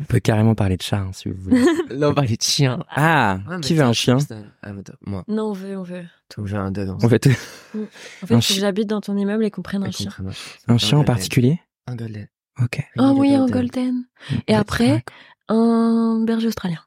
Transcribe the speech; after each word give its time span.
On 0.00 0.04
peut 0.04 0.18
carrément 0.20 0.54
parler 0.54 0.76
de 0.76 0.82
chat, 0.82 0.98
hein, 0.98 1.10
si 1.12 1.28
vous 1.28 1.36
voulez. 1.42 1.62
Là, 1.90 2.08
on 2.10 2.14
parlait 2.14 2.36
de 2.36 2.42
chien. 2.42 2.82
Ah, 2.90 3.38
Ouais, 3.48 3.56
mais 3.56 3.60
qui 3.60 3.74
veut 3.74 3.82
un 3.84 3.92
chien 3.92 4.16
Ah, 4.62 4.72
mais 4.72 4.80
attends, 4.80 4.94
Moi, 5.06 5.24
Non, 5.28 5.50
on 5.50 5.52
veut, 5.52 5.76
on 5.76 5.82
veut. 5.82 6.04
donc 6.36 6.46
j'ai 6.46 6.56
un 6.56 6.70
dedans. 6.70 6.96
En 7.02 7.08
fait, 7.08 7.26
En 7.26 7.30
fait, 7.30 7.86
il 8.22 8.26
faut 8.28 8.40
chi- 8.40 8.54
que 8.54 8.60
j'habite 8.60 8.88
dans 8.88 9.00
ton 9.00 9.16
immeuble 9.16 9.44
et 9.44 9.50
qu'on 9.50 9.62
prenne 9.62 9.84
un 9.84 9.90
chien. 9.90 10.10
un 10.68 10.78
chien 10.78 10.98
en 10.98 11.04
particulier 11.04 11.60
Un 11.86 11.96
golden. 11.96 12.28
Ok. 12.62 12.82
Oh 12.98 13.12
oui, 13.16 13.34
un 13.34 13.46
golden. 13.46 14.04
Et 14.48 14.54
après, 14.54 15.04
un 15.48 16.22
berger 16.26 16.48
australien. 16.48 16.80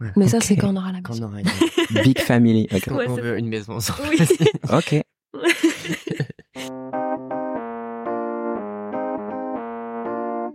Ouais. 0.00 0.10
Mais 0.16 0.28
ça, 0.28 0.40
c'est 0.40 0.56
quand 0.56 0.70
on 0.72 0.76
aura 0.76 0.90
la 0.92 1.00
Quand 1.02 1.12
maison. 1.14 1.26
on 1.26 1.28
aura 1.28 1.40
une... 1.40 2.02
Big 2.02 2.18
family. 2.18 2.66
Ok. 2.72 2.86
Ouais, 2.90 3.06
on 3.08 3.14
veut 3.14 3.38
une 3.38 3.48
maison 3.48 3.74
ensemble. 3.74 4.00
Oui. 4.10 4.18
Ok. 4.72 5.02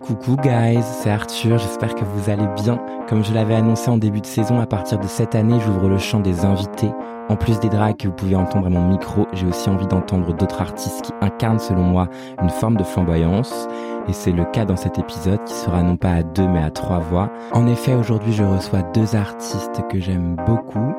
Coucou 0.10 0.38
guys, 0.38 0.82
c'est 0.82 1.12
Arthur, 1.12 1.60
j'espère 1.60 1.94
que 1.94 2.04
vous 2.04 2.32
allez 2.32 2.48
bien. 2.64 2.80
Comme 3.08 3.24
je 3.24 3.32
l'avais 3.32 3.54
annoncé 3.54 3.92
en 3.92 3.98
début 3.98 4.22
de 4.22 4.26
saison, 4.26 4.60
à 4.60 4.66
partir 4.66 4.98
de 4.98 5.06
cette 5.06 5.36
année, 5.36 5.60
j'ouvre 5.64 5.88
le 5.88 6.00
champ 6.00 6.20
des 6.20 6.46
invités. 6.46 6.90
En 7.30 7.36
plus 7.36 7.60
des 7.60 7.70
drags 7.70 7.96
que 7.96 8.08
vous 8.08 8.16
pouvez 8.16 8.36
entendre 8.36 8.66
à 8.66 8.70
mon 8.72 8.90
micro, 8.90 9.28
j'ai 9.34 9.46
aussi 9.46 9.70
envie 9.70 9.86
d'entendre 9.86 10.34
d'autres 10.34 10.62
artistes 10.62 11.04
qui 11.04 11.12
incarnent 11.22 11.60
selon 11.60 11.84
moi 11.84 12.08
une 12.42 12.50
forme 12.50 12.76
de 12.76 12.84
flamboyance. 12.84 13.68
Et 14.08 14.14
c'est 14.14 14.32
le 14.32 14.46
cas 14.46 14.66
dans 14.66 14.78
cet 14.78 14.98
épisode 14.98 15.44
qui 15.44 15.54
sera 15.54 15.84
non 15.84 15.96
pas 15.96 16.14
à 16.14 16.24
deux 16.24 16.48
mais 16.48 16.64
à 16.64 16.72
trois 16.72 16.98
voix. 16.98 17.30
En 17.52 17.68
effet, 17.68 17.94
aujourd'hui 17.94 18.34
je 18.34 18.44
reçois 18.44 18.82
deux 18.82 19.16
artistes 19.16 19.84
que 19.92 20.00
j'aime 20.00 20.36
beaucoup 20.48 20.96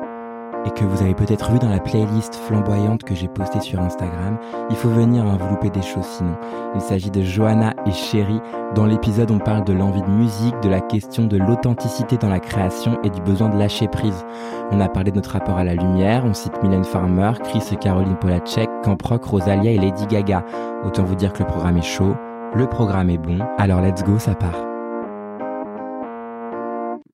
et 0.65 0.71
que 0.71 0.83
vous 0.83 1.01
avez 1.01 1.13
peut-être 1.13 1.51
vu 1.51 1.59
dans 1.59 1.69
la 1.69 1.79
playlist 1.79 2.35
flamboyante 2.35 3.03
que 3.03 3.15
j'ai 3.15 3.27
postée 3.27 3.61
sur 3.61 3.79
Instagram. 3.79 4.37
Il 4.69 4.75
faut 4.75 4.89
venir, 4.89 5.25
hein, 5.25 5.37
vous 5.39 5.49
loupez 5.49 5.69
des 5.69 5.81
choses 5.81 6.05
sinon. 6.05 6.35
Il 6.75 6.81
s'agit 6.81 7.11
de 7.11 7.21
Johanna 7.21 7.73
et 7.85 7.91
Chéri. 7.91 8.39
Dans 8.75 8.85
l'épisode, 8.85 9.31
on 9.31 9.39
parle 9.39 9.63
de 9.63 9.73
l'envie 9.73 10.01
de 10.01 10.09
musique, 10.09 10.59
de 10.61 10.69
la 10.69 10.81
question 10.81 11.25
de 11.25 11.37
l'authenticité 11.37 12.17
dans 12.17 12.29
la 12.29 12.39
création 12.39 12.99
et 13.03 13.09
du 13.09 13.21
besoin 13.21 13.49
de 13.49 13.57
lâcher 13.57 13.87
prise. 13.87 14.25
On 14.71 14.79
a 14.79 14.87
parlé 14.87 15.11
de 15.11 15.15
notre 15.17 15.31
rapport 15.31 15.57
à 15.57 15.63
la 15.63 15.75
lumière, 15.75 16.23
on 16.25 16.33
cite 16.33 16.53
Mylène 16.63 16.83
Farmer, 16.83 17.31
Chris 17.43 17.63
et 17.71 17.75
Caroline 17.75 18.17
Polacek, 18.17 18.69
Camp 18.83 19.01
Rock, 19.01 19.25
Rosalia 19.25 19.71
et 19.71 19.77
Lady 19.77 20.05
Gaga. 20.07 20.45
Autant 20.85 21.03
vous 21.03 21.15
dire 21.15 21.33
que 21.33 21.39
le 21.39 21.47
programme 21.47 21.77
est 21.77 21.81
chaud, 21.81 22.15
le 22.55 22.67
programme 22.67 23.09
est 23.09 23.17
bon, 23.17 23.39
alors 23.57 23.81
let's 23.81 24.03
go, 24.03 24.19
ça 24.19 24.35
part. 24.35 24.65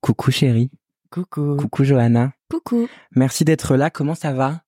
Coucou 0.02 0.32
Chéri, 0.32 0.72
Coucou. 1.12 1.58
coucou 1.58 1.84
Johanna. 1.84 2.37
Coucou. 2.50 2.88
Merci 3.16 3.44
d'être 3.46 3.76
là, 3.76 3.90
comment 3.90 4.16
ça 4.16 4.34
va? 4.34 4.62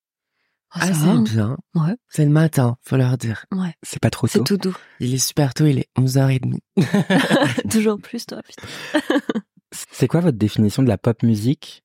Oh, 0.76 0.78
Ah, 0.80 0.86
ça 0.88 0.94
c'est 0.94 1.00
va, 1.06 1.10
hein 1.12 1.22
bien. 1.22 1.56
Ouais. 1.74 1.96
C'est 2.08 2.24
le 2.24 2.30
matin, 2.30 2.76
faut 2.82 2.96
leur 2.96 3.18
dire. 3.18 3.46
Ouais. 3.52 3.74
C'est 3.82 4.00
pas 4.00 4.10
trop 4.10 4.26
C'est 4.26 4.38
tôt 4.38 4.44
tout 4.44 4.56
doux. 4.56 4.76
Il 5.00 5.12
est 5.14 5.18
super 5.18 5.52
tôt, 5.54 5.66
il 5.66 5.78
est 5.78 5.88
11h30. 5.98 6.58
Toujours 7.70 7.98
plus, 8.00 8.26
toi, 8.26 8.40
putain. 8.42 8.68
C'est 9.72 10.08
quoi 10.08 10.20
votre 10.20 10.38
définition 10.38 10.82
de 10.82 10.88
la 10.88 10.98
pop 10.98 11.22
musique? 11.22 11.82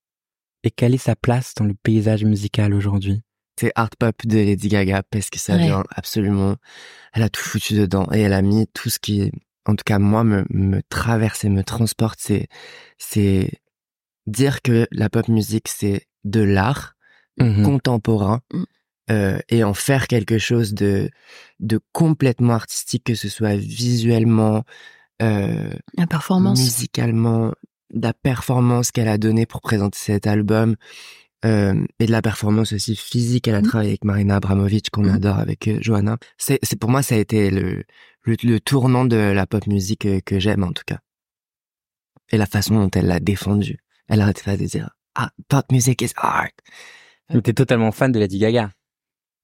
Et 0.63 0.71
quelle 0.71 0.93
est 0.95 0.99
sa 0.99 1.16
place 1.16 1.53
dans 1.55 1.66
le 1.66 1.73
paysage 1.75 2.25
musical 2.25 2.73
aujourd'hui? 2.73 3.21
C'est 3.59 3.71
art 3.75 3.91
pop 3.97 4.16
de 4.25 4.38
Lady 4.38 4.67
Gaga 4.67 5.03
parce 5.03 5.29
que 5.29 5.39
ça 5.39 5.53
Ouais. 5.55 5.63
vient 5.66 5.83
absolument. 5.95 6.55
Elle 7.13 7.23
a 7.23 7.29
tout 7.29 7.41
foutu 7.43 7.75
dedans 7.75 8.07
et 8.11 8.19
elle 8.21 8.33
a 8.33 8.41
mis 8.41 8.67
tout 8.73 8.89
ce 8.89 8.99
qui, 8.99 9.31
en 9.66 9.75
tout 9.75 9.83
cas 9.85 9.97
moi, 9.99 10.23
me, 10.23 10.43
me 10.49 10.81
traverse 10.89 11.43
et 11.45 11.49
me 11.49 11.63
transporte. 11.63 12.19
C'est, 12.21 12.47
c'est 12.97 13.51
dire 14.28 14.62
que 14.62 14.88
la 14.92 15.09
pop 15.09 15.28
musique 15.28 15.68
c'est 15.68 16.08
de 16.23 16.42
l'art 16.42 16.95
Mhm. 17.38 17.64
contemporain 17.66 18.42
Mm. 18.54 18.64
euh, 19.12 19.40
et 19.50 19.64
en 19.64 19.73
faire 19.73 20.08
quelque 20.08 20.38
chose 20.38 20.73
de 20.73 21.09
de 21.59 21.80
complètement 21.92 22.53
artistique, 22.53 23.03
que 23.03 23.16
ce 23.16 23.30
soit 23.30 23.56
visuellement, 23.56 24.64
euh, 25.22 25.70
La 25.98 26.08
performance. 26.08 26.59
musicalement, 26.59 27.53
de 27.94 28.02
la 28.08 28.14
performance 28.14 28.92
qu'elle 28.92 29.08
a 29.08 29.18
donnée 29.18 29.46
pour 29.46 29.62
présenter 29.62 29.98
cet 30.00 30.28
album, 30.28 30.76
euh, 31.46 31.76
et 32.00 32.06
de 32.08 32.12
la 32.12 32.22
performance 32.22 32.73
aussi 32.73 32.96
physique. 32.96 33.48
Elle 33.48 33.56
a 33.56 33.62
Mhm. 33.62 33.68
travaillé 33.68 33.90
avec 33.92 34.03
Marina 34.06 34.38
Abramovic, 34.38 34.90
qu'on 34.90 35.03
Mhm. 35.03 35.16
adore, 35.16 35.38
avec 35.40 35.68
euh, 35.68 35.78
Johanna. 35.81 36.18
C'est, 36.38 36.59
c'est 36.64 36.80
pour 36.80 36.90
moi, 36.90 37.03
ça 37.03 37.16
a 37.16 37.18
été 37.19 37.52
le, 37.52 37.84
le, 38.24 38.35
le 38.44 38.59
tournant 38.59 39.06
de 39.06 39.18
la 39.18 39.46
pop 39.46 39.68
musique 39.68 40.06
euh, 40.08 40.19
que 40.25 40.40
j'aime, 40.40 40.64
en 40.64 40.72
tout 40.74 40.84
cas. 40.85 41.00
Et 42.31 42.38
la 42.38 42.47
façon 42.47 42.75
dont 42.75 42.90
elle 42.96 43.08
l'a 43.08 43.19
défendu. 43.19 43.78
Elle 44.07 44.21
arrête 44.21 44.43
pas 44.43 44.55
de 44.57 44.66
dire, 44.66 44.89
ah, 45.16 45.31
pop 45.47 45.66
music 45.71 46.01
is 46.01 46.11
art. 46.17 46.49
Mais 47.33 47.41
T'es 47.41 47.53
totalement 47.53 47.91
fan 47.91 48.11
de 48.11 48.19
Lady 48.19 48.38
Gaga. 48.39 48.69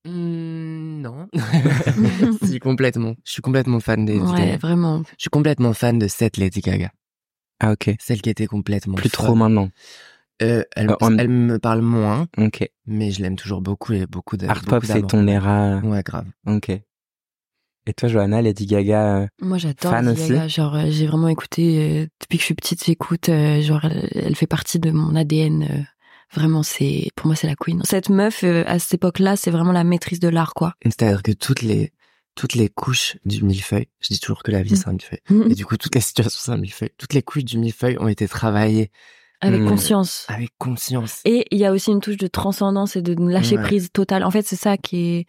Hmm, 0.05 1.01
non. 1.01 1.27
si, 2.44 2.59
complètement. 2.59 3.16
Je 3.23 3.31
suis 3.31 3.41
complètement 3.41 3.79
fan 3.79 4.05
des 4.05 4.13
Lady 4.19 4.31
Ouais, 4.31 4.38
Gaga. 4.39 4.57
vraiment. 4.57 5.03
Je 5.17 5.22
suis 5.23 5.29
complètement 5.29 5.73
fan 5.73 5.99
de 5.99 6.07
cette 6.07 6.38
Lady 6.38 6.61
Gaga. 6.61 6.91
Ah 7.59 7.72
ok. 7.73 7.95
Celle 7.99 8.22
qui 8.22 8.29
était 8.29 8.47
complètement 8.47 8.95
Plus 8.95 9.09
folle. 9.09 9.25
trop 9.25 9.35
maintenant. 9.35 9.69
Euh, 10.41 10.63
elle, 10.75 10.89
Euh, 10.89 10.95
elle 11.19 11.28
me 11.29 11.59
parle 11.59 11.81
moins, 11.81 12.28
Ok. 12.39 12.67
mais 12.88 13.11
je 13.11 13.22
l'aime 13.22 13.35
toujours 13.35 13.61
beaucoup 13.61 13.93
et 13.93 14.07
beaucoup 14.07 14.38
de. 14.38 14.47
Art 14.47 14.55
beaucoup 14.61 14.69
pop, 14.72 14.85
c'est 14.85 15.05
ton 15.05 15.28
era. 15.28 15.78
Ouais, 15.83 16.01
grave. 16.01 16.25
Ok. 16.47 16.72
Et 17.88 17.94
toi, 17.94 18.08
Johanna, 18.09 18.42
Lady 18.42 18.66
Gaga, 18.68 19.18
euh, 19.22 19.28
Moi, 19.42 19.58
j'adore 19.58 19.94
Lady 19.94 20.09
aussi 20.22 20.30
Gaga. 20.34 20.47
Genre, 20.47 20.75
euh, 20.75 20.86
j'ai 20.90 21.08
vraiment 21.08 21.28
écouté 21.30 21.80
euh, 22.03 22.08
depuis 22.22 22.38
que 22.38 22.42
je 22.42 22.46
suis 22.46 22.53
petite. 22.53 22.84
J'écoute. 22.86 23.30
euh, 23.30 23.62
genre, 23.62 23.84
elle, 23.86 24.36
fait 24.36 24.47
partie 24.47 24.80
de 24.80 24.92
mon 24.92 25.16
ADN. 25.16 25.64
euh, 25.64 25.81
vraiment, 26.34 26.64
c'est 26.64 27.09
pour 27.16 27.28
moi, 27.28 27.36
c'est 27.36 27.47
la 27.47 27.56
queen. 27.56 27.81
Cette 27.84 28.09
meuf 28.09 28.44
à 28.44 28.78
cette 28.80 28.94
époque-là, 28.94 29.36
c'est 29.36 29.52
vraiment 29.52 29.72
la 29.72 29.84
maîtrise 29.84 30.20
de 30.20 30.30
l'art, 30.30 30.53
quoi. 30.53 30.74
C'est-à-dire 30.84 31.24
que 31.24 31.31
toutes 31.31 31.62
les 31.64 31.91
toutes 32.34 32.53
les 32.53 32.70
couches 32.70 33.18
du 33.25 33.44
millefeuille, 33.44 33.88
je 34.00 34.08
dis 34.14 34.20
toujours 34.22 34.41
que 34.41 34.52
la 34.52 34.64
vie 34.64 34.72
Mm. 34.72 34.75
c'est 34.78 34.88
un 34.88 34.91
millefeuille, 34.94 35.52
et 35.52 35.53
du 35.53 35.66
coup 35.66 35.75
toutes 35.75 35.94
les 35.96 36.00
situations 36.02 36.40
c'est 36.41 36.52
un 36.53 36.58
millefeuille, 36.58 36.91
toutes 36.97 37.14
les 37.14 37.22
couches 37.22 37.44
du 37.44 37.58
millefeuille 37.58 37.97
ont 38.00 38.08
été 38.08 38.25
travaillées 38.25 38.90
Avec 39.41 39.59
Hmm. 39.64 39.68
conscience. 39.68 40.25
avec 40.30 40.52
conscience. 40.58 41.20
Et 41.25 41.46
il 41.52 41.58
y 41.59 41.66
a 41.66 41.74
aussi 41.74 41.91
une 41.91 42.00
touche 42.00 42.16
de 42.16 42.28
transcendance 42.28 42.96
et 42.96 43.02
de 43.02 43.14
lâcher 43.22 43.58
prise 43.58 43.91
totale. 43.91 44.24
En 44.24 44.31
fait, 44.31 44.44
c'est 44.47 44.56
ça 44.56 44.78
qui 44.78 44.97
est 45.18 45.25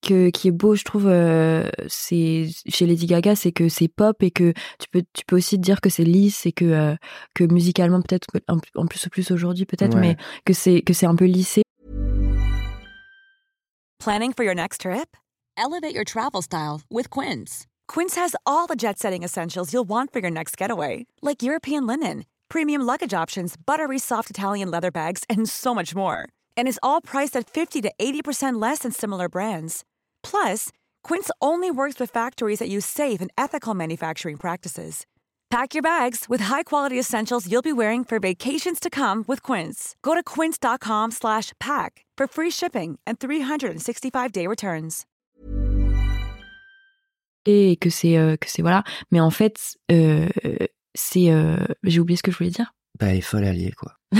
que 0.00 0.30
qui 0.30 0.48
est 0.48 0.52
beau, 0.52 0.74
je 0.76 0.84
trouve. 0.84 1.06
euh, 1.06 1.68
c'est 1.88 2.46
chez 2.68 2.86
Lady 2.86 3.06
Gaga, 3.06 3.34
c'est 3.36 3.52
que 3.52 3.68
c'est 3.68 3.88
pop 3.88 4.22
et 4.22 4.30
que 4.30 4.52
tu 4.78 4.88
peux 4.92 5.02
tu 5.12 5.24
peux 5.26 5.36
aussi 5.36 5.56
te 5.56 5.60
dire 5.62 5.80
que 5.80 5.90
c'est 5.90 6.04
lisse 6.04 6.46
et 6.46 6.52
que 6.52 6.64
euh, 6.64 6.94
que 7.34 7.44
musicalement 7.44 8.00
peut-être 8.00 8.26
en 8.48 8.86
plus 8.86 9.08
plus 9.10 9.30
aujourd'hui 9.30 9.66
peut-être, 9.66 9.94
Ouais. 9.94 10.00
mais 10.00 10.16
que 10.44 10.52
c'est 10.52 10.82
que 10.82 10.92
c'est 10.92 11.06
un 11.06 11.16
peu 11.16 11.24
lissé. 11.26 11.62
Planning 14.00 14.32
for 14.32 14.44
your 14.44 14.54
next 14.54 14.82
trip? 14.82 15.16
Elevate 15.56 15.94
your 15.94 16.04
travel 16.04 16.40
style 16.42 16.80
with 16.90 17.10
Quince. 17.10 17.66
Quince 17.88 18.14
has 18.16 18.36
all 18.46 18.66
the 18.68 18.76
jet 18.76 18.98
setting 18.98 19.24
essentials 19.24 19.72
you'll 19.72 19.88
want 19.88 20.12
for 20.12 20.20
your 20.20 20.30
next 20.30 20.56
getaway, 20.56 21.06
like 21.20 21.42
European 21.42 21.84
linen, 21.86 22.24
premium 22.48 22.82
luggage 22.82 23.12
options, 23.12 23.56
buttery 23.66 23.98
soft 23.98 24.30
Italian 24.30 24.70
leather 24.70 24.90
bags, 24.92 25.24
and 25.28 25.48
so 25.48 25.74
much 25.74 25.94
more. 25.96 26.26
And 26.58 26.68
is 26.68 26.78
all 26.82 27.00
priced 27.00 27.34
at 27.34 27.48
50 27.48 27.80
to 27.80 27.92
80% 27.98 28.60
less 28.60 28.80
than 28.80 28.92
similar 28.92 29.30
brands. 29.30 29.84
Plus, 30.22 30.68
Quince 31.02 31.30
only 31.40 31.70
works 31.70 31.98
with 31.98 32.10
factories 32.10 32.58
that 32.58 32.68
use 32.68 32.84
safe 32.84 33.22
and 33.22 33.30
ethical 33.38 33.72
manufacturing 33.72 34.36
practices. 34.36 35.06
Pack 35.50 35.72
your 35.74 35.82
bags 35.82 36.26
with 36.28 36.42
high-quality 36.42 36.98
essentials 36.98 37.50
you'll 37.50 37.62
be 37.62 37.72
wearing 37.72 38.04
for 38.04 38.20
vacations 38.20 38.78
to 38.78 38.90
come 38.90 39.24
with 39.26 39.42
Quince. 39.42 39.96
Go 40.02 40.14
to 40.14 40.22
quince.com 40.22 41.10
slash 41.10 41.52
pack 41.58 42.04
for 42.18 42.26
free 42.26 42.50
shipping 42.50 42.98
and 43.06 43.18
365-day 43.18 44.46
returns. 44.46 45.06
et 47.46 47.76
que 47.80 47.88
c'est 47.88 48.18
euh, 48.18 48.36
que 48.36 48.48
c'est 48.48 48.62
voilà. 48.62 48.84
Mais 49.10 49.20
en 49.20 49.30
fait, 49.30 49.78
euh, 49.90 50.28
c'est 50.94 51.30
euh, 51.30 51.56
j'ai 51.82 52.00
oublié 52.00 52.16
ce 52.16 52.22
que 52.22 52.30
je 52.30 52.36
voulais 52.36 52.50
dire. 52.50 52.74
Bah, 52.98 53.06
elle 53.06 53.16
est 53.16 53.20
folle 53.22 53.44
alliée 53.44 53.72
quoi. 53.72 53.94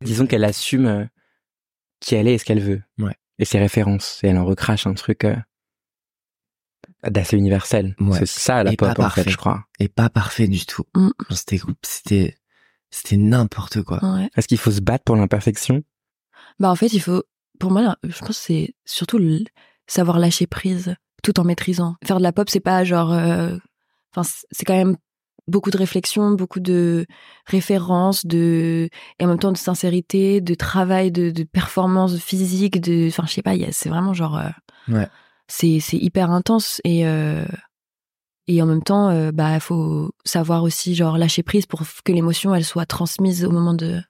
disons 0.00 0.26
qu'elle 0.26 0.44
assume 0.44 0.86
euh, 0.86 1.04
qui 2.00 2.14
elle 2.14 2.28
est 2.28 2.34
et 2.34 2.38
ce 2.38 2.44
qu'elle 2.44 2.60
veut. 2.60 2.82
Ouais. 2.98 3.14
Et 3.38 3.44
ses 3.44 3.58
références. 3.58 4.20
Et 4.22 4.28
elle 4.28 4.38
en 4.38 4.44
recrache 4.44 4.86
un 4.86 4.94
truc 4.94 5.24
euh, 5.24 5.36
d'assez 7.04 7.36
universel. 7.36 7.94
Ouais. 8.00 8.18
C'est 8.18 8.26
ça 8.26 8.64
la 8.64 8.72
Et 8.72 8.76
pop, 8.76 8.94
pas 8.94 9.06
en 9.06 9.10
fait, 9.10 9.28
je 9.28 9.36
crois. 9.36 9.64
Et 9.78 9.88
pas 9.88 10.10
parfait 10.10 10.48
du 10.48 10.64
tout. 10.66 10.84
Mm. 10.94 11.10
C'était 11.30 11.60
c'était 11.82 12.36
c'était 12.90 13.16
n'importe 13.16 13.82
quoi. 13.82 14.00
Ouais. 14.02 14.28
Est-ce 14.36 14.48
qu'il 14.48 14.58
faut 14.58 14.70
se 14.70 14.80
battre 14.80 15.04
pour 15.04 15.16
l'imperfection? 15.16 15.82
Bah 16.58 16.70
en 16.70 16.76
fait, 16.76 16.92
il 16.92 17.00
faut 17.00 17.22
pour 17.58 17.70
moi 17.70 17.96
je 18.02 18.18
pense 18.18 18.28
que 18.28 18.34
c'est 18.34 18.74
surtout 18.84 19.18
le 19.18 19.44
savoir 19.86 20.18
lâcher 20.18 20.46
prise 20.46 20.94
tout 21.22 21.38
en 21.38 21.44
maîtrisant. 21.44 21.96
Faire 22.04 22.18
de 22.18 22.22
la 22.22 22.32
pop, 22.32 22.48
c'est 22.48 22.60
pas 22.60 22.84
genre 22.84 23.12
euh, 23.12 23.56
enfin 24.14 24.28
c'est 24.50 24.64
quand 24.64 24.76
même 24.76 24.96
beaucoup 25.50 25.70
de 25.70 25.76
réflexion, 25.76 26.30
beaucoup 26.32 26.60
de 26.60 27.04
références, 27.46 28.24
de 28.24 28.88
et 29.18 29.24
en 29.24 29.28
même 29.28 29.38
temps 29.38 29.52
de 29.52 29.58
sincérité, 29.58 30.40
de 30.40 30.54
travail, 30.54 31.10
de, 31.12 31.30
de 31.30 31.44
performance 31.44 32.16
physique, 32.18 32.80
de 32.80 33.08
enfin 33.08 33.24
je 33.26 33.32
sais 33.32 33.42
pas, 33.42 33.54
c'est 33.72 33.88
vraiment 33.90 34.14
genre 34.14 34.38
euh, 34.38 34.48
Ouais. 34.88 35.08
c'est 35.48 35.78
c'est 35.80 35.98
hyper 35.98 36.30
intense 36.30 36.80
et 36.84 37.06
euh, 37.06 37.44
et 38.46 38.62
en 38.62 38.66
même 38.66 38.82
temps 38.82 39.10
euh, 39.10 39.30
bah 39.32 39.54
il 39.54 39.60
faut 39.60 40.10
savoir 40.24 40.62
aussi 40.62 40.94
genre 40.94 41.18
lâcher 41.18 41.42
prise 41.42 41.66
pour 41.66 41.82
que 42.04 42.12
l'émotion 42.12 42.54
elle 42.54 42.64
soit 42.64 42.86
transmise 42.86 43.44
au 43.44 43.50
moment 43.50 43.74
de 43.74 44.00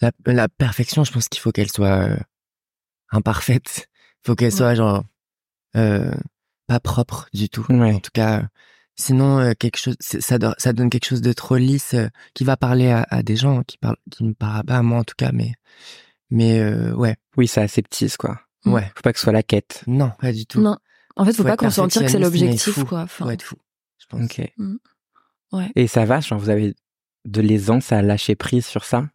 La, 0.00 0.12
la 0.26 0.48
perfection, 0.48 1.02
je 1.04 1.12
pense 1.12 1.28
qu'il 1.28 1.40
faut 1.40 1.50
qu'elle 1.50 1.70
soit 1.70 2.04
euh, 2.08 2.16
imparfaite. 3.10 3.88
faut 4.24 4.34
qu'elle 4.36 4.52
Ouais. 4.52 4.56
soit 4.56 4.74
genre 4.74 5.02
euh, 5.76 6.12
pas 6.66 6.80
propre 6.80 7.28
du 7.34 7.48
tout. 7.48 7.64
Ouais. 7.68 7.94
En 7.94 8.00
tout 8.00 8.10
cas, 8.14 8.44
Sinon, 9.00 9.38
euh, 9.38 9.52
quelque 9.58 9.78
chose, 9.78 9.96
ça, 10.00 10.36
ça 10.58 10.72
donne 10.74 10.90
quelque 10.90 11.06
chose 11.06 11.22
de 11.22 11.32
trop 11.32 11.56
lisse 11.56 11.94
euh, 11.94 12.08
qui 12.34 12.44
va 12.44 12.58
parler 12.58 12.90
à, 12.90 13.22
des 13.22 13.34
gens 13.34 13.62
qui 13.62 13.78
parlent, 13.78 13.96
qui 14.10 14.24
ne 14.24 14.34
parlent 14.34 14.64
pas 14.64 14.76
à 14.76 14.82
moi 14.82 14.98
en 14.98 15.04
tout 15.04 15.14
cas, 15.16 15.30
mais, 15.32 15.54
mais 16.28 16.60
euh, 16.60 16.92
ouais. 16.92 17.16
Oui, 17.38 17.48
c'est 17.48 17.62
aseptise 17.62 18.18
quoi. 18.18 18.42
Mm. 18.66 18.72
Ouais. 18.74 18.92
Faut 18.94 19.00
pas 19.02 19.14
que 19.14 19.18
ce 19.18 19.22
soit 19.22 19.32
la 19.32 19.42
quête. 19.42 19.82
Non, 19.86 20.12
pas 20.20 20.32
du 20.32 20.44
tout. 20.44 20.60
Non. 20.60 20.76
En 21.16 21.24
fait, 21.24 21.32
faut, 21.32 21.42
faut 21.42 21.48
pas 21.48 21.56
consentir 21.56 22.02
que 22.02 22.08
c'est 22.08 22.18
l'objectif 22.18 22.84
quoi. 22.84 23.00
Enfin... 23.00 23.24
Faut 23.24 23.30
être 23.30 23.42
fou. 23.42 23.56
Je 23.98 24.06
pense. 24.06 24.22
Ok. 24.22 24.52
Mm. 24.58 24.76
Ouais. 25.52 25.70
Et 25.76 25.86
ça 25.86 26.04
va, 26.04 26.20
genre 26.20 26.38
vous 26.38 26.50
avez 26.50 26.74
de 27.24 27.40
l'aisance 27.40 27.92
à 27.92 28.02
lâcher 28.02 28.34
prise 28.34 28.66
sur 28.66 28.84
ça? 28.84 29.08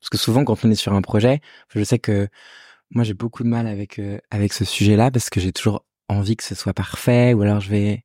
Parce 0.00 0.10
que 0.10 0.18
souvent, 0.18 0.44
quand 0.44 0.64
on 0.64 0.70
est 0.70 0.76
sur 0.76 0.92
un 0.92 1.02
projet, 1.02 1.40
je 1.74 1.82
sais 1.82 1.98
que 1.98 2.28
moi 2.90 3.02
j'ai 3.02 3.14
beaucoup 3.14 3.42
de 3.42 3.48
mal 3.48 3.66
avec 3.66 4.00
avec 4.30 4.52
ce 4.52 4.64
sujet-là 4.64 5.10
parce 5.10 5.30
que 5.30 5.40
j'ai 5.40 5.52
toujours 5.52 5.84
envie 6.08 6.36
que 6.36 6.44
ce 6.44 6.54
soit 6.54 6.74
parfait 6.74 7.34
ou 7.34 7.42
alors 7.42 7.58
je 7.58 7.70
vais 7.70 8.04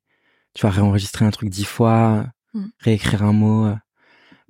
tu 0.58 0.66
vas 0.66 0.72
réenregistrer 0.72 1.24
un 1.24 1.30
truc 1.30 1.50
dix 1.50 1.64
fois, 1.64 2.26
mm. 2.52 2.66
réécrire 2.80 3.22
un 3.22 3.32
mot 3.32 3.66
euh, 3.66 3.76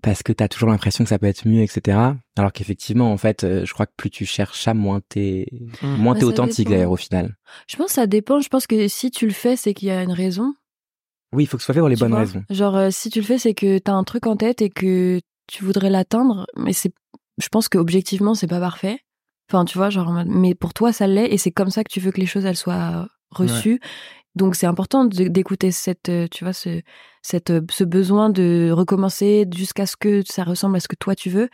parce 0.02 0.22
que 0.22 0.32
t'as 0.32 0.48
toujours 0.48 0.70
l'impression 0.70 1.04
que 1.04 1.10
ça 1.10 1.18
peut 1.18 1.26
être 1.26 1.46
mieux, 1.46 1.60
etc. 1.60 1.98
Alors 2.34 2.50
qu'effectivement, 2.50 3.12
en 3.12 3.18
fait, 3.18 3.44
euh, 3.44 3.66
je 3.66 3.74
crois 3.74 3.84
que 3.84 3.92
plus 3.94 4.08
tu 4.08 4.24
cherches 4.24 4.62
ça, 4.62 4.72
moins 4.72 5.00
t'es, 5.06 5.46
mm. 5.82 5.96
moins 5.96 6.14
t'es 6.14 6.24
authentique 6.24 6.70
d'ailleurs 6.70 6.92
au 6.92 6.96
final. 6.96 7.36
Je 7.68 7.76
pense 7.76 7.88
que 7.88 7.92
ça 7.92 8.06
dépend. 8.06 8.40
Je 8.40 8.48
pense 8.48 8.66
que 8.66 8.88
si 8.88 9.10
tu 9.10 9.26
le 9.26 9.34
fais, 9.34 9.54
c'est 9.54 9.74
qu'il 9.74 9.88
y 9.88 9.90
a 9.90 10.02
une 10.02 10.12
raison. 10.12 10.54
Oui, 11.34 11.44
il 11.44 11.46
faut 11.46 11.58
que 11.58 11.62
ce 11.62 11.66
soit 11.66 11.74
fait 11.74 11.80
pour 11.80 11.90
les 11.90 11.96
bonnes 11.96 12.14
raisons. 12.14 12.42
Genre, 12.48 12.74
euh, 12.74 12.88
si 12.90 13.10
tu 13.10 13.20
le 13.20 13.26
fais, 13.26 13.36
c'est 13.36 13.52
que 13.52 13.76
t'as 13.76 13.92
un 13.92 14.04
truc 14.04 14.26
en 14.26 14.36
tête 14.36 14.62
et 14.62 14.70
que 14.70 15.20
tu 15.46 15.62
voudrais 15.62 15.90
l'atteindre, 15.90 16.46
mais 16.56 16.72
c'est, 16.72 16.94
je 17.36 17.48
pense 17.48 17.68
que 17.68 17.76
objectivement, 17.76 18.34
c'est 18.34 18.46
pas 18.46 18.60
parfait. 18.60 19.00
Enfin, 19.50 19.66
tu 19.66 19.76
vois, 19.76 19.90
genre, 19.90 20.24
mais 20.26 20.54
pour 20.54 20.72
toi, 20.72 20.90
ça 20.90 21.06
l'est 21.06 21.30
et 21.30 21.36
c'est 21.36 21.50
comme 21.50 21.70
ça 21.70 21.84
que 21.84 21.92
tu 21.92 22.00
veux 22.00 22.12
que 22.12 22.20
les 22.20 22.26
choses 22.26 22.46
elles 22.46 22.56
soient 22.56 23.08
reçues. 23.30 23.78
Donc 24.38 24.54
c'est 24.54 24.66
important 24.66 25.04
d'écouter 25.04 25.72
cette, 25.72 26.08
euh, 26.08 26.28
tu 26.30 26.44
vois, 26.44 26.52
ce, 26.52 26.80
cette, 27.22 27.50
euh, 27.50 27.60
ce 27.70 27.82
besoin 27.82 28.30
de 28.30 28.70
recommencer 28.72 29.44
jusqu'à 29.52 29.84
ce 29.84 29.96
que 29.96 30.22
ça 30.24 30.44
ressemble 30.44 30.76
à 30.76 30.80
ce 30.80 30.86
que 30.86 30.94
toi 30.94 31.16
tu 31.16 31.28
veux. 31.28 31.48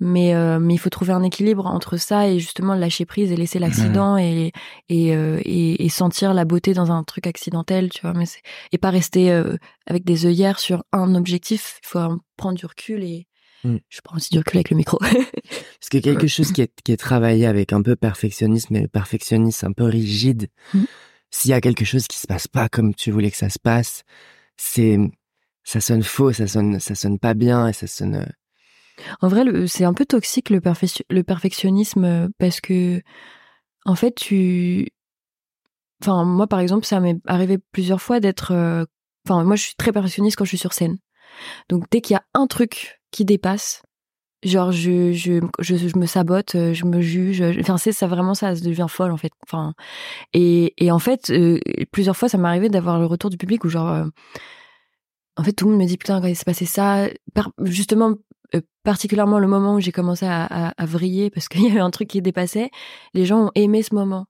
Mais, 0.00 0.34
euh, 0.34 0.58
mais 0.60 0.74
il 0.74 0.78
faut 0.78 0.90
trouver 0.90 1.14
un 1.14 1.22
équilibre 1.22 1.64
entre 1.64 1.96
ça 1.96 2.28
et 2.28 2.38
justement 2.38 2.74
lâcher 2.74 3.06
prise 3.06 3.32
et 3.32 3.36
laisser 3.36 3.58
l'accident 3.58 4.18
et, 4.18 4.52
et, 4.90 5.14
et, 5.14 5.88
sentir 5.88 6.34
la 6.34 6.44
beauté 6.44 6.74
dans 6.74 6.92
un 6.92 7.02
truc 7.04 7.26
accidentel, 7.26 7.88
tu 7.88 8.02
vois. 8.02 8.12
Mais 8.12 8.26
et 8.72 8.76
pas 8.76 8.90
rester 8.90 9.30
avec 9.86 10.04
des 10.04 10.26
œillères 10.26 10.58
sur 10.58 10.84
un 10.92 11.14
objectif. 11.14 11.80
Il 11.84 11.88
faut 11.88 12.00
prendre 12.36 12.58
du 12.58 12.66
recul 12.66 13.02
et, 13.02 13.26
mm. 13.64 13.78
Je 13.88 14.00
prends 14.04 14.16
aussi 14.16 14.28
du 14.30 14.38
recul 14.38 14.58
avec 14.58 14.68
le 14.68 14.76
micro. 14.76 14.98
Parce 15.00 15.88
que 15.90 15.98
quelque 15.98 16.26
chose 16.26 16.52
qui 16.52 16.60
est, 16.60 16.72
qui 16.84 16.92
est 16.92 16.98
travaillé 16.98 17.46
avec 17.46 17.72
un 17.72 17.80
peu 17.80 17.96
perfectionnisme, 17.96 18.74
mais 18.74 18.88
perfectionnisme 18.88 19.68
un 19.68 19.72
peu 19.72 19.84
rigide, 19.84 20.48
mm 20.74 20.84
s'il 21.30 21.50
y 21.50 21.54
a 21.54 21.60
quelque 21.60 21.84
chose 21.84 22.06
qui 22.06 22.18
se 22.18 22.26
passe 22.26 22.48
pas 22.48 22.68
comme 22.68 22.94
tu 22.94 23.10
voulais 23.10 23.30
que 23.30 23.36
ça 23.36 23.50
se 23.50 23.58
passe, 23.58 24.02
c'est 24.56 24.98
ça 25.64 25.80
sonne 25.80 26.02
faux, 26.02 26.32
ça 26.32 26.46
sonne 26.46 26.80
ça 26.80 26.94
sonne 26.94 27.18
pas 27.18 27.34
bien 27.34 27.68
et 27.68 27.72
ça 27.72 27.86
sonne. 27.86 28.16
Euh, 28.16 29.04
en 29.20 29.28
vrai, 29.28 29.44
c'est 29.66 29.84
un 29.84 29.92
peu 29.92 30.06
toxique 30.06 30.50
le, 30.50 30.60
le 31.10 31.22
perfectionnisme 31.22 32.04
euh, 32.04 32.28
parce 32.38 32.60
que 32.60 33.02
en 33.84 33.94
fait 33.94 34.14
tu, 34.14 34.88
enfin 36.02 36.24
moi 36.24 36.46
par 36.46 36.60
exemple, 36.60 36.86
ça 36.86 37.00
m'est 37.00 37.18
arrivé 37.26 37.58
plusieurs 37.72 38.00
fois 38.00 38.20
d'être, 38.20 38.52
euh, 38.52 38.84
enfin 39.26 39.44
moi 39.44 39.56
je 39.56 39.62
suis 39.62 39.74
très 39.76 39.92
perfectionniste 39.92 40.36
quand 40.36 40.44
je 40.44 40.50
suis 40.50 40.58
sur 40.58 40.72
scène. 40.72 40.98
Donc 41.68 41.84
dès 41.90 42.00
qu'il 42.00 42.14
y 42.14 42.16
a 42.16 42.24
un 42.34 42.46
truc 42.46 43.00
qui 43.10 43.24
dépasse, 43.24 43.82
genre 44.48 44.72
je, 44.72 45.12
je, 45.12 45.40
je, 45.60 45.98
me 45.98 46.06
sabote, 46.06 46.54
euh, 46.54 46.74
je 46.74 46.84
me 46.84 47.00
juge. 47.00 47.42
Enfin, 47.60 47.78
c'est 47.78 47.92
ça 47.92 48.06
vraiment 48.06 48.34
ça, 48.34 48.54
ça 48.54 48.64
devient 48.64 48.86
folle 48.88 49.12
en 49.12 49.16
fait. 49.16 49.32
Enfin, 49.46 49.74
et, 50.32 50.74
et 50.78 50.90
en 50.90 50.98
fait, 50.98 51.30
euh, 51.30 51.58
plusieurs 51.92 52.16
fois, 52.16 52.28
ça 52.28 52.38
m'est 52.38 52.48
arrivé 52.48 52.68
d'avoir 52.68 52.98
le 52.98 53.06
retour 53.06 53.30
du 53.30 53.36
public 53.36 53.64
où 53.64 53.68
genre, 53.68 53.88
euh, 53.88 54.04
en 55.36 55.44
fait, 55.44 55.52
tout 55.52 55.66
le 55.66 55.72
monde 55.72 55.82
me 55.82 55.86
dit 55.86 55.96
putain, 55.96 56.20
quand 56.20 56.26
il 56.26 56.36
s'est 56.36 56.44
passé 56.44 56.66
ça, 56.66 57.08
justement, 57.62 58.14
particulièrement 58.84 59.38
le 59.38 59.48
moment 59.48 59.74
où 59.74 59.80
j'ai 59.80 59.92
commencé 59.92 60.26
à, 60.26 60.44
à, 60.44 60.86
vriller 60.86 61.30
parce 61.30 61.48
qu'il 61.48 61.62
y 61.66 61.70
avait 61.70 61.80
un 61.80 61.90
truc 61.90 62.08
qui 62.08 62.22
dépassait, 62.22 62.70
les 63.14 63.26
gens 63.26 63.46
ont 63.46 63.50
aimé 63.54 63.82
ce 63.82 63.94
moment. 63.94 64.26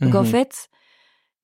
Donc 0.00 0.14
en 0.14 0.22
mmh 0.22 0.26
fait, 0.26 0.68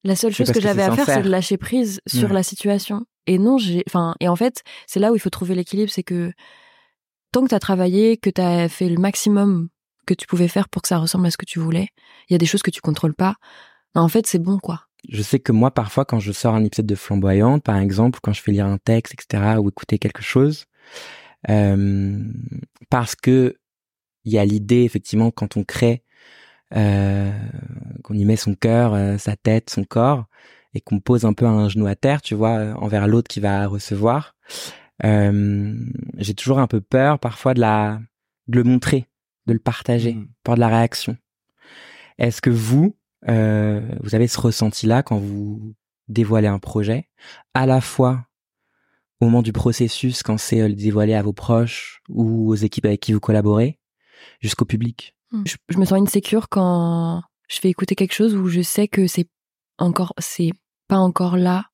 la 0.04 0.16
seule 0.16 0.32
chose 0.32 0.50
que 0.50 0.60
j'avais 0.60 0.82
à 0.82 0.92
faire, 0.92 1.06
c'est 1.06 1.22
de 1.22 1.28
lâcher 1.28 1.56
prise 1.56 2.00
sur 2.06 2.32
la 2.32 2.42
situation. 2.42 3.04
Et 3.26 3.38
non, 3.38 3.58
j'ai, 3.58 3.84
enfin, 3.86 4.14
et 4.20 4.28
en 4.28 4.36
fait, 4.36 4.62
c'est 4.86 4.98
là 4.98 5.12
où 5.12 5.14
il 5.14 5.20
faut 5.20 5.30
trouver 5.30 5.54
l'équilibre, 5.54 5.90
c'est 5.90 6.02
que 6.02 6.32
tant 7.32 7.42
que 7.42 7.48
tu 7.48 7.54
as 7.54 7.60
travaillé, 7.60 8.16
que 8.16 8.30
tu 8.30 8.40
as 8.40 8.68
fait 8.68 8.88
le 8.88 8.98
maximum 8.98 9.68
que 10.06 10.14
tu 10.14 10.26
pouvais 10.26 10.48
faire 10.48 10.68
pour 10.68 10.82
que 10.82 10.88
ça 10.88 10.98
ressemble 10.98 11.26
à 11.26 11.30
ce 11.30 11.36
que 11.36 11.44
tu 11.44 11.58
voulais, 11.58 11.88
il 12.28 12.32
y 12.32 12.34
a 12.34 12.38
des 12.38 12.46
choses 12.46 12.62
que 12.62 12.70
tu 12.70 12.80
contrôles 12.80 13.14
pas. 13.14 13.36
En 13.94 14.08
fait, 14.08 14.26
c'est 14.26 14.38
bon, 14.38 14.58
quoi. 14.58 14.82
Je 15.08 15.22
sais 15.22 15.38
que 15.38 15.52
moi, 15.52 15.70
parfois, 15.70 16.04
quand 16.04 16.20
je 16.20 16.32
sors 16.32 16.54
un 16.54 16.64
épisode 16.64 16.86
de 16.86 16.94
Flamboyante, 16.94 17.62
par 17.62 17.78
exemple, 17.78 18.20
quand 18.22 18.32
je 18.32 18.42
fais 18.42 18.52
lire 18.52 18.66
un 18.66 18.78
texte, 18.78 19.14
etc., 19.14 19.58
ou 19.58 19.68
écouter 19.68 19.98
quelque 19.98 20.22
chose, 20.22 20.66
euh, 21.48 22.18
parce 22.90 23.14
que 23.14 23.56
il 24.24 24.32
y 24.32 24.38
a 24.38 24.44
l'idée, 24.44 24.82
effectivement, 24.82 25.30
quand 25.30 25.56
on 25.56 25.64
crée, 25.64 26.02
euh, 26.76 27.32
qu'on 28.04 28.14
y 28.14 28.24
met 28.24 28.36
son 28.36 28.54
cœur, 28.54 28.92
euh, 28.94 29.16
sa 29.16 29.36
tête, 29.36 29.70
son 29.70 29.84
corps, 29.84 30.26
et 30.74 30.80
qu'on 30.80 31.00
pose 31.00 31.24
un 31.24 31.32
peu 31.32 31.46
un 31.46 31.68
genou 31.68 31.86
à 31.86 31.94
terre, 31.94 32.20
tu 32.20 32.34
vois, 32.34 32.74
envers 32.76 33.08
l'autre 33.08 33.28
qui 33.28 33.40
va 33.40 33.66
recevoir. 33.66 34.36
Euh, 35.04 35.74
j'ai 36.18 36.34
toujours 36.34 36.58
un 36.58 36.66
peu 36.66 36.80
peur 36.80 37.18
parfois 37.18 37.54
de 37.54 37.60
la 37.60 38.00
de 38.48 38.56
le 38.56 38.64
montrer, 38.64 39.08
de 39.46 39.52
le 39.52 39.58
partager, 39.58 40.14
mmh. 40.14 40.28
peur 40.42 40.54
de 40.56 40.60
la 40.60 40.68
réaction. 40.68 41.16
Est-ce 42.18 42.42
que 42.42 42.50
vous 42.50 42.96
euh, 43.28 43.80
vous 44.02 44.14
avez 44.14 44.26
ce 44.26 44.40
ressenti-là 44.40 45.02
quand 45.02 45.18
vous 45.18 45.74
dévoilez 46.08 46.48
un 46.48 46.58
projet, 46.58 47.08
à 47.54 47.66
la 47.66 47.80
fois 47.80 48.26
au 49.20 49.26
moment 49.26 49.42
du 49.42 49.52
processus, 49.52 50.22
quand 50.22 50.38
c'est 50.38 50.60
euh, 50.60 50.72
dévoilé 50.72 51.14
à 51.14 51.22
vos 51.22 51.34
proches 51.34 52.00
ou 52.08 52.50
aux 52.50 52.54
équipes 52.54 52.86
avec 52.86 53.00
qui 53.00 53.12
vous 53.12 53.20
collaborez, 53.20 53.78
jusqu'au 54.40 54.64
public? 54.64 55.14
Mmh. 55.30 55.42
je, 55.46 55.56
je, 55.68 55.78
me 55.78 55.84
sens 55.84 56.00
insécure 56.00 56.48
quand 56.48 57.22
je 57.48 57.60
fais 57.60 57.68
écouter 57.68 57.94
quelque 57.94 58.14
chose 58.14 58.34
où 58.34 58.48
je 58.48 58.62
sais 58.62 58.88
que 58.88 59.06
c'est 59.06 59.28
encore, 59.78 60.14
c'est 60.18 60.52
pas 60.88 60.98
encore 60.98 61.36
là 61.36 61.69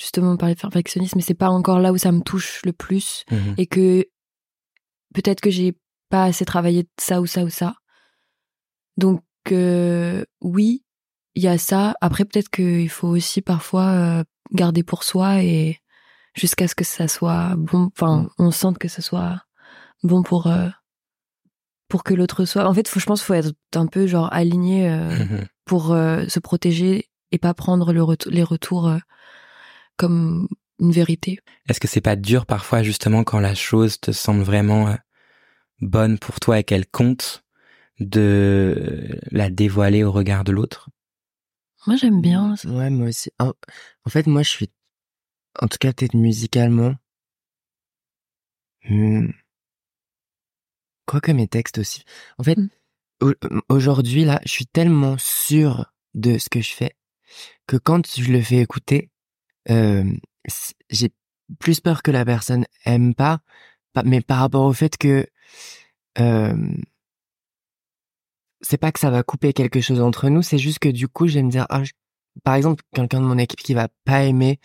justement 0.00 0.36
par 0.38 0.48
le 0.48 0.54
perfectionnisme, 0.54 1.16
mais 1.16 1.22
c'est 1.22 1.34
pas 1.34 1.50
encore 1.50 1.78
là 1.78 1.92
où 1.92 1.98
ça 1.98 2.10
me 2.10 2.22
touche 2.22 2.62
le 2.64 2.72
plus 2.72 3.24
mmh 3.30 3.36
et 3.58 3.66
que 3.66 4.06
peut-être 5.14 5.40
que 5.40 5.50
j'ai 5.50 5.76
pas 6.08 6.24
assez 6.24 6.44
travaillé 6.44 6.88
ça 6.98 7.20
ou 7.20 7.26
ça 7.26 7.44
ou 7.44 7.50
ça. 7.50 7.74
Donc 8.96 9.22
euh, 9.52 10.24
oui, 10.40 10.84
il 11.34 11.42
y 11.42 11.48
a 11.48 11.58
ça. 11.58 11.94
Après 12.00 12.24
peut-être 12.24 12.48
qu'il 12.48 12.88
faut 12.88 13.08
aussi 13.08 13.42
parfois 13.42 13.88
euh, 13.88 14.24
garder 14.52 14.82
pour 14.82 15.04
soi 15.04 15.42
et 15.42 15.78
jusqu'à 16.34 16.66
ce 16.66 16.74
que 16.74 16.84
ça 16.84 17.06
soit 17.06 17.54
bon. 17.56 17.90
Enfin, 17.94 18.22
mmh. 18.22 18.28
on 18.38 18.50
sente 18.50 18.78
que 18.78 18.88
ça 18.88 19.02
soit 19.02 19.42
bon 20.02 20.22
pour 20.22 20.46
euh, 20.46 20.68
pour 21.88 22.04
que 22.04 22.14
l'autre 22.14 22.46
soit. 22.46 22.66
En 22.66 22.72
fait, 22.72 22.88
faut, 22.88 23.00
je 23.00 23.06
pense, 23.06 23.20
faut 23.20 23.34
être 23.34 23.52
un 23.74 23.86
peu 23.86 24.06
genre 24.06 24.32
aligné 24.32 24.88
mmh 24.88 25.46
pour 25.66 25.90
se 25.90 26.40
protéger 26.40 27.08
et 27.30 27.38
pas 27.38 27.54
prendre 27.54 27.92
le 27.92 28.04
les 28.28 28.42
retours 28.42 28.92
comme 30.00 30.48
une 30.78 30.92
vérité. 30.92 31.40
Est-ce 31.68 31.78
que 31.78 31.86
c'est 31.86 32.00
pas 32.00 32.16
dur 32.16 32.46
parfois 32.46 32.82
justement 32.82 33.22
quand 33.22 33.38
la 33.38 33.54
chose 33.54 34.00
te 34.00 34.12
semble 34.12 34.42
vraiment 34.42 34.88
euh, 34.88 34.94
bonne 35.82 36.18
pour 36.18 36.40
toi 36.40 36.58
et 36.58 36.64
qu'elle 36.64 36.86
compte 36.86 37.44
de 37.98 39.20
la 39.30 39.50
dévoiler 39.50 40.02
au 40.02 40.10
regard 40.10 40.42
de 40.42 40.52
l'autre? 40.52 40.88
Moi 41.86 41.96
j'aime 41.96 42.22
bien. 42.22 42.54
Ouais, 42.64 42.88
moi 42.88 43.08
aussi. 43.08 43.30
En, 43.38 43.52
fait, 44.08 44.26
moi 44.26 44.42
je 44.42 44.48
suis, 44.48 44.70
en 45.60 45.68
tout 45.68 45.76
cas 45.78 45.92
peut-être 45.92 46.14
musicalement, 46.14 46.94
hmm, 48.88 49.28
quoi 51.04 51.20
que 51.20 51.32
mes 51.32 51.46
textes 51.46 51.76
aussi. 51.76 52.04
En 52.38 52.42
fait, 52.42 52.56
hmm. 53.20 53.32
aujourd'hui 53.68 54.24
là, 54.24 54.40
je 54.46 54.50
suis 54.50 54.66
tellement 54.66 55.16
sûr 55.18 55.92
de 56.14 56.38
ce 56.38 56.48
que 56.48 56.62
je 56.62 56.72
fais 56.72 56.96
que 57.66 57.76
quand 57.76 58.06
je 58.16 58.32
le 58.32 58.40
fais 58.40 58.60
écouter, 58.60 59.10
j'ai 59.68 61.12
plus 61.58 61.80
peur 61.80 62.02
que 62.02 62.10
la 62.10 62.24
personne 62.24 62.64
aime 62.84 63.14
pas, 63.14 63.40
mais 64.04 64.20
par 64.20 64.38
rapport 64.38 64.64
au 64.64 64.72
fait 64.72 64.96
que 64.96 65.26
euh, 66.18 66.54
c'est 68.60 68.76
pas 68.76 68.92
que 68.92 69.00
ça 69.00 69.10
va 69.10 69.22
couper 69.22 69.52
quelque 69.52 69.80
chose 69.80 70.00
entre 70.00 70.28
nous, 70.28 70.42
c'est 70.42 70.58
juste 70.58 70.78
que 70.78 70.88
du 70.88 71.08
coup, 71.08 71.26
je 71.26 71.34
vais 71.34 71.42
me 71.42 71.50
dire, 71.50 71.66
ah, 71.70 71.82
par 72.44 72.54
exemple, 72.54 72.84
quelqu'un 72.94 73.20
de 73.20 73.26
mon 73.26 73.38
équipe 73.38 73.60
qui 73.60 73.74
va 73.74 73.88
pas 74.04 74.24
aimer 74.24 74.60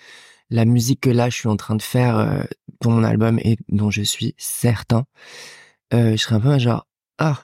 la 0.49 0.65
musique 0.65 1.01
que 1.01 1.09
là 1.09 1.29
je 1.29 1.35
suis 1.37 1.49
en 1.49 1.57
train 1.57 1.75
de 1.75 1.81
faire 1.81 2.17
euh, 2.17 2.43
pour 2.79 2.91
mon 2.91 3.03
album 3.03 3.39
et 3.39 3.57
dont 3.69 3.89
je 3.89 4.03
suis 4.03 4.35
certain, 4.37 5.05
euh, 5.93 6.11
je 6.11 6.17
serais 6.17 6.35
un 6.35 6.39
peu 6.39 6.59
genre, 6.59 6.87
ah, 7.17 7.43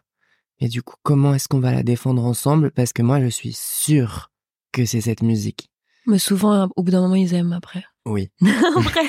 et 0.60 0.68
du 0.68 0.84
coup, 0.84 0.96
comment 1.04 1.34
est-ce 1.34 1.48
qu'on 1.48 1.60
va 1.60 1.72
la 1.72 1.84
défendre 1.84 2.24
ensemble? 2.24 2.72
Parce 2.72 2.94
que 2.94 3.02
moi, 3.02 3.20
je 3.20 3.28
suis 3.28 3.54
sûr 3.54 4.32
que 4.72 4.86
c'est 4.86 5.02
cette 5.02 5.24
musique. 5.24 5.71
Mais 6.08 6.20
souvent, 6.20 6.68
au 6.76 6.84
bout 6.84 6.92
d'un 6.92 7.02
moment, 7.02 7.16
ils 7.16 7.34
aiment 7.34 7.54
après. 7.54 7.84
Oui. 8.06 8.30
en 8.76 8.80
vrai. 8.82 9.02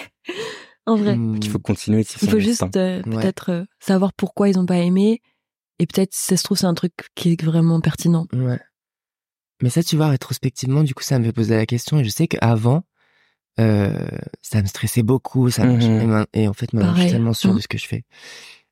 En 0.87 0.97
vrai. 0.97 1.17
Hmm. 1.17 1.37
Il 1.43 1.49
faut 1.49 1.59
continuer. 1.59 2.01
Il 2.23 2.29
faut 2.29 2.39
juste 2.39 2.77
euh, 2.77 3.03
peut-être 3.03 3.51
euh, 3.51 3.65
savoir 3.81 4.13
pourquoi 4.13 4.49
ils 4.49 4.59
ont 4.59 4.67
pas 4.67 4.79
aimé. 4.79 5.23
Et 5.79 5.87
peut-être, 5.87 6.13
si 6.13 6.25
ça 6.27 6.37
se 6.37 6.43
trouve, 6.43 6.59
c'est 6.59 6.67
un 6.67 6.75
truc 6.75 6.93
qui 7.15 7.33
est 7.33 7.43
vraiment 7.43 7.81
pertinent. 7.81 8.27
Ouais. 8.33 8.61
Mais 9.63 9.71
ça, 9.71 9.83
tu 9.83 9.97
vois, 9.97 10.09
rétrospectivement, 10.09 10.83
du 10.83 10.95
coup, 10.95 11.03
ça 11.03 11.19
me 11.19 11.25
fait 11.25 11.33
poser 11.33 11.57
la 11.57 11.67
question. 11.67 11.99
Et 11.99 12.05
je 12.05 12.11
sais 12.11 12.27
qu'avant, 12.29 12.83
euh, 13.61 14.07
ça 14.43 14.61
me 14.61 14.67
stressait 14.67 15.03
beaucoup. 15.03 15.51
Ça, 15.51 15.65
Mhm. 15.65 16.27
et, 16.35 16.49
en 16.49 16.53
fait, 16.53 16.73
maintenant, 16.73 16.95
je 16.97 17.03
suis 17.03 17.11
tellement 17.11 17.33
sûre 17.33 17.51
Mhm. 17.51 17.57
de 17.57 17.63
ce 17.63 17.69
que 17.69 17.79
je 17.79 17.87
fais. 17.87 18.05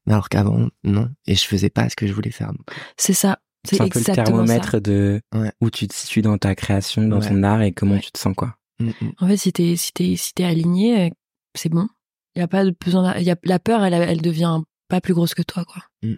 Mais 0.06 0.12
Alors 0.14 0.28
qu'avant, 0.28 0.68
non. 0.84 1.10
Et 1.26 1.34
je 1.34 1.44
faisais 1.44 1.70
pas 1.70 1.88
ce 1.88 1.96
que 1.96 2.06
je 2.06 2.12
voulais 2.12 2.30
faire. 2.32 2.52
C'est 2.96 3.12
ça. 3.12 3.38
C'est 3.68 3.76
C'est 3.76 3.82
un 3.82 3.88
peu 3.88 3.98
le 3.98 4.04
ça. 4.04 4.14
thermomètre 4.14 4.80
de 4.80 5.20
Ouais. 5.34 5.52
où 5.60 5.70
tu 5.70 5.86
te 5.86 5.94
situes 5.94 6.22
dans 6.22 6.38
ta 6.38 6.54
création, 6.54 7.02
dans 7.06 7.20
Ouais. 7.20 7.28
ton 7.28 7.42
art 7.42 7.60
et 7.62 7.72
comment 7.72 7.94
Ouais. 7.94 8.00
tu 8.00 8.10
te 8.10 8.18
sens, 8.18 8.34
quoi. 8.34 8.56
Mm, 8.78 8.90
mm. 9.00 9.12
En 9.18 9.26
fait, 9.28 9.36
si 9.36 9.52
t'es 9.52 9.76
si 9.76 9.92
t'es 9.92 10.16
si 10.16 10.32
t'es 10.32 10.44
aligné, 10.44 11.06
euh, 11.06 11.10
c'est 11.54 11.68
bon. 11.68 11.86
Il 12.34 12.38
y 12.38 12.42
a 12.42 12.48
pas 12.48 12.64
de 12.64 12.74
besoin. 12.82 13.02
d'a- 13.02 13.20
y 13.20 13.30
a, 13.30 13.36
la 13.44 13.58
peur, 13.58 13.84
elle 13.84 13.92
elle 13.94 14.22
devient 14.22 14.60
pas 14.88 15.00
plus 15.02 15.12
grosse 15.14 15.34
que 15.34 15.42
toi, 15.42 15.64
quoi. 15.66 15.82
Mm. 16.02 16.14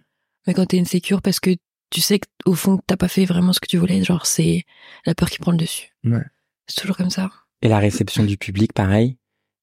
Mais 0.47 0.55
quand 0.55 0.67
t'es 0.67 0.79
insécure, 0.81 1.21
parce 1.23 1.41
que 1.41 1.51
tu 1.91 2.01
sais 2.01 2.21
que 2.21 2.27
au 2.47 2.55
fond 2.55 2.79
t'as 2.87 2.97
pas 2.97 3.09
fait 3.09 3.25
vraiment 3.25 3.53
ce 3.53 3.61
que 3.61 3.67
tu 3.67 3.77
voulais, 3.79 4.03
genre 4.05 4.25
c'est 4.27 4.65
la 5.05 5.15
peur 5.15 5.29
qui 5.29 5.39
prend 5.39 5.51
le 5.53 5.59
dessus. 5.59 5.91
Ouais. 6.05 6.23
C'est 6.69 6.81
toujours 6.81 6.97
comme 6.97 7.11
ça. 7.11 7.31
Et 7.63 7.69
la 7.69 7.79
réception 7.79 8.23
du 8.25 8.37
public, 8.39 8.73
pareil. 8.73 9.19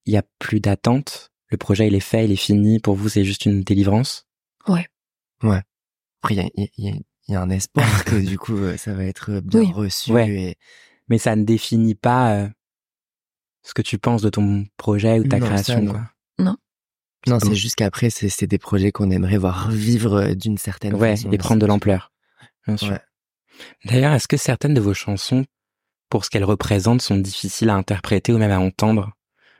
Il 0.05 0.13
y 0.13 0.17
a 0.17 0.23
plus 0.39 0.59
d'attente. 0.59 1.31
Le 1.49 1.57
projet, 1.57 1.87
il 1.87 1.95
est 1.95 1.99
fait, 1.99 2.25
il 2.25 2.31
est 2.31 2.35
fini. 2.35 2.79
Pour 2.79 2.95
vous, 2.95 3.09
c'est 3.09 3.23
juste 3.25 3.45
une 3.45 3.63
délivrance. 3.63 4.25
Après, 6.21 6.33
il 6.33 6.37
y 6.37 6.39
a, 6.41 6.49
il 6.55 6.63
y 6.63 6.65
a- 6.65 6.69
il 6.77 6.85
y 6.85 6.89
a- 6.89 6.99
il 7.29 7.33
y 7.33 7.35
a 7.35 7.41
un 7.41 7.49
espoir 7.49 8.03
que 8.05 8.15
du 8.15 8.37
coup, 8.37 8.57
euh, 8.57 8.75
ça 8.77 8.93
va 8.93 9.05
être 9.05 9.39
bien 9.39 9.61
Oui. 9.61 9.71
reçu. 9.73 10.11
Ouais. 10.11 10.29
Et... 10.29 10.55
Mais 11.07 11.17
ça 11.17 11.35
ne 11.35 11.43
définit 11.43 11.95
pas 11.95 12.33
euh, 12.35 12.47
ce 13.63 13.73
que 13.73 13.81
tu 13.81 13.97
penses 13.97 14.21
de 14.21 14.29
ton 14.29 14.65
projet 14.77 15.19
ou 15.19 15.23
de 15.23 15.29
ta 15.29 15.37
Non, 15.39 15.45
ça, 15.45 15.53
création, 15.53 15.81
non. 15.83 15.91
quoi. 15.93 16.09
Non, 17.27 17.37
c'est 17.39 17.53
juste 17.53 17.75
qu'après, 17.75 18.09
c'est 18.09 18.47
des 18.47 18.57
projets 18.57 18.93
qu'on 18.93 19.11
aimerait 19.11 19.37
voir 19.37 19.69
vivre 19.69 20.15
euh, 20.21 20.33
d'une 20.35 20.57
certaine 20.57 20.95
Ouais, 20.95 21.17
façon. 21.17 21.31
et 21.31 21.37
prendre 21.37 21.59
de 21.61 21.65
l'ampleur. 21.65 22.13
Bien 22.65 22.77
sûr. 22.77 22.91
Ouais. 22.91 23.01
D'ailleurs, 23.83 24.13
est-ce 24.13 24.27
que 24.29 24.37
certaines 24.37 24.73
de 24.73 24.79
vos 24.79 24.93
chansons, 24.93 25.45
pour 26.09 26.23
ce 26.23 26.29
qu'elles 26.29 26.45
représentent, 26.45 27.01
sont 27.01 27.17
difficiles 27.17 27.69
à 27.69 27.75
interpréter 27.75 28.31
ou 28.31 28.37
même 28.37 28.51
à 28.51 28.59
entendre, 28.59 29.11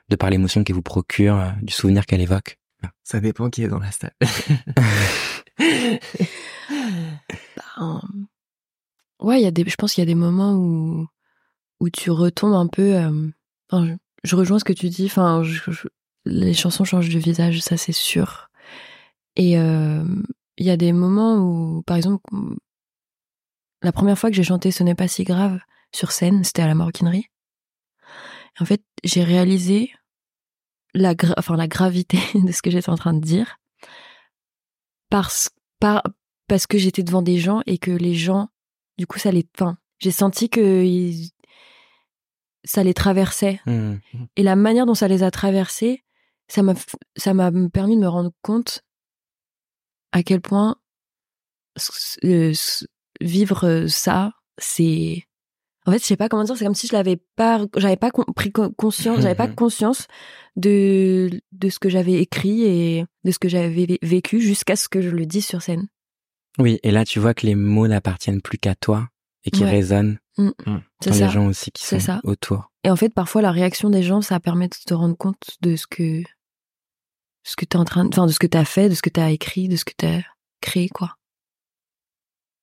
de 0.08 0.16
par 0.16 0.30
l'émotion 0.30 0.64
qu'elles 0.64 0.74
vous 0.74 0.80
procurent, 0.82 1.38
euh, 1.38 1.50
du 1.60 1.72
souvenir 1.74 2.06
qu'elles 2.06 2.22
évoquent? 2.22 2.56
Ça 3.04 3.20
dépend 3.20 3.50
qui 3.50 3.62
est 3.62 3.68
dans 3.68 3.78
la 3.78 3.92
salle. 3.92 4.14
Ouais, 9.20 9.40
il 9.40 9.44
y 9.44 9.46
a 9.46 9.50
des. 9.50 9.64
Je 9.68 9.76
pense 9.76 9.94
qu'il 9.94 10.02
y 10.02 10.06
a 10.06 10.06
des 10.06 10.14
moments 10.14 10.54
où 10.54 11.06
où 11.80 11.90
tu 11.90 12.10
retombes 12.10 12.54
un 12.54 12.66
peu. 12.66 12.94
euh, 12.96 13.28
enfin, 13.70 13.96
je, 14.24 14.36
rejoins 14.36 14.58
ce 14.58 14.64
que 14.64 14.72
tu 14.72 14.88
dis. 14.88 15.06
Enfin, 15.06 15.42
les 16.24 16.54
chansons 16.54 16.84
changent 16.84 17.08
de 17.10 17.18
visage, 17.18 17.60
ça 17.60 17.76
c'est 17.76 17.92
sûr. 17.92 18.50
Et 19.36 19.58
euh, 19.58 20.04
il 20.58 20.66
y 20.66 20.70
a 20.70 20.76
des 20.76 20.92
moments 20.92 21.36
où, 21.38 21.82
par 21.82 21.96
exemple, 21.96 22.22
la 23.82 23.92
première 23.92 24.18
fois 24.18 24.30
que 24.30 24.36
j'ai 24.36 24.42
chanté 24.42 24.70
"Ce 24.70 24.82
n'est 24.82 24.94
pas 24.94 25.08
si 25.08 25.24
grave" 25.24 25.60
sur 25.92 26.12
scène, 26.12 26.44
c'était 26.44 26.62
à 26.62 26.66
la 26.66 26.74
maroquinerie. 26.74 27.26
En 28.60 28.64
fait, 28.64 28.82
j'ai 29.04 29.24
réalisé 29.24 29.92
la, 30.94 31.14
enfin, 31.38 31.56
la 31.56 31.68
gravité 31.68 32.18
de 32.34 32.52
ce 32.52 32.62
que 32.62 32.70
j'étais 32.70 32.90
en 32.90 32.96
train 32.96 33.14
de 33.14 33.20
dire 33.20 33.56
parce, 35.10 35.50
par, 35.80 36.02
parce 36.50 36.66
que 36.66 36.76
j'étais 36.78 37.02
devant 37.04 37.22
des 37.22 37.38
gens 37.38 37.62
et 37.66 37.78
que 37.78 37.90
les 37.92 38.14
gens, 38.14 38.48
du 38.98 39.06
coup, 39.06 39.18
ça 39.18 39.30
les. 39.32 39.46
Enfin, 39.56 39.78
j'ai 40.00 40.10
senti 40.10 40.48
que 40.50 40.84
ils- 40.84 41.30
ça 42.64 42.82
les 42.84 42.92
traversait. 42.92 43.60
Hmm. 43.66 43.94
Et 44.36 44.42
la 44.42 44.56
manière 44.56 44.84
dont 44.84 44.94
ça 44.94 45.08
les 45.08 45.22
a 45.22 45.30
traversés, 45.30 46.04
ça 46.48 46.62
m'a, 46.62 46.74
f- 46.74 46.94
ça 47.16 47.32
m'a 47.34 47.50
permis 47.72 47.96
de 47.96 48.00
me 48.02 48.08
rendre 48.08 48.32
compte 48.42 48.82
à 50.12 50.22
quel 50.22 50.40
point 50.40 50.76
euh, 52.24 52.52
vivre 53.20 53.64
euh, 53.66 53.86
ça, 53.88 54.32
c'est. 54.58 55.22
En 55.86 55.92
fait, 55.92 55.98
je 56.00 56.04
sais 56.04 56.16
pas 56.16 56.28
comment 56.28 56.44
dire, 56.44 56.56
c'est 56.56 56.64
comme 56.66 56.74
si 56.74 56.86
je 56.88 56.92
l'avais 56.92 57.16
pas, 57.36 57.64
j'avais 57.76 57.96
pas 57.96 58.10
pris 58.36 58.52
co- 58.52 58.70
conscience, 58.70 59.20
j'avais 59.22 59.34
pas 59.34 59.46
conscience 59.56 60.08
de, 60.56 61.30
de 61.52 61.68
ce 61.70 61.78
que 61.78 61.88
j'avais 61.88 62.14
écrit 62.20 62.62
et 62.64 63.06
de 63.24 63.30
ce 63.30 63.38
que 63.38 63.48
j'avais 63.48 63.70
vé- 63.70 63.98
vécu 64.02 64.40
jusqu'à 64.40 64.76
ce 64.76 64.88
que 64.88 65.00
je 65.00 65.08
le 65.10 65.24
dise 65.26 65.46
sur 65.46 65.62
scène. 65.62 65.86
Oui, 66.58 66.78
et 66.82 66.90
là, 66.90 67.04
tu 67.04 67.18
vois 67.20 67.34
que 67.34 67.46
les 67.46 67.54
mots 67.54 67.86
n'appartiennent 67.88 68.42
plus 68.42 68.58
qu'à 68.58 68.74
toi 68.74 69.08
et 69.44 69.50
qui 69.50 69.62
Ouais. 69.64 69.70
résonnent 69.70 70.18
C'est 70.36 71.10
dans 71.10 71.16
ça. 71.16 71.26
les 71.26 71.30
gens 71.30 71.46
aussi 71.46 71.70
qui 71.70 71.84
C'est 71.84 72.00
sont 72.00 72.06
ça. 72.06 72.20
autour. 72.24 72.70
Et 72.84 72.90
en 72.90 72.96
fait, 72.96 73.12
parfois, 73.14 73.42
la 73.42 73.50
réaction 73.52 73.90
des 73.90 74.02
gens, 74.02 74.20
ça 74.20 74.40
permet 74.40 74.68
de 74.68 74.76
te 74.84 74.94
rendre 74.94 75.16
compte 75.16 75.42
de 75.60 75.76
ce 75.76 75.86
que, 75.86 76.22
ce 77.44 77.56
que 77.56 77.64
t'es 77.64 77.76
en 77.76 77.84
train, 77.84 78.04
de- 78.04 78.08
enfin, 78.08 78.26
de 78.26 78.32
ce 78.32 78.38
que 78.38 78.46
t'as 78.46 78.64
fait, 78.64 78.88
de 78.88 78.94
ce 78.94 79.02
que 79.02 79.10
t'as 79.10 79.30
écrit, 79.30 79.68
de 79.68 79.76
ce 79.76 79.84
que 79.84 79.92
t'as 79.96 80.20
créé, 80.60 80.88
quoi. 80.88 81.14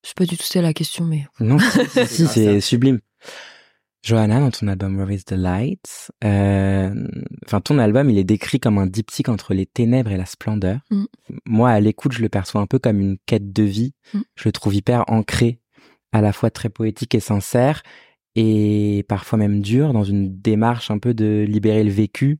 Je 0.03 0.09
sais 0.09 0.13
pas 0.15 0.25
du 0.25 0.37
tout 0.37 0.43
c'est 0.43 0.61
la 0.61 0.73
question, 0.73 1.05
mais 1.05 1.27
Non, 1.39 1.57
si, 2.07 2.27
c'est 2.27 2.53
ça. 2.55 2.61
sublime. 2.61 2.99
Johanna, 4.07 4.39
dans 4.39 4.51
ton 4.51 4.69
album 4.69 4.97
Where 4.97 5.11
is 5.11 5.25
the 5.25 5.33
Light, 5.33 6.13
euh, 6.23 7.07
enfin 7.45 7.59
ton 7.59 7.77
album, 7.77 8.09
il 8.09 8.17
est 8.17 8.23
décrit 8.23 8.57
comme 8.57 8.77
un 8.77 8.87
diptyque 8.87 9.27
entre 9.27 9.53
les 9.53 9.65
ténèbres 9.65 10.11
et 10.11 10.15
la 10.15 10.25
splendeur. 10.25 10.79
Mm. 10.89 11.03
Moi, 11.45 11.69
à 11.69 11.81
l'écoute, 11.81 12.13
je 12.13 12.21
le 12.21 12.29
perçois 12.29 12.61
un 12.61 12.67
peu 12.67 12.79
comme 12.79 13.01
une 13.01 13.17
quête 13.25 13.51
de 13.51 13.63
vie. 13.63 13.93
Mm. 14.13 14.19
Je 14.35 14.43
le 14.45 14.51
trouve 14.53 14.75
hyper 14.75 15.03
ancré, 15.09 15.59
à 16.13 16.21
la 16.21 16.31
fois 16.31 16.49
très 16.49 16.69
poétique 16.69 17.15
et 17.15 17.19
sincère, 17.19 17.83
et 18.35 19.03
parfois 19.09 19.37
même 19.37 19.61
dur, 19.61 19.91
dans 19.91 20.05
une 20.05 20.39
démarche 20.39 20.89
un 20.89 20.99
peu 20.99 21.13
de 21.13 21.45
libérer 21.45 21.83
le 21.83 21.91
vécu, 21.91 22.39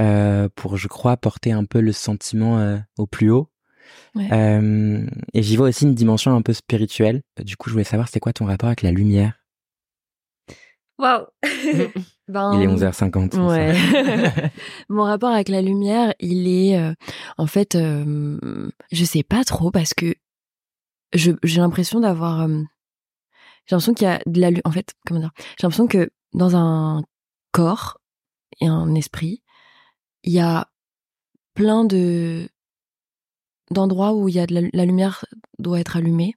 euh, 0.00 0.48
pour, 0.56 0.76
je 0.78 0.88
crois, 0.88 1.16
porter 1.16 1.52
un 1.52 1.64
peu 1.64 1.80
le 1.80 1.92
sentiment 1.92 2.58
euh, 2.58 2.76
au 2.98 3.06
plus 3.06 3.30
haut. 3.30 3.52
Ouais. 4.16 4.28
Et 5.32 5.42
j'y 5.44 5.56
vois 5.56 5.68
aussi 5.68 5.84
une 5.84 5.94
dimension 5.94 6.34
un 6.34 6.42
peu 6.42 6.54
spirituelle. 6.54 7.22
Du 7.44 7.56
coup, 7.56 7.68
je 7.68 7.74
voulais 7.74 7.84
savoir, 7.84 8.08
c'est 8.08 8.18
quoi 8.18 8.32
ton 8.32 8.46
rapport 8.46 8.66
avec 8.66 8.82
la 8.82 8.90
lumière? 8.90 9.35
Waouh. 10.98 11.26
ben, 12.28 12.52
Il 12.54 12.62
est 12.62 12.66
11h50. 12.66 13.30
c'est 13.32 13.36
ça. 13.36 13.44
Ouais. 13.46 14.52
Mon 14.88 15.04
rapport 15.04 15.30
avec 15.30 15.48
la 15.48 15.62
lumière, 15.62 16.14
il 16.20 16.48
est, 16.48 16.78
euh, 16.78 16.94
en 17.38 17.46
fait, 17.46 17.74
euh, 17.74 18.70
je 18.92 19.04
sais 19.04 19.22
pas 19.22 19.44
trop 19.44 19.70
parce 19.70 19.94
que 19.94 20.14
j'ai 21.12 21.34
l'impression 21.60 22.00
d'avoir, 22.00 22.42
euh, 22.42 22.62
j'ai 23.66 23.74
l'impression 23.76 23.94
qu'il 23.94 24.06
y 24.06 24.10
a 24.10 24.20
de 24.26 24.40
la, 24.40 24.50
lu- 24.50 24.62
en 24.64 24.70
fait, 24.70 24.94
comment 25.06 25.20
dire, 25.20 25.32
j'ai 25.58 25.62
l'impression 25.64 25.86
que 25.86 26.10
dans 26.32 26.56
un 26.56 27.02
corps 27.52 27.98
et 28.60 28.66
un 28.66 28.94
esprit, 28.94 29.42
il 30.24 30.32
y 30.32 30.40
a 30.40 30.68
plein 31.54 31.84
de 31.84 32.48
d'endroits 33.70 34.12
où 34.14 34.28
il 34.28 34.34
y 34.36 34.38
a 34.38 34.46
de 34.46 34.54
la, 34.54 34.60
la 34.72 34.84
lumière 34.84 35.24
doit 35.58 35.80
être 35.80 35.96
allumée 35.96 36.34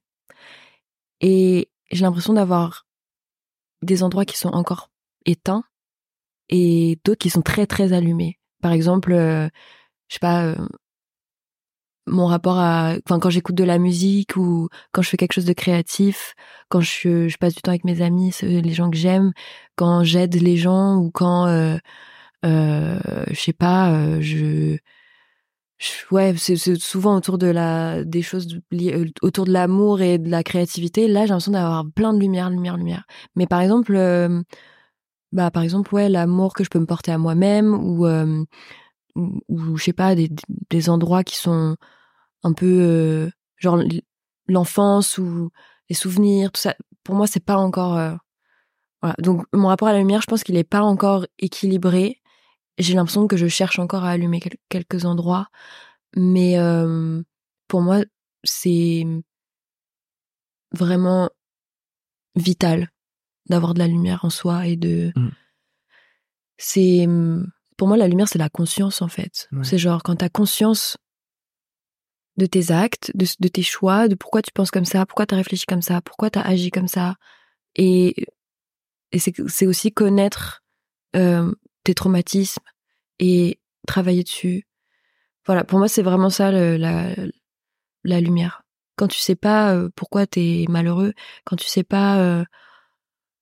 et 1.21 1.69
j'ai 1.91 2.01
l'impression 2.03 2.33
d'avoir 2.33 2.87
des 3.81 4.03
endroits 4.03 4.25
qui 4.25 4.37
sont 4.37 4.49
encore 4.49 4.89
éteints 5.25 5.63
et 6.49 6.99
d'autres 7.05 7.19
qui 7.19 7.29
sont 7.29 7.41
très 7.41 7.67
très 7.67 7.93
allumés. 7.93 8.39
Par 8.61 8.71
exemple, 8.71 9.13
euh, 9.13 9.47
je 10.09 10.15
sais 10.15 10.19
pas, 10.19 10.45
euh, 10.45 10.55
mon 12.07 12.25
rapport 12.25 12.57
à, 12.57 12.95
enfin 13.05 13.19
quand 13.19 13.29
j'écoute 13.29 13.55
de 13.55 13.63
la 13.63 13.77
musique 13.77 14.35
ou 14.35 14.69
quand 14.91 15.01
je 15.01 15.09
fais 15.09 15.17
quelque 15.17 15.33
chose 15.33 15.45
de 15.45 15.53
créatif, 15.53 16.33
quand 16.69 16.81
je, 16.81 17.35
passe 17.37 17.55
du 17.55 17.61
temps 17.61 17.71
avec 17.71 17.85
mes 17.85 18.01
amis, 18.01 18.33
les 18.41 18.73
gens 18.73 18.89
que 18.89 18.97
j'aime, 18.97 19.31
quand 19.75 20.03
j'aide 20.03 20.35
les 20.35 20.57
gens 20.57 20.95
ou 20.97 21.11
quand, 21.11 21.47
euh, 21.47 21.77
je 22.43 23.35
sais 23.35 23.53
pas, 23.53 24.19
je- 24.21 24.77
ouais, 26.11 26.35
c'est 26.37 26.57
souvent 26.77 27.15
autour 27.15 27.37
de 27.37 27.47
la, 27.47 28.03
des 28.03 28.21
choses 28.21 28.59
liées 28.71 28.93
euh, 28.93 29.05
autour 29.21 29.45
de 29.45 29.51
l'amour 29.51 30.01
et 30.01 30.17
de 30.17 30.29
la 30.29 30.43
créativité. 30.43 31.07
Là, 31.07 31.21
j'ai 31.21 31.29
l'impression 31.29 31.51
d'avoir 31.53 31.85
plein 31.95 32.13
de 32.13 32.19
lumière, 32.19 32.49
lumière, 32.49 32.77
lumière. 32.77 33.05
Mais 33.35 33.47
par 33.47 33.61
exemple, 33.61 33.95
euh, 33.95 34.41
bah 35.31 35.51
par 35.51 35.63
exemple 35.63 35.93
ouais 35.93 36.09
l'amour 36.09 36.53
que 36.53 36.63
je 36.63 36.69
peux 36.69 36.79
me 36.79 36.87
porter 36.87 37.11
à 37.11 37.19
moi-même 37.19 37.73
ou 37.75 38.07
euh, 38.07 38.43
ou, 39.15 39.77
je 39.77 39.83
sais 39.83 39.93
pas 39.93 40.15
des, 40.15 40.29
des 40.69 40.89
endroits 40.89 41.23
qui 41.23 41.35
sont 41.35 41.75
un 42.43 42.53
peu 42.53 43.29
genre 43.57 43.79
l'enfance 44.47 45.19
ou 45.19 45.51
les 45.89 45.95
souvenirs 45.95 46.51
tout 46.51 46.61
ça 46.61 46.75
pour 47.03 47.15
moi 47.15 47.27
c'est 47.27 47.43
pas 47.43 47.57
encore 47.57 47.93
voilà 49.01 49.15
donc 49.19 49.45
mon 49.53 49.67
rapport 49.67 49.87
à 49.87 49.93
la 49.93 49.99
lumière 49.99 50.21
je 50.21 50.27
pense 50.27 50.43
qu'il 50.43 50.57
est 50.57 50.63
pas 50.63 50.81
encore 50.81 51.27
équilibré 51.37 52.19
j'ai 52.79 52.93
l'impression 52.95 53.27
que 53.27 53.37
je 53.37 53.47
cherche 53.47 53.77
encore 53.79 54.03
à 54.05 54.09
allumer 54.11 54.39
quel- 54.39 54.57
quelques 54.69 55.05
endroits 55.05 55.47
mais 56.15 56.57
euh, 56.57 57.21
pour 57.67 57.81
moi 57.81 57.99
c'est 58.43 59.05
vraiment 60.71 61.29
vital 62.35 62.89
d'avoir 63.49 63.73
de 63.73 63.79
la 63.79 63.87
lumière 63.87 64.23
en 64.25 64.29
soi 64.29 64.67
et 64.67 64.75
de 64.75 65.11
Mm. 65.15 65.29
c'est 66.57 67.07
pour 67.77 67.87
moi 67.87 67.97
la 67.97 68.07
lumière 68.07 68.27
c'est 68.27 68.37
la 68.39 68.49
conscience 68.49 69.01
en 69.01 69.07
fait 69.07 69.47
Ouais. 69.51 69.63
c'est 69.63 69.77
genre 69.77 70.03
quand 70.03 70.17
t'as 70.17 70.29
conscience 70.29 70.97
de 72.37 72.45
tes 72.45 72.71
actes 72.71 73.11
de, 73.15 73.25
de 73.39 73.47
tes 73.47 73.63
choix 73.63 74.07
de 74.07 74.15
pourquoi 74.15 74.41
tu 74.41 74.51
penses 74.53 74.71
comme 74.71 74.85
ça 74.85 75.05
pourquoi 75.05 75.25
t'as 75.25 75.35
réfléchi 75.37 75.65
comme 75.65 75.81
ça 75.81 76.01
pourquoi 76.01 76.29
t'as 76.29 76.41
agi 76.41 76.69
comme 76.71 76.87
ça 76.87 77.15
et 77.75 78.27
et 79.11 79.19
c'est 79.19 79.33
c'est 79.47 79.65
aussi 79.67 79.91
connaître 79.91 80.63
euh, 81.15 81.51
tes 81.89 81.95
traumatismes 81.95 82.61
et 83.19 83.59
travailler 83.87 84.23
dessus 84.23 84.67
voilà 85.47 85.63
pour 85.63 85.79
moi 85.79 85.87
c'est 85.87 86.03
vraiment 86.03 86.29
ça 86.29 86.51
le- 86.51 86.77
la 86.77 87.15
la 88.03 88.21
lumière 88.21 88.61
quand 88.95 89.07
tu 89.07 89.17
sais 89.19 89.35
pas 89.35 89.73
euh, 89.73 89.89
pourquoi 89.95 90.27
t'es 90.27 90.65
malheureux 90.69 91.13
quand 91.45 91.55
tu 91.55 91.67
sais 91.67 91.83
pas 91.83 92.19
euh, 92.19 92.43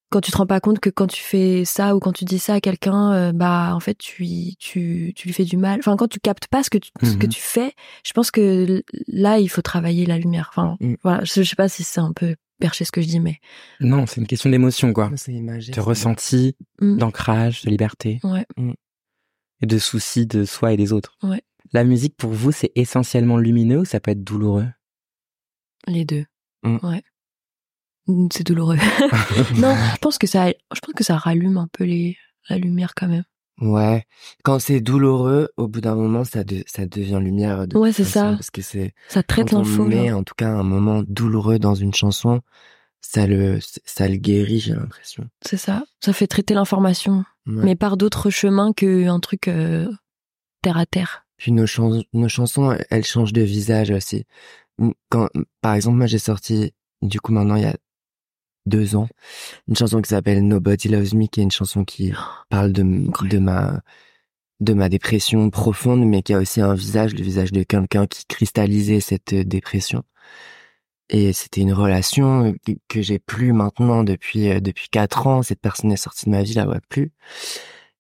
quand 0.10 0.22
tu 0.22 0.32
te 0.32 0.38
rends 0.38 0.48
pas 0.48 0.62
compte 0.62 0.80
que 0.80 0.90
quand 0.90 1.08
tu 1.08 1.22
fais 1.22 1.66
ça 1.66 1.94
ou 1.94 2.00
quand 2.00 2.14
tu 2.14 2.24
dis 2.24 2.40
ça 2.40 2.54
à 2.54 2.62
quelqu'un, 2.62 3.12
euh, 3.12 3.32
bah 3.34 3.72
en 3.76 3.82
fait 3.82 3.98
tu, 3.98 4.26
tu 4.58 5.12
tu 5.14 5.28
lui 5.28 5.34
fais 5.34 5.44
du 5.44 5.58
mal. 5.58 5.80
Enfin 5.80 5.98
quand 5.98 6.08
tu 6.08 6.20
captes 6.22 6.48
pas 6.48 6.64
ce 6.64 6.70
que 6.70 6.78
tu, 6.78 6.92
ce 7.04 7.18
que 7.18 7.26
Mhm. 7.26 7.32
tu 7.34 7.42
fais, 7.42 7.74
je 8.06 8.14
pense 8.14 8.32
que 8.32 8.84
là 9.08 9.40
il 9.40 9.50
faut 9.50 9.62
travailler 9.62 10.06
la 10.06 10.18
lumière. 10.18 10.48
Enfin 10.54 10.78
Mm. 10.80 10.94
voilà, 11.04 11.26
je, 11.26 11.44
je 11.44 11.50
sais 11.50 11.58
pas 11.58 11.68
si 11.68 11.84
c'est 11.84 12.00
un 12.00 12.14
peu 12.14 12.38
perché 12.60 12.86
ce 12.86 12.92
que 12.92 13.02
je 13.02 13.08
dis, 13.08 13.20
mais 13.20 13.40
Non, 13.80 14.06
c'est 14.06 14.20
une 14.22 14.28
question 14.28 14.50
d'émotion, 14.50 14.94
quoi. 14.94 15.12
C'est 15.16 15.34
imagé. 15.34 15.72
De 15.72 15.80
ressenti, 15.80 16.56
Mm. 16.82 16.98
d'ancrage, 16.98 17.62
de 17.64 17.70
liberté. 17.70 18.20
Ouais. 18.24 18.46
Mm. 18.58 18.74
Et 19.62 19.66
de 19.66 19.78
soucis 19.80 20.26
de 20.28 20.46
soi 20.46 20.74
et 20.74 20.78
des 20.78 20.94
autres. 20.94 21.18
Ouais. 21.24 21.42
La 21.74 21.84
musique, 21.84 22.16
pour 22.16 22.32
vous, 22.32 22.52
c'est 22.52 22.72
essentiellement 22.76 23.38
lumineux 23.38 23.80
ou 23.80 23.86
ça 23.86 24.00
peut 24.00 24.12
être 24.12 24.24
douloureux? 24.24 24.68
Les 25.88 26.06
deux. 26.06 26.26
Mm. 26.64 26.78
Ouais. 26.84 27.04
C'est 28.32 28.46
douloureux. 28.46 28.78
non, 29.58 29.76
je 29.76 29.98
pense 30.00 30.18
que 30.18 30.28
ça, 30.28 30.48
je 30.50 30.80
pense 30.80 30.94
que 30.96 31.04
ça 31.04 31.18
rallume 31.18 31.58
un 31.58 31.68
peu 31.72 31.84
les 31.84 32.18
la 32.50 32.58
lumière 32.58 32.94
quand 32.96 33.08
même. 33.10 33.26
Ouais. 33.60 34.06
Quand 34.44 34.60
c'est 34.60 34.82
douloureux, 34.82 35.50
au 35.58 35.68
bout 35.68 35.82
d'un 35.82 35.96
moment, 35.96 36.24
ça, 36.24 36.44
de- 36.44 36.64
ça 36.68 36.86
devient 36.86 37.20
lumière. 37.22 37.68
De 37.68 37.78
Ouais, 37.78 37.92
c'est 37.92 38.04
ça. 38.04 38.32
Parce 38.34 38.52
que 38.52 38.62
c'est 38.62 38.94
Ça 39.10 39.24
traite 39.24 39.52
l'info. 39.52 39.90
genre. 39.90 40.18
en 40.20 40.24
tout 40.24 40.36
cas 40.36 40.50
un 40.50 40.64
moment 40.64 41.04
douloureux 41.08 41.58
dans 41.60 41.74
une 41.76 41.94
chanson, 41.94 42.42
ça 43.02 43.26
le, 43.28 43.60
ça 43.86 44.08
le 44.08 44.18
guérit, 44.18 44.60
j'ai 44.60 44.74
l'impression. 44.74 45.28
C'est 45.42 45.58
ça. 45.58 45.84
Ça 46.02 46.14
fait 46.14 46.28
traiter 46.28 46.54
l'information, 46.54 47.26
Ouais. 47.48 47.64
mais 47.64 47.76
par 47.76 47.98
d'autres 47.98 48.30
chemins 48.30 48.74
qu'un 48.74 49.20
truc 49.20 49.48
euh, 49.48 49.88
terre 50.62 50.78
à 50.78 50.86
terre. 50.86 51.26
Puis 51.38 51.52
nos, 51.52 51.66
chans- 51.68 52.04
nos 52.14 52.30
chansons, 52.30 52.76
elles 52.90 53.06
changent 53.06 53.34
de 53.34 53.42
visage 53.44 53.92
aussi. 53.92 54.26
Quand, 55.10 55.30
par 55.62 55.74
exemple, 55.74 55.98
moi 55.98 56.06
j'ai 56.08 56.20
sorti, 56.20 56.74
du 57.02 57.20
coup 57.20 57.32
maintenant 57.32 57.56
il 57.56 57.64
y 57.64 57.66
a 57.66 57.76
deux 58.68 58.96
ans, 58.96 59.08
une 59.68 59.76
chanson 59.76 60.02
qui 60.02 60.10
s'appelle 60.10 60.46
Nobody 60.48 60.90
Loves 60.90 61.16
Me, 61.16 61.28
qui 61.28 61.40
est 61.40 61.44
une 61.44 61.52
chanson 61.52 61.86
qui 61.86 62.14
parle 62.50 62.72
de, 62.74 62.84
de 63.28 63.38
ma 63.40 63.82
de 64.60 64.74
ma 64.74 64.90
dépression 64.90 65.50
profonde, 65.50 66.06
mais 66.06 66.24
qui 66.24 66.34
a 66.34 66.40
aussi 66.40 66.62
un 66.62 66.74
visage, 66.74 67.14
le 67.14 67.24
visage 67.24 67.52
de 67.52 67.64
quelqu'un 67.64 68.08
qui 68.08 68.26
cristallisait 68.26 69.02
cette 69.02 69.34
euh, 69.34 69.44
dépression. 69.44 70.04
Et 71.10 71.32
c'était 71.34 71.62
une 71.62 71.74
relation 71.74 72.54
que, 72.66 72.74
que 72.88 73.02
j'ai 73.02 73.20
plus 73.20 73.54
maintenant 73.54 74.04
depuis 74.04 74.50
euh, 74.50 74.60
depuis 74.60 74.90
quatre 74.90 75.28
ans. 75.28 75.44
Cette 75.44 75.62
personne 75.62 75.92
est 75.92 75.98
sortie 75.98 76.26
de 76.26 76.32
ma 76.32 76.44
vie, 76.44 76.54
la 76.54 76.66
vois 76.66 76.82
plus. 76.90 77.12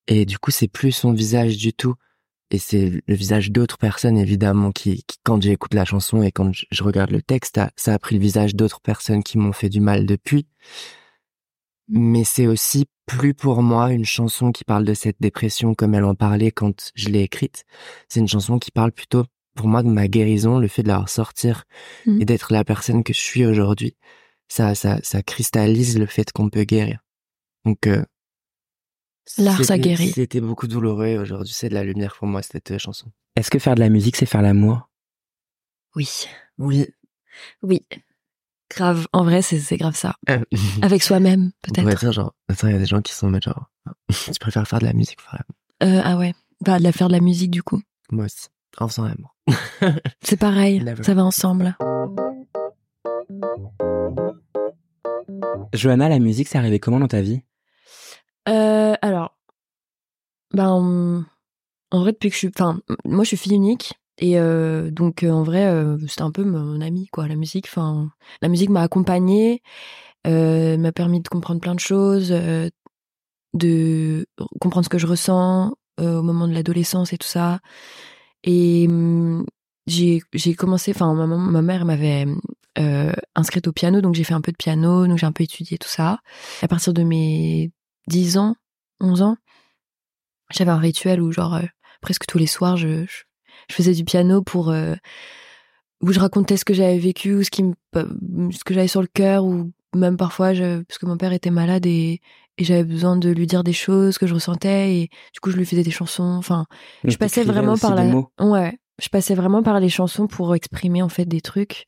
Et 0.08 0.26
du 0.26 0.38
coup, 0.40 0.52
c'est 0.52 0.68
plus 0.68 0.92
son 0.92 1.14
visage 1.14 1.58
du 1.58 1.74
tout. 1.74 1.96
Et 2.50 2.60
c'est 2.60 3.02
le 3.06 3.16
visage 3.16 3.52
d'autres 3.52 3.78
personnes, 3.78 4.18
évidemment, 4.18 4.72
qui, 4.72 5.04
qui 5.06 5.18
quand 5.24 5.42
j'écoute 5.42 5.74
la 5.74 5.84
chanson 5.84 6.22
et 6.22 6.32
quand 6.32 6.52
je, 6.54 6.84
regarde 6.84 7.12
le 7.12 7.22
texte, 7.22 7.60
ça, 7.76 7.94
a 7.94 8.00
pris 8.00 8.16
le 8.16 8.22
visage 8.22 8.56
d'autres 8.56 8.80
personnes 8.80 9.22
qui 9.24 9.38
m'ont 9.38 9.52
fait 9.52 9.70
du 9.70 9.82
mal 9.82 10.06
depuis. 10.06 10.48
Mais 11.90 12.24
c'est 12.24 12.48
aussi 12.48 12.86
plus 13.06 13.34
pour 13.34 13.62
moi 13.62 13.92
une 13.92 14.06
chanson 14.06 14.52
qui 14.52 14.64
parle 14.64 14.86
de 14.86 14.94
cette 14.94 15.18
dépression 15.20 15.74
comme 15.74 15.94
elle 15.94 16.04
en 16.04 16.16
parlait 16.16 16.52
quand 16.52 16.92
je 16.96 17.10
l'ai 17.10 17.22
écrite. 17.22 17.66
C'est 18.10 18.20
une 18.20 18.28
chanson 18.28 18.60
qui 18.60 18.72
parle 18.72 18.92
plutôt 18.92 19.26
pour 19.56 19.68
moi 19.68 19.84
de 19.84 19.90
ma 19.90 20.08
guérison, 20.08 20.60
le 20.60 20.68
fait 20.68 20.84
de 20.84 20.90
la 20.90 21.00
ressortir 21.00 21.64
Mhm. 22.06 22.22
et 22.22 22.26
d'être 22.26 22.54
la 22.54 22.64
personne 22.64 23.04
que 23.04 23.14
je 23.14 23.20
suis 23.20 23.46
aujourd'hui. 23.46 23.96
Ça, 24.50 24.76
ça, 24.76 25.00
ça 25.04 25.22
cristallise 25.24 25.98
le 25.98 26.06
fait 26.06 26.32
qu'on 26.32 26.50
peut 26.50 26.64
guérir. 26.64 27.00
Donc, 27.66 27.88
euh, 27.88 28.04
L'art, 29.38 29.58
ça 29.58 29.64
c'était- 29.76 29.80
guérit. 29.80 30.10
C'était 30.12 30.42
beaucoup 30.42 30.68
douloureux 30.68 31.18
aujourd'hui 31.18 31.54
c'est 31.54 31.70
de 31.70 31.74
la 31.74 31.84
lumière 31.84 32.16
pour 32.18 32.28
moi 32.28 32.42
cette 32.42 32.72
euh, 32.72 32.78
chanson. 32.78 33.12
Est-ce 33.36 33.52
que 33.52 33.60
faire 33.60 33.76
de 33.76 33.80
la 33.82 33.90
musique, 33.90 34.16
c'est 34.16 34.26
faire 34.26 34.42
l'amour? 34.42 34.90
Oui. 35.96 36.26
Oui. 36.58 36.88
Oui. 37.62 37.86
Grave. 38.70 39.08
En 39.14 39.24
vrai, 39.24 39.42
c'est 39.42 39.78
grave 39.78 39.96
ça. 39.96 40.16
Euh, 40.30 40.40
Avec 40.82 41.04
soi-même, 41.04 41.52
peut-être. 41.62 42.00
dire 42.00 42.12
genre, 42.12 42.34
attends, 42.50 42.68
il 42.68 42.74
y 42.74 42.76
a 42.76 42.80
des 42.80 42.86
gens 42.86 43.02
qui 43.02 43.14
sont 43.14 43.34
en 43.34 43.40
genre, 43.40 43.70
tu 44.10 44.40
préfères 44.40 44.68
faire 44.68 44.80
de 44.80 44.86
la 44.86 44.94
musique, 44.94 45.22
faire 45.22 45.44
la- 45.82 45.88
Euh, 45.88 46.02
ah 46.04 46.18
ouais. 46.18 46.34
Bah, 46.66 46.80
de 46.80 46.84
la 46.84 46.92
faire 46.92 47.08
de 47.08 47.14
la 47.14 47.20
musique 47.22 47.52
du 47.52 47.62
coup. 47.64 47.82
moi 48.12 48.26
aussi, 48.26 48.48
en 48.80 48.88
faisant 48.88 49.06
l'amour. 49.06 49.36
C'est 50.22 50.38
pareil. 50.38 50.82
Never. 50.84 51.04
Ça 51.04 51.14
va 51.14 51.24
ensemble. 51.24 51.78
Johanna, 55.74 56.10
la 56.10 56.20
musique, 56.20 56.48
c'est 56.48 56.58
arrivé 56.58 56.80
comment 56.80 57.00
dans 57.00 57.08
ta 57.08 57.22
vie? 57.22 57.42
Euh, 58.48 58.96
alors, 59.02 59.36
ben, 60.54 61.26
en 61.92 62.00
vrai, 62.00 62.12
depuis 62.14 62.30
que 62.30 62.34
je 62.34 62.40
suis, 62.40 62.52
enfin, 62.56 62.82
moi, 63.06 63.24
je 63.24 63.30
suis 63.30 63.38
fille 63.38 63.54
unique. 63.56 63.94
Et 64.20 64.40
euh, 64.40 64.90
donc, 64.90 65.24
euh, 65.24 65.30
en 65.32 65.44
vrai, 65.44 65.72
c'était 66.08 66.24
un 66.24 66.32
peu 66.32 66.44
mon 66.44 66.82
ami, 66.82 67.08
quoi, 67.08 67.28
la 67.28 67.36
musique. 67.36 67.68
Enfin, 67.68 68.12
la 68.42 68.50
musique 68.50 68.70
m'a 68.70 68.82
accompagnée, 68.82 69.62
m'a 70.26 70.92
permis 70.92 71.22
de 71.22 71.28
comprendre 71.30 71.62
plein 71.62 71.76
de 71.76 71.80
choses, 71.80 72.34
de 73.54 74.26
comprendre 74.60 74.86
ce 74.86 74.90
que 74.90 74.98
je 74.98 75.08
ressens 75.08 75.74
au 76.00 76.22
moment 76.22 76.48
de 76.48 76.54
l'adolescence 76.54 77.14
et 77.14 77.18
tout 77.18 77.28
ça. 77.28 77.60
Et 78.44 78.88
hum, 78.90 79.46
j'ai 79.88 80.22
commencé, 80.58 80.92
enfin, 80.92 81.14
ma, 81.14 81.62
mère 81.62 81.86
m'avait 81.86 82.26
inscrite 83.36 83.68
au 83.68 83.74
piano, 83.74 84.02
donc 84.02 84.16
j'ai 84.16 84.24
fait 84.24 84.34
un 84.34 84.42
peu 84.42 84.52
de 84.52 84.58
piano, 84.58 85.08
donc 85.08 85.18
j'ai 85.18 85.26
un 85.26 85.32
peu 85.32 85.44
étudié 85.44 85.78
tout 85.78 85.90
ça. 85.90 86.20
À 86.62 86.68
partir 86.68 86.94
de 86.94 87.04
mes 87.04 87.72
10 88.08 88.38
ans, 88.38 88.56
11 89.00 89.22
ans, 89.22 89.38
j'avais 90.52 90.72
un 90.72 90.78
rituel 90.78 91.22
où 91.22 91.32
genre 91.32 91.56
euh, 91.56 91.64
presque 92.02 92.26
tous 92.26 92.38
les 92.38 92.48
soirs 92.48 92.78
je, 92.78 93.06
je, 93.06 93.24
je 93.70 93.76
faisais 93.76 93.94
du 93.94 94.04
piano 94.04 94.42
pour 94.42 94.70
euh, 94.70 94.96
où 96.02 96.12
je 96.12 96.20
racontais 96.20 96.58
ce 96.58 96.66
que 96.66 96.74
j'avais 96.74 97.00
vécu 97.00 97.34
ou 97.36 97.44
ce 97.44 97.50
qui 97.52 97.64
me 97.64 97.74
ce 98.52 98.64
que 98.64 98.74
j'avais 98.74 98.88
sur 98.88 99.02
le 99.02 99.08
cœur 99.08 99.44
ou 99.46 99.72
même 99.96 100.18
parfois 100.18 100.54
je, 100.54 100.82
parce 100.84 101.00
que 101.00 101.06
mon 101.06 101.18
père 101.18 101.34
était 101.34 101.50
malade 101.50 101.86
et, 101.86 102.22
et 102.58 102.64
j'avais 102.64 102.84
besoin 102.84 103.18
de 103.18 103.30
lui 103.30 103.48
dire 103.48 103.64
des 103.64 103.74
choses 103.74 104.18
que 104.18 104.28
je 104.28 104.34
ressentais 104.34 104.96
et 104.96 105.10
du 105.34 105.40
coup 105.42 105.50
je 105.52 105.58
lui 105.58 105.66
faisais 105.66 105.84
des 105.84 105.92
chansons 105.92 106.24
enfin 106.24 106.66
je 107.04 107.18
passais 107.18 107.44
vraiment 107.44 107.78
par 107.78 107.96
la 107.96 108.04
mots. 108.06 108.32
ouais 108.40 108.78
je 109.02 109.10
passais 109.10 109.36
vraiment 109.36 109.62
par 109.64 109.80
les 109.80 109.90
chansons 109.90 110.28
pour 110.28 110.56
exprimer 110.56 111.02
en 111.02 111.10
fait 111.10 111.26
des 111.26 111.42
trucs 111.42 111.86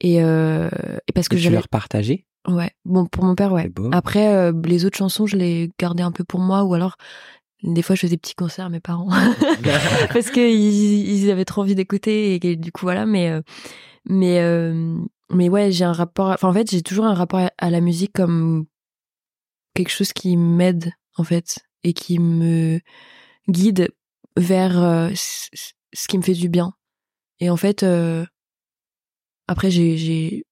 et, 0.00 0.22
euh, 0.22 0.68
et 1.06 1.12
parce 1.12 1.28
que 1.28 1.36
j'avais 1.36 1.56
leur 1.56 1.68
partageais? 1.68 2.26
Ouais, 2.48 2.70
bon 2.84 3.06
pour 3.06 3.24
mon 3.24 3.34
père 3.34 3.52
ouais. 3.52 3.70
Après 3.92 4.34
euh, 4.34 4.52
les 4.64 4.84
autres 4.84 4.96
chansons, 4.98 5.26
je 5.26 5.36
les 5.36 5.70
gardais 5.78 6.02
un 6.04 6.12
peu 6.12 6.22
pour 6.24 6.40
moi 6.40 6.62
ou 6.64 6.74
alors 6.74 6.96
des 7.62 7.82
fois 7.82 7.96
je 7.96 8.02
faisais 8.02 8.10
des 8.10 8.18
petits 8.18 8.34
concerts 8.34 8.66
à 8.66 8.68
mes 8.68 8.80
parents 8.80 9.08
parce 10.12 10.30
que 10.30 10.40
ils, 10.40 11.08
ils 11.24 11.30
avaient 11.30 11.44
trop 11.44 11.62
envie 11.62 11.74
d'écouter 11.74 12.34
et 12.34 12.56
du 12.56 12.70
coup 12.70 12.82
voilà 12.82 13.04
mais 13.06 13.30
euh, 13.30 13.40
mais 14.08 14.40
euh, 14.40 14.96
mais 15.30 15.48
ouais, 15.48 15.72
j'ai 15.72 15.84
un 15.84 15.92
rapport 15.92 16.28
enfin 16.30 16.48
en 16.48 16.52
fait, 16.52 16.70
j'ai 16.70 16.82
toujours 16.82 17.04
un 17.04 17.14
rapport 17.14 17.40
à- 17.58 17.70
la 17.70 17.80
musique 17.80 18.12
comme 18.12 18.66
quelque 19.74 19.90
chose 19.90 20.12
qui 20.12 20.36
m'aide 20.36 20.92
en 21.16 21.24
fait 21.24 21.58
et 21.82 21.92
qui 21.92 22.18
me 22.20 22.80
guide 23.48 23.88
vers 24.36 24.80
euh, 24.82 25.10
ce 25.14 26.08
qui 26.08 26.16
me 26.18 26.22
fait 26.22 26.34
du 26.34 26.48
bien. 26.48 26.72
Et 27.40 27.50
en 27.50 27.56
fait 27.56 27.82
euh, 27.82 28.24
après 29.48 29.70
j'ai 29.70 29.96
j'ai 29.96 30.44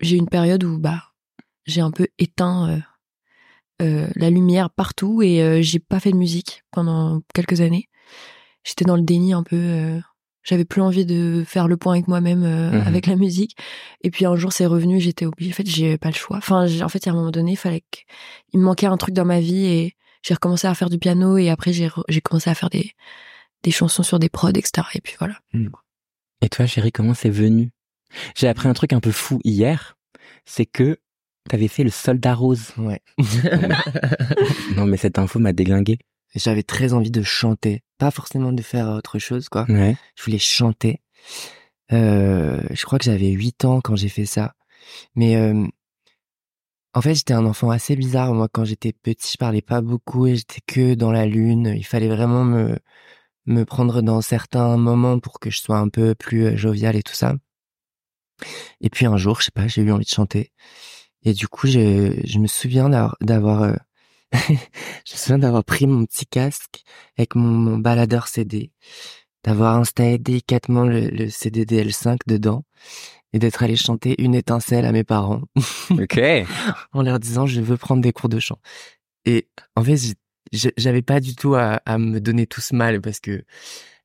j'ai 0.00 0.16
une 0.16 0.28
période 0.28 0.64
où 0.64 0.78
bah 0.78 1.02
j'ai 1.66 1.80
un 1.80 1.90
peu 1.90 2.06
éteint 2.18 2.68
euh, 2.70 2.78
euh, 3.82 4.08
la 4.16 4.30
lumière 4.30 4.70
partout 4.70 5.22
et 5.22 5.42
euh, 5.42 5.62
j'ai 5.62 5.78
pas 5.78 6.00
fait 6.00 6.10
de 6.12 6.16
musique 6.16 6.62
pendant 6.70 7.20
quelques 7.34 7.60
années. 7.60 7.88
J'étais 8.64 8.84
dans 8.84 8.96
le 8.96 9.02
déni 9.02 9.32
un 9.32 9.42
peu. 9.42 10.00
j'avais 10.42 10.64
plus 10.66 10.82
envie 10.82 11.06
de 11.06 11.44
faire 11.46 11.66
le 11.68 11.76
point 11.76 11.94
avec 11.94 12.08
moi-même 12.08 12.40
Mhm. 12.42 12.86
avec 12.86 13.06
la 13.06 13.16
musique. 13.16 13.56
Et 14.02 14.10
puis 14.10 14.26
un 14.26 14.36
jour 14.36 14.52
c'est 14.52 14.66
revenu, 14.66 15.00
j'étais 15.00 15.24
obligée. 15.26 15.50
En 15.50 15.54
fait, 15.54 15.66
j'ai 15.66 15.96
pas 15.98 16.08
le 16.08 16.14
choix. 16.14 16.36
Enfin, 16.38 16.66
en 16.82 16.88
fait, 16.88 17.06
à 17.06 17.10
un 17.10 17.14
moment 17.14 17.30
donné, 17.30 17.52
il 17.52 17.56
fallait 17.56 17.80
que... 17.90 17.98
il 18.52 18.60
me 18.60 18.64
manquait 18.64 18.86
un 18.86 18.96
truc 18.98 19.14
dans 19.14 19.24
ma 19.24 19.40
vie 19.40 19.64
et 19.66 19.96
j'ai 20.22 20.34
recommencé 20.34 20.66
à 20.66 20.74
faire 20.74 20.90
du 20.90 20.98
piano 20.98 21.38
et 21.38 21.48
après 21.48 21.72
j'ai 21.72 21.88
re- 21.88 22.20
commencé 22.22 22.50
à 22.50 22.54
faire 22.54 22.68
des 22.70 22.92
des 23.62 23.70
chansons 23.70 24.02
sur 24.02 24.18
des 24.18 24.28
prods, 24.30 24.50
etc. 24.50 24.86
Et 24.94 25.00
puis 25.00 25.14
voilà. 25.18 25.38
Et 26.42 26.48
toi, 26.48 26.66
chérie, 26.66 26.92
comment 26.92 27.12
c'est 27.14 27.28
venu? 27.30 27.70
J'ai 28.34 28.48
appris 28.48 28.68
un 28.68 28.72
truc 28.72 28.92
un 28.94 29.00
peu 29.00 29.10
fou 29.12 29.40
hier, 29.44 29.98
c'est 30.46 30.64
que 30.66 30.98
t'avais 31.48 31.68
fait 31.68 31.84
le 31.84 31.90
soldat 31.90 32.34
rose. 32.34 32.72
Ouais. 32.76 33.00
Non, 34.76 34.86
mais 34.86 34.96
cette 34.96 35.18
info 35.18 35.38
m'a 35.38 35.52
déglingué. 35.52 35.98
J'avais 36.34 36.62
très 36.62 36.92
envie 36.92 37.10
de 37.10 37.22
chanter, 37.22 37.82
pas 37.98 38.10
forcément 38.10 38.52
de 38.52 38.62
faire 38.62 38.88
autre 38.88 39.18
chose, 39.18 39.48
quoi. 39.48 39.66
Ouais. 39.68 39.96
Je 40.16 40.24
voulais 40.24 40.38
chanter. 40.38 41.00
Euh, 41.92 42.60
je 42.70 42.84
crois 42.84 42.98
que 42.98 43.04
j'avais 43.04 43.30
8 43.30 43.64
ans 43.64 43.80
quand 43.80 43.96
j'ai 43.96 44.08
fait 44.08 44.26
ça. 44.26 44.54
Mais 45.16 45.36
euh, 45.36 45.66
en 46.94 47.00
fait, 47.02 47.14
j'étais 47.14 47.34
un 47.34 47.44
enfant 47.44 47.70
assez 47.70 47.96
bizarre. 47.96 48.32
Moi, 48.32 48.48
quand 48.50 48.64
j'étais 48.64 48.92
petit, 48.92 49.32
je 49.32 49.38
parlais 49.38 49.60
pas 49.60 49.80
beaucoup 49.80 50.26
et 50.28 50.36
j'étais 50.36 50.60
que 50.66 50.94
dans 50.94 51.10
la 51.10 51.26
lune. 51.26 51.74
Il 51.76 51.84
fallait 51.84 52.08
vraiment 52.08 52.44
me 52.44 52.78
me 53.46 53.64
prendre 53.64 54.02
dans 54.02 54.20
certains 54.20 54.76
moments 54.76 55.18
pour 55.18 55.40
que 55.40 55.50
je 55.50 55.58
sois 55.60 55.78
un 55.78 55.88
peu 55.88 56.14
plus 56.14 56.46
euh, 56.46 56.56
jovial 56.56 56.96
et 56.96 57.02
tout 57.02 57.14
ça. 57.14 57.34
Et 58.80 58.90
puis 58.90 59.06
un 59.06 59.16
jour, 59.16 59.40
je 59.40 59.46
sais 59.46 59.50
pas, 59.50 59.66
j'ai 59.66 59.82
eu 59.82 59.92
envie 59.92 60.04
de 60.04 60.10
chanter. 60.10 60.52
Et 61.24 61.32
du 61.32 61.48
coup, 61.48 61.66
je, 61.66 62.18
je 62.24 62.38
me 62.38 62.46
souviens 62.46 62.88
d'avoir, 62.88 63.16
d'avoir 63.20 63.62
euh, 63.62 63.74
je 64.32 64.52
me 64.52 65.16
souviens 65.16 65.38
d'avoir 65.38 65.64
pris 65.64 65.86
mon 65.86 66.06
petit 66.06 66.26
casque 66.26 66.82
avec 67.18 67.34
mon, 67.34 67.48
mon 67.48 67.78
baladeur 67.78 68.28
CD, 68.28 68.72
d'avoir 69.44 69.76
installé 69.76 70.18
délicatement 70.18 70.84
le, 70.84 71.08
le 71.08 71.28
CD 71.28 71.64
DL5 71.64 72.18
dedans 72.26 72.64
et 73.32 73.38
d'être 73.38 73.62
allé 73.62 73.76
chanter 73.76 74.20
une 74.22 74.34
étincelle 74.34 74.84
à 74.84 74.92
mes 74.92 75.04
parents. 75.04 75.42
Ok. 75.90 76.20
en 76.92 77.02
leur 77.02 77.18
disant 77.18 77.46
je 77.46 77.60
veux 77.60 77.76
prendre 77.76 78.02
des 78.02 78.12
cours 78.12 78.28
de 78.28 78.40
chant. 78.40 78.58
Et 79.24 79.48
en 79.76 79.84
fait, 79.84 79.98
j'avais 80.52 81.02
pas 81.02 81.20
du 81.20 81.34
tout 81.36 81.54
à, 81.54 81.80
me 81.98 82.18
donner 82.18 82.46
tout 82.46 82.60
ce 82.60 82.74
mal 82.74 83.00
parce 83.00 83.20
que 83.20 83.44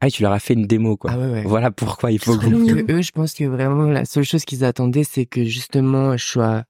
ah, 0.02 0.10
tu 0.10 0.22
leur 0.22 0.34
as 0.34 0.40
fait 0.40 0.54
une 0.54 0.68
démo 0.68 0.98
quoi. 0.98 1.12
Ah 1.14 1.18
ouais, 1.18 1.30
ouais. 1.30 1.44
Voilà 1.44 1.72
pourquoi 1.72 2.12
il 2.12 2.20
faut 2.20 2.38
que, 2.38 2.92
eux, 2.92 3.02
je 3.02 3.12
pense 3.12 3.34
que 3.34 3.46
vraiment 3.46 3.86
la 3.86 4.06
seule 4.06 4.26
chose 4.26 4.44
qu'ils 4.44 4.64
attendaient, 4.64 5.06
c'est 5.06 5.26
que 5.26 5.44
justement 5.46 6.18
je 6.18 6.26
sois 6.26 6.66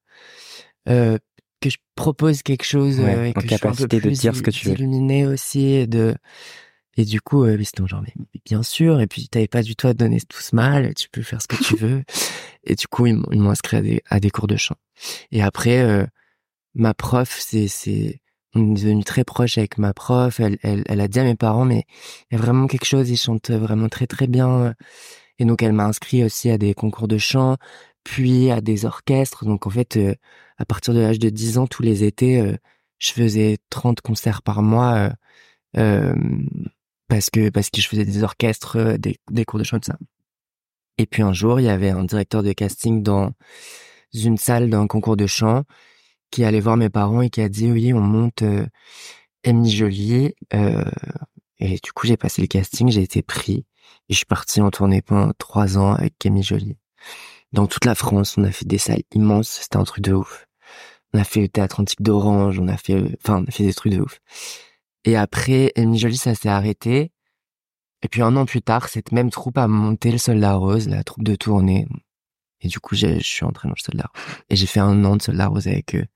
euh, 0.90 1.18
que 1.62 1.70
je 1.70 1.78
propose 1.96 2.44
quelque 2.44 2.66
chose 2.66 3.00
euh, 3.00 3.26
et 3.26 3.34
que 3.34 3.40
capacité 3.48 3.62
je 3.62 3.68
un 3.68 3.88
peu 3.88 3.88
plus 3.88 4.02
de 4.02 4.22
dire 4.22 4.36
ce 4.36 4.42
que 4.42 4.52
tu 4.52 4.68
veux. 4.68 4.74
Illuminé 4.74 5.26
aussi 5.26 5.66
et 5.66 5.88
de 5.88 6.16
et 6.98 7.04
du 7.04 7.20
coup, 7.22 7.44
euh, 7.44 7.58
c'était 7.64 7.86
genre, 7.86 8.02
mais, 8.02 8.14
bien 8.46 8.64
sûr. 8.64 9.02
Et 9.02 9.08
puis, 9.08 9.28
t'avais 9.28 9.48
pas 9.48 9.62
du 9.62 9.76
tout 9.76 9.88
à 9.88 9.94
te 9.94 9.98
donner 10.00 10.22
tout 10.22 10.40
ce 10.40 10.56
mal. 10.56 10.94
Tu 10.94 11.10
peux 11.10 11.22
faire 11.22 11.42
ce 11.42 11.48
que 11.48 11.62
tu 11.62 11.76
veux. 11.76 12.04
et 12.64 12.76
du 12.76 12.88
coup, 12.88 13.06
ils 13.06 13.16
m'ont 13.16 13.50
inscrit 13.50 13.78
à 13.78 13.82
des, 13.82 14.02
à 14.10 14.20
des 14.20 14.30
cours 14.30 14.48
de 14.48 14.56
chant. 14.56 14.76
Et 15.32 15.42
après, 15.42 15.80
euh, 15.82 16.06
ma 16.74 16.94
prof, 16.94 17.38
c'est, 17.40 17.68
c'est, 17.68 18.22
on 18.54 18.72
est 18.72 18.82
devenu 18.82 19.04
très 19.04 19.26
proche 19.26 19.58
avec 19.58 19.78
ma 19.78 19.94
prof. 19.94 20.40
Elle, 20.40 20.58
elle, 20.64 20.84
elle 20.88 21.02
a 21.02 21.08
dit 21.08 21.20
à 21.20 21.24
mes 21.24 21.36
parents, 21.36 21.66
mais 21.66 21.84
il 22.32 22.36
y 22.36 22.40
a 22.40 22.42
vraiment 22.42 22.68
quelque 22.68 22.86
chose. 22.86 23.10
Ils 23.10 23.18
chantent 23.18 23.52
vraiment 23.52 23.90
très, 23.90 24.08
très 24.08 24.28
bien. 24.28 24.74
Et 25.38 25.44
donc, 25.44 25.62
elle 25.64 25.74
m'a 25.74 25.86
inscrit 25.86 26.24
aussi 26.24 26.50
à 26.50 26.58
des 26.58 26.74
concours 26.74 27.10
de 27.10 27.18
chant, 27.18 27.58
puis 28.06 28.52
à 28.52 28.62
des 28.62 28.86
orchestres. 28.86 29.44
Donc, 29.46 29.68
en 29.68 29.70
fait, 29.70 29.98
euh, 29.98 30.16
à 30.58 30.66
partir 30.66 30.94
de 30.94 31.02
l'âge 31.02 31.20
de 31.20 31.30
10 31.30 31.58
ans, 31.58 31.68
tous 31.68 31.84
les 31.84 32.06
étés, 32.06 32.40
euh, 32.40 32.56
je 33.00 33.12
faisais 33.12 33.58
30 33.70 34.00
concerts 34.00 34.42
par 34.42 34.62
mois. 34.62 35.12
Euh, 35.78 36.16
parce 37.10 37.30
que 37.30 37.50
parce 37.50 37.70
que 37.70 37.82
je 37.82 37.90
faisais 37.90 38.06
des 38.06 38.24
orchestres, 38.24 38.98
des, 38.98 39.46
cours 39.46 39.60
de 39.60 39.66
chant, 39.66 39.80
tout 39.80 39.92
ça. 39.92 39.98
Et 40.98 41.06
puis 41.06 41.24
un 41.24 41.34
jour, 41.34 41.60
il 41.60 41.64
y 41.66 41.70
avait 41.70 41.90
un 41.90 42.06
directeur 42.06 42.42
de 42.44 42.54
casting 42.54 43.04
dans 43.04 43.32
une 44.14 44.38
salle 44.38 44.70
d'un 44.70 44.88
concours 44.88 45.18
de 45.18 45.28
chant 45.28 45.64
qui 46.32 46.46
allait 46.46 46.62
voir 46.62 46.78
mes 46.78 46.90
parents 46.90 47.22
et 47.22 47.30
qui 47.30 47.42
a 47.42 47.50
dit 47.50 47.72
oui, 47.72 47.94
on 47.94 48.02
monte 48.02 48.44
euh, 48.44 48.66
Jolie. 49.66 50.34
Et 51.60 51.80
du 51.84 51.92
coup, 51.94 52.08
j'ai 52.08 52.18
passé 52.18 52.42
le 52.42 52.48
casting, 52.48 52.90
j'ai 52.90 53.02
été 53.02 53.22
pris 53.22 53.66
et 54.10 54.14
je 54.14 54.18
suis 54.18 54.26
parti 54.26 54.62
en 54.62 54.72
tournée 54.72 55.02
pendant 55.02 55.32
trois 55.38 55.78
ans 55.78 55.94
avec 55.94 56.18
Camille 56.20 56.44
Jolie. 56.44 56.78
Dans 57.56 57.68
toute 57.68 57.86
la 57.86 57.96
France, 57.96 58.38
on 58.38 58.44
a 58.44 58.52
fait 58.52 58.66
des 58.66 58.78
salles 58.78 59.04
immenses, 59.14 59.62
c'était 59.62 59.78
un 59.78 59.86
truc 59.86 60.04
de 60.04 60.12
ouf. 60.12 60.46
On 61.14 61.20
a 61.20 61.24
fait 61.24 61.40
le 61.40 61.48
théâtre 61.48 61.80
antique 61.80 62.02
d'Orange, 62.02 62.60
on 62.60 62.68
a 62.68 62.76
fait, 62.76 63.02
enfin, 63.24 63.42
on 63.42 63.48
a 63.48 63.52
fait 63.52 63.64
des 63.64 63.74
trucs 63.74 63.94
de 63.94 64.02
ouf. 64.02 64.20
Et 65.06 65.16
après, 65.16 65.72
Amy 65.78 65.98
Jolie, 65.98 66.18
ça 66.18 66.36
s'est 66.36 66.50
arrêté. 66.50 67.14
Et 68.02 68.10
puis 68.10 68.22
un 68.22 68.36
an 68.36 68.46
plus 68.46 68.62
tard, 68.62 68.90
cette 68.90 69.14
même 69.14 69.30
troupe 69.30 69.58
a 69.58 69.70
monté 69.70 70.12
le 70.12 70.18
Soldat 70.18 70.56
Rose, 70.56 70.90
la 70.90 71.06
troupe 71.06 71.24
de 71.24 71.34
tournée. 71.36 71.88
Et 72.60 72.68
du 72.68 72.82
coup, 72.82 72.94
je 72.94 73.20
suis 73.20 73.46
entré 73.46 73.70
dans 73.70 73.76
le 73.78 73.82
Soldat 73.82 74.12
Rose. 74.14 74.36
Et 74.50 74.58
j'ai 74.58 74.68
fait 74.68 74.82
un 74.82 75.06
an 75.06 75.16
de 75.16 75.22
Soldat 75.22 75.48
Rose 75.48 75.70
avec 75.70 75.96
eux. 75.96 76.08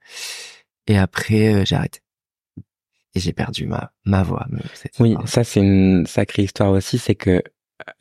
Et 0.88 0.98
après, 0.98 1.54
euh, 1.54 1.64
j'ai 1.64 1.76
arrêté. 1.76 2.00
Et 3.14 3.20
j'ai 3.20 3.32
perdu 3.32 3.64
ma, 3.64 3.92
ma 4.04 4.22
voix. 4.22 4.46
Oui, 4.98 5.16
ça 5.24 5.42
c'est 5.42 5.60
une 5.60 6.04
sacrée 6.04 6.42
histoire 6.42 6.72
aussi, 6.72 6.98
c'est 6.98 7.14
que, 7.14 7.42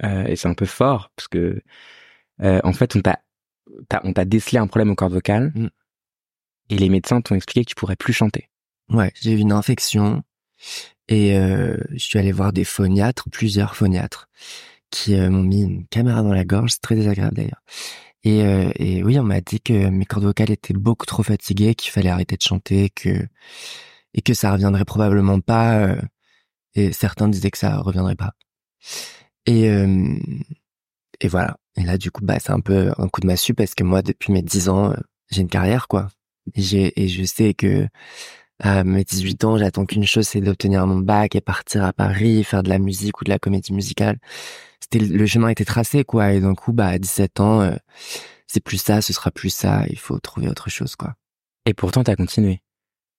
euh, 0.04 0.26
et 0.26 0.36
c'est 0.36 0.50
un 0.50 0.54
peu 0.54 0.66
fort, 0.66 1.10
parce 1.16 1.30
que, 1.30 1.62
euh, 2.42 2.60
en 2.66 2.74
fait, 2.74 2.98
on 2.98 3.02
t'a, 3.02 3.20
on 4.04 4.14
t'a 4.14 4.26
décelé 4.26 4.58
un 4.58 4.68
problème 4.68 4.92
au 4.92 4.96
corps 4.96 5.10
vocal, 5.10 5.52
mm. 5.56 5.70
et 6.70 6.78
les 6.78 6.90
médecins 6.90 7.22
t'ont 7.22 7.36
expliqué 7.36 7.64
que 7.64 7.70
tu 7.70 7.76
pourrais 7.76 7.96
plus 7.96 8.14
chanter. 8.14 8.50
Ouais, 8.90 9.12
j'ai 9.22 9.34
eu 9.34 9.38
une 9.38 9.52
infection 9.52 10.24
et 11.08 11.38
euh, 11.38 11.78
je 11.92 11.98
suis 11.98 12.20
allé 12.20 12.32
voir 12.32 12.54
des 12.54 12.64
phoniatres, 12.64 13.30
plusieurs 13.32 13.76
phoniatres, 13.76 14.30
qui 14.92 15.16
euh, 15.16 15.30
m'ont 15.30 15.44
mis 15.44 15.64
une 15.64 15.88
caméra 15.88 16.22
dans 16.24 16.34
la 16.34 16.46
gorge, 16.46 16.74
c'est 16.74 16.82
très 16.82 16.96
désagréable 16.96 17.36
d'ailleurs. 17.36 17.64
Et, 18.24 18.44
euh, 18.44 18.72
et 18.76 19.04
oui, 19.04 19.20
on 19.20 19.24
m'a 19.24 19.42
dit 19.42 19.62
que 19.62 19.90
mes 19.90 20.06
cordes 20.06 20.26
vocales 20.26 20.52
étaient 20.52 20.74
beaucoup 20.74 21.06
trop 21.06 21.24
fatiguées, 21.24 21.76
qu'il 21.76 21.92
fallait 21.92 22.10
arrêter 22.10 22.36
de 22.38 22.42
chanter, 22.42 22.90
que 22.90 23.28
et 24.14 24.22
que 24.22 24.34
ça 24.34 24.52
reviendrait 24.52 24.86
probablement 24.86 25.40
pas. 25.40 25.96
et 26.76 26.92
certains 26.94 27.28
disaient 27.28 27.52
que 27.52 27.58
ça 27.60 27.78
reviendrait 27.78 28.16
pas. 28.16 28.34
Et 29.46 29.70
et 31.22 31.28
voilà. 31.28 31.58
Et 31.76 31.84
là, 31.84 31.98
du 31.98 32.12
coup, 32.12 32.22
bah, 32.24 32.38
c'est 32.40 32.52
un 32.52 32.60
peu 32.60 32.92
un 32.98 33.08
coup 33.08 33.22
de 33.22 33.28
massue 33.28 33.54
parce 33.54 33.76
que 33.76 33.84
moi, 33.84 34.02
depuis 34.02 34.32
mes 34.32 34.42
10 34.42 34.70
ans, 34.70 34.94
j'ai 35.32 35.42
une 35.42 35.50
carrière, 35.50 35.88
quoi. 35.88 36.10
Et, 36.56 36.62
j'ai, 36.62 37.02
et 37.02 37.08
je 37.08 37.24
sais 37.24 37.54
que 37.54 37.88
à 38.60 38.84
mes 38.84 39.04
18 39.04 39.44
ans, 39.46 39.58
j'attends 39.58 39.86
qu'une 39.86 40.06
chose, 40.06 40.28
c'est 40.28 40.42
d'obtenir 40.42 40.86
mon 40.86 41.00
bac 41.00 41.36
et 41.36 41.42
partir 41.42 41.84
à 41.86 41.94
Paris, 41.94 42.44
faire 42.44 42.64
de 42.64 42.70
la 42.70 42.80
musique 42.80 43.22
ou 43.22 43.24
de 43.24 43.30
la 43.30 43.40
comédie 43.40 43.74
musicale. 43.74 44.18
C'était 44.82 45.00
le 45.00 45.26
chemin 45.26 45.50
était 45.50 45.66
tracé 45.66 46.04
quoi 46.04 46.34
et 46.34 46.40
d'un 46.40 46.56
coup 46.56 46.74
bah 46.74 46.88
à 46.88 46.98
17 46.98 47.40
ans 47.42 47.62
euh, 47.62 47.76
c'est 48.48 48.64
plus 48.64 48.78
ça, 48.78 49.02
ce 49.02 49.14
sera 49.14 49.30
plus 49.30 49.50
ça, 49.50 49.86
il 49.90 50.00
faut 50.00 50.20
trouver 50.20 50.48
autre 50.50 50.70
chose 50.70 50.96
quoi. 50.96 51.16
Et 51.66 51.74
pourtant 51.74 52.04
t'as 52.04 52.16
continué. 52.16 52.62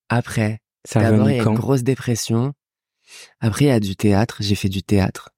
Après, 0.09 0.61
d'abord 0.95 1.31
il 1.31 1.37
y 1.37 1.41
a 1.41 1.45
une 1.45 1.55
grosse 1.55 1.83
dépression. 1.83 2.53
Après 3.41 3.67
il 3.67 3.69
y 3.69 3.73
a 3.73 3.81
du 3.81 3.97
théâtre, 3.97 4.39
j'ai 4.41 4.55
fait 4.55 4.69
du 4.69 4.83
théâtre 4.83 5.31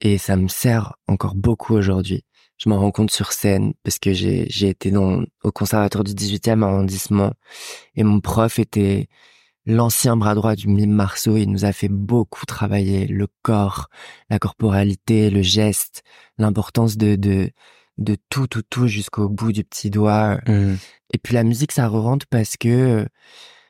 et 0.00 0.18
ça 0.18 0.36
me 0.36 0.48
sert 0.48 0.94
encore 1.08 1.34
beaucoup 1.34 1.74
aujourd'hui. 1.74 2.24
Je 2.58 2.68
m'en 2.68 2.78
rends 2.78 2.90
compte 2.90 3.10
sur 3.10 3.32
scène 3.32 3.74
parce 3.82 3.98
que 3.98 4.12
j'ai 4.12 4.46
j'ai 4.48 4.68
été 4.68 4.90
dans 4.90 5.22
au 5.42 5.52
conservatoire 5.52 6.04
du 6.04 6.12
18e 6.12 6.62
arrondissement 6.62 7.32
et 7.94 8.02
mon 8.02 8.20
prof 8.20 8.58
était 8.58 9.08
l'ancien 9.66 10.16
bras 10.16 10.34
droit 10.34 10.54
du 10.54 10.68
mime 10.68 10.92
Marceau. 10.92 11.36
Il 11.36 11.50
nous 11.50 11.64
a 11.64 11.72
fait 11.72 11.88
beaucoup 11.88 12.46
travailler 12.46 13.06
le 13.06 13.26
corps, 13.42 13.88
la 14.30 14.38
corporalité, 14.38 15.28
le 15.28 15.42
geste, 15.42 16.02
l'importance 16.38 16.96
de, 16.96 17.16
de, 17.16 17.50
de 17.98 18.16
tout, 18.30 18.46
tout, 18.46 18.62
tout 18.62 18.86
jusqu'au 18.86 19.28
bout 19.28 19.52
du 19.52 19.64
petit 19.64 19.90
doigt. 19.90 20.38
Mmh. 20.46 20.74
Et 21.12 21.18
puis 21.18 21.34
la 21.34 21.44
musique, 21.44 21.72
ça 21.72 21.88
re-rentre 21.88 22.26
parce 22.30 22.56
que 22.56 23.06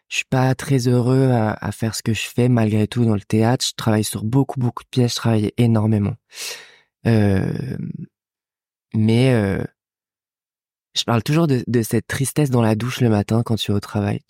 je 0.08 0.16
suis 0.16 0.24
pas 0.24 0.54
très 0.54 0.88
heureux 0.88 1.30
à, 1.32 1.72
faire 1.72 1.94
ce 1.94 2.02
que 2.02 2.14
je 2.14 2.22
fais 2.22 2.48
malgré 2.48 2.86
tout 2.86 3.04
dans 3.04 3.14
le 3.14 3.20
théâtre. 3.20 3.64
Je 3.66 3.74
travaille 3.74 4.04
sur 4.04 4.24
beaucoup, 4.24 4.60
beaucoup 4.60 4.84
de 4.84 4.88
pièces. 4.88 5.12
Je 5.12 5.16
travaille 5.16 5.52
énormément. 5.56 6.14
Euh, 7.06 7.76
mais 8.94 9.32
euh, 9.34 9.64
je 10.94 11.04
parle 11.04 11.22
toujours 11.22 11.46
de, 11.46 11.64
de, 11.66 11.82
cette 11.82 12.06
tristesse 12.06 12.50
dans 12.50 12.62
la 12.62 12.74
douche 12.76 13.00
le 13.00 13.08
matin 13.08 13.42
quand 13.44 13.56
tu 13.56 13.72
es 13.72 13.74
au 13.74 13.80
travail. 13.80 14.20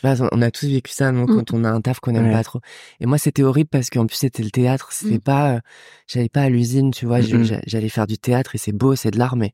Sais 0.00 0.16
pas, 0.16 0.28
on 0.32 0.42
a 0.42 0.50
tous 0.50 0.66
vécu 0.66 0.92
ça, 0.92 1.12
non, 1.12 1.24
mmh. 1.24 1.36
quand 1.36 1.52
on 1.52 1.64
a 1.64 1.70
un 1.70 1.80
taf 1.80 2.00
qu'on 2.00 2.14
aime 2.14 2.32
pas 2.32 2.44
trop. 2.44 2.60
Et 3.00 3.06
moi, 3.06 3.18
c'était 3.18 3.42
horrible 3.42 3.68
parce 3.68 3.90
qu'en 3.90 4.06
plus, 4.06 4.16
c'était 4.16 4.42
le 4.42 4.50
théâtre. 4.50 4.92
C'était 4.92 5.16
mmh. 5.16 5.20
pas, 5.20 5.54
euh, 5.54 5.60
j'allais 6.06 6.28
pas 6.28 6.42
à 6.42 6.48
l'usine, 6.48 6.90
tu 6.90 7.06
vois. 7.06 7.20
Mmh, 7.20 7.60
j'allais 7.66 7.88
faire 7.88 8.06
du 8.06 8.18
théâtre 8.18 8.54
et 8.54 8.58
c'est 8.58 8.72
beau, 8.72 8.96
c'est 8.96 9.10
de 9.10 9.18
l'art, 9.18 9.36
mais, 9.36 9.52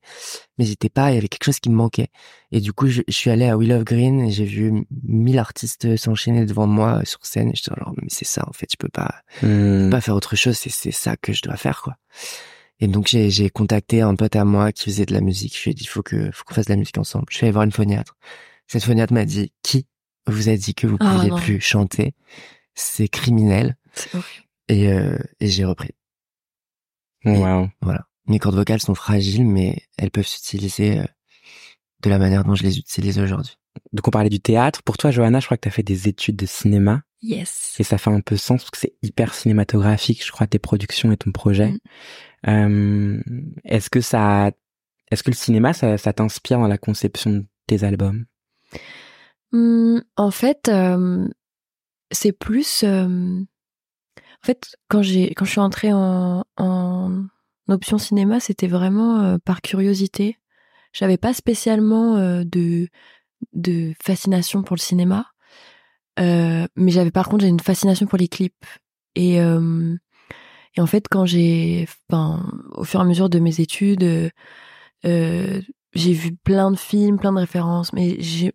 mais 0.58 0.64
j'étais 0.64 0.88
pas, 0.88 1.10
il 1.10 1.14
y 1.14 1.18
avait 1.18 1.28
quelque 1.28 1.44
chose 1.44 1.60
qui 1.60 1.70
me 1.70 1.76
manquait. 1.76 2.08
Et 2.52 2.60
du 2.60 2.72
coup, 2.72 2.86
je, 2.86 3.02
suis 3.08 3.30
allé 3.30 3.46
à 3.46 3.56
Will 3.56 3.72
of 3.72 3.84
Green 3.84 4.20
et 4.20 4.30
j'ai 4.30 4.44
vu 4.44 4.86
mille 5.02 5.38
artistes 5.38 5.96
s'enchaîner 5.96 6.46
devant 6.46 6.66
moi 6.66 7.00
sur 7.04 7.24
scène. 7.26 7.48
Et 7.48 7.56
je 7.56 7.62
dis, 7.62 7.70
alors, 7.76 7.92
mais 7.96 8.08
c'est 8.08 8.26
ça, 8.26 8.44
en 8.46 8.52
fait, 8.52 8.68
je 8.70 8.76
peux 8.76 8.88
pas, 8.88 9.14
peux 9.40 9.88
pas 9.90 10.00
faire 10.00 10.14
autre 10.14 10.36
chose. 10.36 10.56
C'est, 10.56 10.70
c'est 10.70 10.92
ça 10.92 11.16
que 11.16 11.32
je 11.32 11.42
dois 11.42 11.56
faire, 11.56 11.82
quoi. 11.82 11.96
Et 12.80 12.88
donc 12.88 13.06
j'ai, 13.06 13.30
j'ai 13.30 13.50
contacté 13.50 14.00
un 14.00 14.14
pote 14.16 14.36
à 14.36 14.44
moi 14.44 14.72
qui 14.72 14.84
faisait 14.84 15.06
de 15.06 15.14
la 15.14 15.20
musique. 15.20 15.56
Je 15.56 15.64
lui 15.64 15.70
ai 15.70 15.74
dit, 15.74 15.84
il 15.84 15.88
faut 15.88 16.02
que, 16.02 16.30
faut 16.32 16.44
qu'on 16.44 16.54
fasse 16.54 16.66
de 16.66 16.72
la 16.72 16.76
musique 16.76 16.98
ensemble. 16.98 17.26
Je 17.30 17.36
suis 17.36 17.44
allé 17.46 17.52
voir 17.52 17.64
une 17.64 17.72
phoniatre. 17.72 18.16
Cette 18.66 18.84
phoniatre 18.84 19.12
m'a 19.12 19.24
dit, 19.24 19.52
qui? 19.62 19.86
Vous 20.26 20.48
a 20.48 20.56
dit 20.56 20.74
que 20.74 20.86
vous 20.86 20.94
ne 20.94 21.06
ah, 21.06 21.14
pouviez 21.14 21.30
plus 21.40 21.60
chanter. 21.60 22.14
C'est 22.74 23.08
criminel. 23.08 23.76
Et, 24.68 24.90
euh, 24.92 25.18
et 25.40 25.48
j'ai 25.48 25.64
repris. 25.64 25.90
Wow. 27.24 27.68
Voilà. 27.80 28.06
Mes 28.26 28.38
cordes 28.38 28.56
vocales 28.56 28.80
sont 28.80 28.94
fragiles, 28.94 29.46
mais 29.46 29.82
elles 29.98 30.10
peuvent 30.10 30.26
s'utiliser 30.26 30.98
euh, 30.98 31.04
de 32.02 32.10
la 32.10 32.18
manière 32.18 32.44
dont 32.44 32.54
je 32.54 32.62
les 32.62 32.78
utilise 32.78 33.18
aujourd'hui. 33.18 33.56
Donc 33.92 34.08
on 34.08 34.10
parlait 34.10 34.30
du 34.30 34.40
théâtre. 34.40 34.82
Pour 34.82 34.96
toi, 34.96 35.10
Johanna, 35.10 35.40
je 35.40 35.46
crois 35.46 35.56
que 35.56 35.62
tu 35.62 35.68
as 35.68 35.72
fait 35.72 35.82
des 35.82 36.08
études 36.08 36.36
de 36.36 36.46
cinéma. 36.46 37.02
Yes. 37.22 37.76
Et 37.78 37.84
ça 37.84 37.98
fait 37.98 38.10
un 38.10 38.20
peu 38.20 38.36
sens 38.36 38.62
parce 38.62 38.70
que 38.70 38.78
c'est 38.78 38.94
hyper 39.02 39.34
cinématographique, 39.34 40.24
je 40.24 40.30
crois, 40.30 40.46
tes 40.46 40.58
productions 40.58 41.10
et 41.12 41.16
ton 41.16 41.32
projet. 41.32 41.72
Mm. 41.72 41.78
Euh, 42.48 43.22
est-ce 43.64 43.90
que 43.90 44.00
ça, 44.00 44.50
est-ce 45.10 45.22
que 45.22 45.30
le 45.30 45.36
cinéma, 45.36 45.72
ça, 45.72 45.96
ça 45.98 46.12
t'inspire 46.12 46.58
dans 46.58 46.68
la 46.68 46.78
conception 46.78 47.30
de 47.30 47.44
tes 47.66 47.84
albums? 47.84 48.26
Mmh, 49.54 50.00
en 50.16 50.30
fait, 50.32 50.68
c'est 52.10 52.32
plus. 52.32 52.84
en 52.84 53.54
fait, 54.42 54.76
quand 54.88 55.02
j'ai 55.02 55.32
quand 55.34 55.44
je 55.44 55.50
suis 55.52 55.60
entrée 55.60 55.92
en, 55.92 56.44
option 57.68 57.98
cinéma, 57.98 58.40
c'était 58.40 58.66
vraiment 58.66 59.38
par 59.44 59.62
curiosité. 59.62 60.38
J'avais 60.92 61.18
pas 61.18 61.32
spécialement 61.34 62.16
de 62.44 63.92
fascination 64.02 64.62
pour 64.62 64.76
le 64.76 64.80
cinéma, 64.80 65.26
mais 66.18 66.90
j'avais 66.90 67.12
par 67.12 67.28
contre 67.28 67.42
j'ai 67.42 67.48
une 67.48 67.60
fascination 67.60 68.06
pour 68.06 68.18
les 68.18 68.28
clips. 68.28 68.66
Et 69.14 69.40
en 69.40 70.86
fait, 70.86 71.06
quand 71.08 71.26
j'ai, 71.26 71.86
au 72.10 72.84
fur 72.84 73.00
et 73.00 73.02
à 73.04 73.06
mesure 73.06 73.28
de 73.28 73.38
mes 73.38 73.60
études, 73.60 74.32
j'ai 75.04 76.12
vu 76.12 76.34
plein 76.42 76.72
de 76.72 76.76
films, 76.76 77.18
plein 77.20 77.32
de 77.32 77.38
références, 77.38 77.92
mais 77.92 78.16
j'ai 78.20 78.52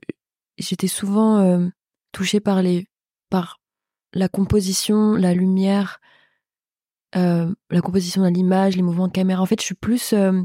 j'étais 0.59 0.87
souvent 0.87 1.39
euh, 1.39 1.67
touchée 2.11 2.39
par 2.39 2.61
les 2.61 2.87
par 3.29 3.59
la 4.13 4.27
composition, 4.27 5.13
la 5.13 5.33
lumière, 5.33 5.99
euh, 7.15 7.53
la 7.69 7.81
composition 7.81 8.23
de 8.23 8.29
l'image, 8.29 8.75
les 8.75 8.81
mouvements 8.81 9.07
de 9.07 9.13
caméra. 9.13 9.41
En 9.41 9.45
fait, 9.45 9.59
je 9.59 9.65
suis 9.65 9.75
plus 9.75 10.13
euh, 10.13 10.41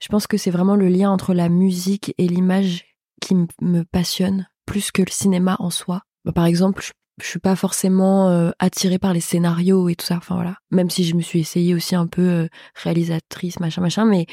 je 0.00 0.08
pense 0.08 0.26
que 0.26 0.36
c'est 0.36 0.50
vraiment 0.50 0.76
le 0.76 0.88
lien 0.88 1.10
entre 1.10 1.34
la 1.34 1.48
musique 1.48 2.14
et 2.18 2.28
l'image 2.28 2.86
qui 3.20 3.34
me 3.60 3.82
passionne 3.82 4.48
plus 4.64 4.92
que 4.92 5.02
le 5.02 5.10
cinéma 5.10 5.56
en 5.58 5.70
soi. 5.70 6.02
Bah, 6.24 6.32
par 6.32 6.46
exemple, 6.46 6.82
je, 6.82 6.92
je 7.20 7.26
suis 7.26 7.40
pas 7.40 7.56
forcément 7.56 8.52
attirée 8.60 9.00
par 9.00 9.12
les 9.12 9.20
scénarios 9.20 9.88
et 9.88 9.96
tout 9.96 10.06
ça. 10.06 10.18
Enfin 10.18 10.36
voilà. 10.36 10.56
Même 10.70 10.88
si 10.88 11.02
je 11.02 11.16
me 11.16 11.20
suis 11.20 11.40
essayée 11.40 11.74
aussi 11.74 11.96
un 11.96 12.06
peu 12.06 12.48
réalisatrice, 12.76 13.58
machin, 13.58 13.82
machin, 13.82 14.04
mais 14.04 14.26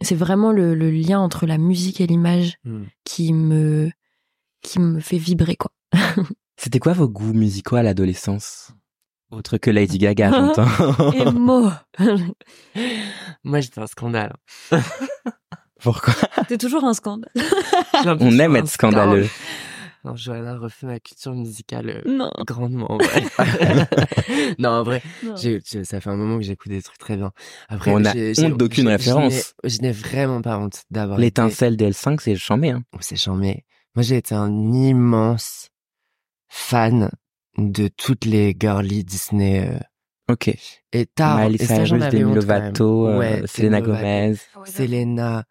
c'est 0.00 0.14
vraiment 0.14 0.52
le, 0.52 0.74
le 0.74 0.90
lien 0.90 1.18
entre 1.20 1.46
la 1.46 1.58
musique 1.58 2.00
et 2.00 2.06
l'image 2.06 2.56
Hmm. 2.64 2.84
qui 3.04 3.32
me 3.32 3.90
qui 4.62 4.78
me 4.80 5.00
fait 5.00 5.18
vibrer 5.18 5.56
quoi. 5.56 5.72
C'était 6.56 6.78
quoi 6.80 6.92
vos 6.92 7.08
goûts 7.08 7.32
musicaux 7.34 7.76
à 7.76 7.82
l'adolescence? 7.82 8.72
Autre 9.30 9.58
que 9.58 9.70
Lady 9.70 9.98
Gaga, 9.98 10.30
j'entends. 10.56 11.12
Et 11.12 11.24
mots. 11.30 11.70
Moi, 13.44 13.60
j'étais 13.60 13.80
un 13.80 13.86
scandale. 13.86 14.34
Pourquoi? 15.80 16.14
C'est 16.48 16.58
toujours 16.58 16.84
un 16.84 16.94
scandale. 16.94 17.30
On 18.04 18.38
aime 18.38 18.56
être 18.56 18.68
scandaleux. 18.68 19.28
Non, 20.04 20.14
Johanna 20.16 20.56
refait 20.58 20.86
ma 20.86 21.00
culture 21.00 21.32
musicale 21.34 21.90
euh, 21.90 22.02
Non. 22.10 22.30
grandement. 22.46 22.90
en 22.92 22.98
vrai. 22.98 23.22
non, 24.58 24.68
en 24.70 24.82
vrai, 24.84 25.02
non. 25.24 25.36
j'ai- 25.36 25.60
j'ai- 25.64 25.84
ça 25.84 26.00
fait 26.00 26.10
un 26.10 26.16
moment 26.16 26.36
que 26.38 26.44
j'écoute 26.44 26.70
des 26.70 26.82
trucs 26.82 26.98
très 26.98 27.16
bien. 27.16 27.32
Après, 27.68 27.90
On 27.92 28.04
a 28.04 28.12
honte 28.14 28.56
d'aucune 28.56 28.88
référence. 28.88 29.32
Je 29.32 29.38
n'ai- 29.68 29.70
je 29.70 29.80
n'ai 29.82 29.92
vraiment 29.92 30.40
pas 30.40 30.58
honte 30.58 30.82
d'avoir 30.90 31.18
été... 31.18 31.26
L'étincelle 31.26 31.76
des 31.76 31.90
L5, 31.90 32.20
c'est 32.20 32.36
chambé. 32.36 32.70
Hein. 32.70 32.82
Oh, 32.94 32.98
c'est 33.00 33.16
chambé. 33.16 33.64
Moi, 33.94 34.02
j'ai 34.02 34.16
été 34.18 34.34
un 34.34 34.72
immense 34.72 35.68
fan 36.48 37.10
de 37.56 37.88
toutes 37.88 38.24
les 38.24 38.56
girly 38.58 39.04
Disney. 39.04 39.68
euh, 39.68 39.78
Ok. 40.30 40.50
et 40.92 41.06
tard. 41.06 41.38
Miley 41.38 41.56
et 41.62 41.66
ça, 41.66 41.84
j'en 41.84 41.96
Cyrus, 41.96 42.02
avais 42.02 42.18
Demi. 42.18 42.34
Lovato, 42.34 43.08
euh, 43.08 43.18
Ouais, 43.18 43.42
Selena 43.46 43.80
Demi 43.80 43.92
Lovato, 43.92 44.02
Gomez. 44.02 44.36
Selena, 44.66 45.44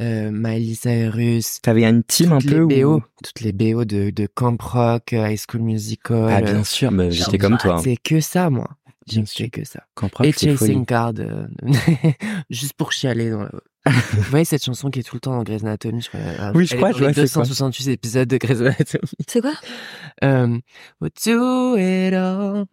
euh, 0.00 0.30
Miley 0.32 0.74
Cyrus. 0.74 1.60
T'avais 1.62 1.84
une 1.84 2.02
team 2.02 2.32
un 2.32 2.38
toutes 2.38 2.50
peu 2.50 2.66
les. 2.66 2.82
BO, 2.82 3.02
toutes 3.22 3.40
les 3.40 3.52
BO 3.52 3.84
de, 3.84 4.10
de 4.10 4.26
Camp 4.26 4.60
Rock, 4.60 5.12
euh, 5.12 5.28
High 5.28 5.38
School 5.48 5.62
Musical. 5.62 6.26
Ah 6.28 6.38
euh, 6.38 6.40
bien 6.42 6.64
sûr, 6.64 6.90
mais 6.90 7.10
j'étais 7.10 7.38
comme 7.38 7.56
toi. 7.58 7.74
hein. 7.76 7.80
C'est 7.82 7.96
que 7.96 8.20
ça, 8.20 8.50
moi. 8.50 8.68
Bien 9.06 9.22
J'écoutais 9.24 9.44
sûr. 9.44 9.50
que 9.52 9.64
ça. 9.64 9.84
Camp 9.94 10.12
Rock, 10.12 10.26
et. 10.26 10.32
Chasing 10.32 10.84
Card, 10.84 11.12
euh, 11.20 11.46
juste 12.50 12.72
pour 12.72 12.90
chialer. 12.92 13.30
Dans 13.30 13.42
la... 13.44 13.50
Vous 14.14 14.22
voyez 14.30 14.44
cette 14.44 14.64
chanson 14.64 14.90
qui 14.90 14.98
est 14.98 15.02
tout 15.04 15.14
le 15.14 15.20
temps 15.20 15.36
dans 15.36 15.44
Grey's 15.44 15.62
Anatomy 15.62 16.00
je 16.02 16.08
crois, 16.08 16.20
Oui, 16.54 16.66
je 16.66 16.74
crois, 16.74 16.90
je 16.90 16.98
vois, 16.98 17.12
c'est 17.12 17.32
quoi 17.32 17.44
268 17.44 17.88
épisodes 17.92 18.28
de 18.28 18.36
Grey's 18.36 18.60
Anatomy. 18.60 19.08
C'est 19.28 19.40
quoi? 19.40 19.52
Euh, 20.24 20.58
we'll 21.00 21.10
do 21.24 21.76
it 21.76 22.14
all, 22.14 22.64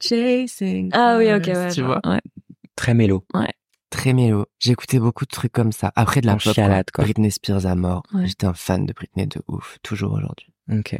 chasing 0.00 0.90
Ah 0.92 1.16
oui, 1.18 1.32
ok, 1.32 1.46
ouais. 1.46 1.68
Tu 1.70 1.80
je 1.80 1.82
vois? 1.84 2.00
Ouais. 2.04 2.20
Très 2.76 2.94
mélo. 2.94 3.24
Très 3.90 4.12
mélo. 4.12 4.46
J'écoutais 4.58 4.98
beaucoup 4.98 5.24
de 5.24 5.30
trucs 5.30 5.52
comme 5.52 5.72
ça. 5.72 5.92
Après 5.96 6.20
de 6.20 6.26
la 6.26 6.34
En 6.34 6.38
pop, 6.38 6.52
chialade, 6.52 6.90
quoi. 6.92 7.04
Britney 7.04 7.30
Spears 7.30 7.66
à 7.66 7.74
mort. 7.76 8.02
Ouais. 8.12 8.26
J'étais 8.26 8.46
un 8.46 8.52
fan 8.54 8.84
de 8.84 8.92
Britney 8.92 9.26
de 9.26 9.40
ouf, 9.48 9.78
toujours 9.82 10.12
aujourd'hui. 10.12 10.52
Ok. 10.70 10.96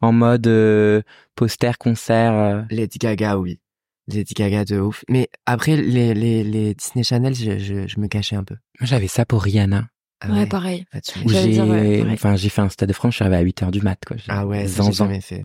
En 0.00 0.12
mode 0.12 0.46
euh, 0.46 1.02
poster, 1.36 1.76
concert. 1.78 2.32
euh, 2.32 2.62
Lady 2.70 2.98
Gaga, 2.98 3.38
oui. 3.38 3.60
Lady 4.08 4.32
Gaga 4.34 4.64
de 4.64 4.80
ouf. 4.80 5.04
Mais 5.08 5.28
après, 5.46 5.76
les, 5.76 6.14
les, 6.14 6.42
les 6.42 6.74
Disney 6.74 7.04
Channel, 7.04 7.34
je, 7.34 7.58
je, 7.58 7.86
je 7.86 8.00
me 8.00 8.08
cachais 8.08 8.34
un 8.36 8.42
peu. 8.44 8.56
Moi, 8.80 8.86
j'avais 8.86 9.06
ça 9.08 9.24
pour 9.26 9.42
Rihanna. 9.42 9.88
Ah 10.22 10.32
Ouais, 10.32 10.46
pareil. 10.46 10.84
J'ai, 11.26 11.60
ouais, 11.60 11.98
pareil. 12.00 12.14
enfin, 12.14 12.36
j'ai 12.36 12.48
fait 12.48 12.62
un 12.62 12.68
stade 12.70 12.88
de 12.88 12.94
France, 12.94 13.12
je 13.12 13.16
suis 13.16 13.22
arrivé 13.24 13.36
à 13.36 13.40
8 13.42 13.62
heures 13.62 13.70
du 13.70 13.80
mat, 13.82 13.98
quoi. 14.06 14.16
Ah 14.28 14.46
ouais, 14.46 14.66
ça, 14.66 14.82
j'ai 14.84 14.92
jamais 14.92 15.20
fait. 15.20 15.44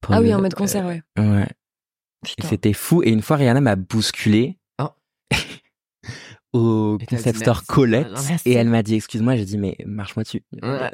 pour 0.00 0.14
Ah 0.14 0.20
oui, 0.20 0.28
le- 0.28 0.34
en 0.36 0.40
mode 0.40 0.54
concert, 0.54 0.86
ouais. 0.86 1.02
Ouais. 1.18 1.46
C'était 2.42 2.72
fou. 2.72 3.02
Et 3.02 3.10
une 3.10 3.22
fois, 3.22 3.36
Rihanna 3.36 3.60
m'a 3.60 3.76
bousculé. 3.76 4.58
Oh. 4.80 4.88
au 6.52 6.98
Et 7.00 7.06
concept 7.06 7.36
dit 7.38 7.42
store 7.44 7.56
merci. 7.56 7.66
Colette. 7.66 8.06
Ah. 8.14 8.36
Et 8.44 8.52
elle 8.52 8.68
m'a 8.68 8.82
dit, 8.82 8.94
excuse-moi, 8.94 9.36
j'ai 9.36 9.44
dit, 9.44 9.58
mais 9.58 9.76
marche-moi 9.84 10.24
dessus. 10.24 10.42
Ouais. 10.62 10.90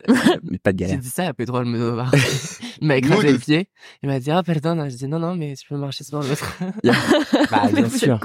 Mais 0.51 0.59
pas 0.59 0.73
de 0.73 0.79
J'ai 0.79 0.85
galère. 0.87 0.99
dit 0.99 1.09
ça 1.09 1.29
à 1.29 1.33
Pedro 1.35 1.59
Almodovar. 1.59 2.13
il 2.81 2.87
m'a 2.89 2.97
écrasé 2.97 3.33
le 3.33 3.39
pied. 3.39 3.69
Il 4.03 4.09
m'a 4.09 4.19
dit, 4.21 4.31
ah, 4.31 4.43
pardon. 4.43 4.89
Je 4.89 4.97
dis, 4.97 5.07
non, 5.07 5.19
non, 5.19 5.37
mais 5.37 5.55
tu 5.55 5.67
peux 5.69 5.77
marcher 5.77 6.05
sur 6.05 6.21
l'autre. 6.21 6.59
Bah, 7.51 7.69
bien 7.73 7.89
sûr. 7.89 8.19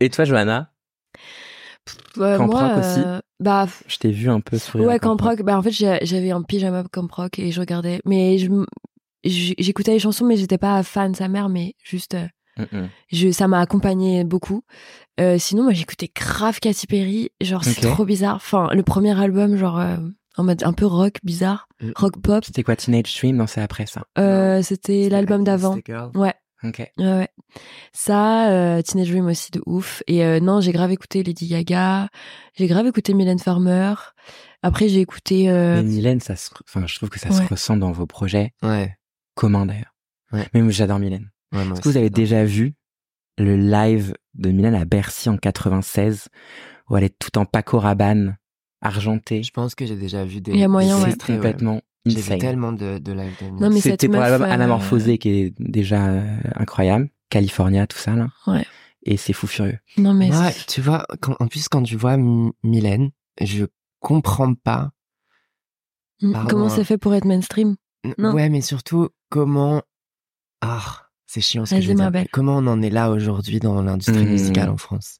Et 0.00 0.08
toi, 0.08 0.24
Johanna? 0.24 0.70
Camp 2.16 2.46
moi, 2.46 2.76
aussi? 2.78 3.00
euh, 3.04 3.18
Bah, 3.40 3.66
Je 3.88 3.96
t'ai 3.98 4.10
vu 4.12 4.30
un 4.30 4.40
peu 4.40 4.56
sourire. 4.56 4.86
ouais, 4.88 4.98
Camp 4.98 5.20
Rock. 5.20 5.42
Bah, 5.42 5.58
en 5.58 5.62
fait, 5.62 5.72
j'ai- 5.72 5.98
j'avais 6.02 6.30
un 6.30 6.42
pyjama 6.42 6.84
Camp 6.90 7.08
Rock 7.12 7.38
et 7.38 7.50
je 7.50 7.60
regardais. 7.60 8.00
Mais 8.06 8.38
je 8.38 8.48
j'écoutais 9.24 9.92
les 9.92 9.98
chansons, 9.98 10.24
mais 10.26 10.36
j'étais 10.36 10.58
pas 10.58 10.82
fan 10.82 11.12
de 11.12 11.16
sa 11.16 11.28
mère, 11.28 11.48
mais 11.48 11.74
juste, 11.84 12.14
euh, 12.14 12.26
Mm, 12.56 12.62
mm. 12.70 12.88
je, 13.12 13.30
ça 13.32 13.48
m'a 13.48 13.58
accompagné 13.60 14.22
beaucoup. 14.22 14.62
Euh, 15.18 15.38
sinon, 15.40 15.64
moi, 15.64 15.72
j'écoutais 15.72 16.08
grave 16.14 16.60
Katy 16.60 16.86
Perry. 16.86 17.30
Genre, 17.40 17.64
c'est 17.64 17.80
trop 17.80 18.04
bizarre. 18.04 18.36
Enfin, 18.36 18.68
le 18.72 18.84
premier 18.84 19.18
album, 19.20 19.56
genre, 19.56 19.80
euh, 19.80 19.96
en 20.36 20.44
mode 20.44 20.62
un 20.62 20.72
peu 20.72 20.86
rock, 20.86 21.14
bizarre. 21.24 21.66
Rock 21.96 22.20
pop. 22.22 22.44
C'était 22.44 22.62
quoi, 22.62 22.76
Teenage 22.76 23.12
Dream? 23.18 23.34
Non, 23.38 23.48
c'est 23.48 23.60
après 23.60 23.86
ça. 23.86 24.04
Euh, 24.18 24.62
c'était 24.62 25.08
l'album 25.08 25.42
d'avant. 25.42 25.76
Ouais. 26.14 26.32
Ok. 26.62 26.78
Ouais, 26.96 27.04
ouais. 27.04 27.28
Ça, 27.92 28.50
euh, 28.50 28.82
Teenage 28.82 29.10
Dream 29.10 29.26
aussi 29.26 29.50
de 29.50 29.60
ouf. 29.66 30.04
Et 30.06 30.24
euh, 30.24 30.38
non, 30.38 30.60
j'ai 30.60 30.70
grave 30.70 30.92
écouté 30.92 31.24
Lady 31.24 31.48
Gaga. 31.48 32.08
J'ai 32.56 32.68
grave 32.68 32.86
écouté 32.86 33.14
Mylène 33.14 33.40
Farmer. 33.40 33.94
Après, 34.62 34.88
j'ai 34.88 35.00
écouté. 35.00 35.50
euh, 35.50 35.82
Mais 35.82 35.82
Mylène, 35.82 36.20
ça 36.20 36.36
se, 36.36 36.50
enfin, 36.68 36.86
je 36.86 36.94
trouve 36.94 37.10
que 37.10 37.18
ça 37.18 37.30
se 37.32 37.42
ressent 37.48 37.76
dans 37.76 37.92
vos 37.92 38.06
projets 38.06 38.52
Ouais. 38.62 38.96
Communs 39.34 39.66
d'ailleurs. 39.66 39.94
Ouais. 40.32 40.46
Même 40.54 40.70
j'adore 40.70 40.98
Mylène. 40.98 41.30
ouais 41.52 41.62
Est-ce 41.62 41.80
que 41.80 41.88
vous 41.88 41.96
avez 41.96 42.10
déjà 42.10 42.44
vu 42.44 42.74
le 43.38 43.56
live 43.56 44.14
de 44.34 44.50
Mylène 44.50 44.74
à 44.74 44.84
Bercy 44.84 45.28
en 45.28 45.36
96 45.36 46.28
où 46.88 46.96
elle 46.96 47.04
est 47.04 47.18
tout 47.18 47.36
en 47.38 47.44
Paco 47.44 47.78
Rabanne, 47.78 48.36
argentée? 48.80 49.42
Je 49.42 49.52
pense 49.52 49.74
que 49.74 49.86
j'ai 49.86 49.96
déjà 49.96 50.24
vu 50.24 50.40
des. 50.40 50.52
Il 50.52 50.58
y 50.58 50.64
a 50.64 50.68
moyen, 50.68 51.00
ouais. 51.02 51.14
Complètement 51.16 51.80
J'ai 52.06 52.16
vu 52.16 52.20
insane. 52.20 52.38
tellement 52.38 52.72
de, 52.72 52.98
de 52.98 53.12
live 53.12 53.32
de 53.40 53.46
Non, 53.60 53.70
mais 53.70 53.80
C'était 53.80 54.08
pour 54.08 54.18
l'album 54.20 54.42
euh, 54.48 54.52
Anamorphosé 54.52 55.18
qui 55.18 55.28
est 55.30 55.54
déjà 55.58 56.06
euh, 56.08 56.36
incroyable. 56.56 57.08
California, 57.30 57.86
tout 57.86 57.98
ça, 57.98 58.14
là. 58.14 58.28
Ouais. 58.46 58.64
Et 59.06 59.16
c'est 59.16 59.32
fou 59.32 59.46
furieux. 59.46 59.78
Non, 59.98 60.14
mais. 60.14 60.28
Moi, 60.28 60.50
tu 60.68 60.80
vois, 60.80 61.06
quand, 61.20 61.36
en 61.40 61.46
plus, 61.48 61.68
quand 61.68 61.82
tu 61.82 61.96
vois 61.96 62.14
M- 62.14 62.52
Mylène, 62.62 63.10
je 63.40 63.66
comprends 64.00 64.54
pas. 64.54 64.92
Mm, 66.22 66.32
pardon, 66.32 66.48
Comment 66.48 66.66
hein. 66.66 66.68
c'est 66.70 66.84
fait 66.84 66.98
pour 66.98 67.14
être 67.14 67.24
mainstream? 67.24 67.76
Non. 68.18 68.32
Ouais, 68.34 68.48
mais 68.48 68.60
surtout, 68.60 69.08
comment. 69.30 69.82
Ah, 70.60 71.08
c'est 71.26 71.40
chiant 71.40 71.64
ce 71.66 71.70
que 71.70 71.74
Vas-y, 71.76 71.82
je 71.84 71.88
veux 71.88 71.94
ma 71.96 72.04
dire. 72.04 72.10
belle. 72.12 72.28
Comment 72.32 72.56
on 72.58 72.66
en 72.66 72.80
est 72.82 72.90
là 72.90 73.10
aujourd'hui 73.10 73.58
dans 73.60 73.82
l'industrie 73.82 74.24
musicale 74.26 74.70
en 74.70 74.76
France? 74.76 75.18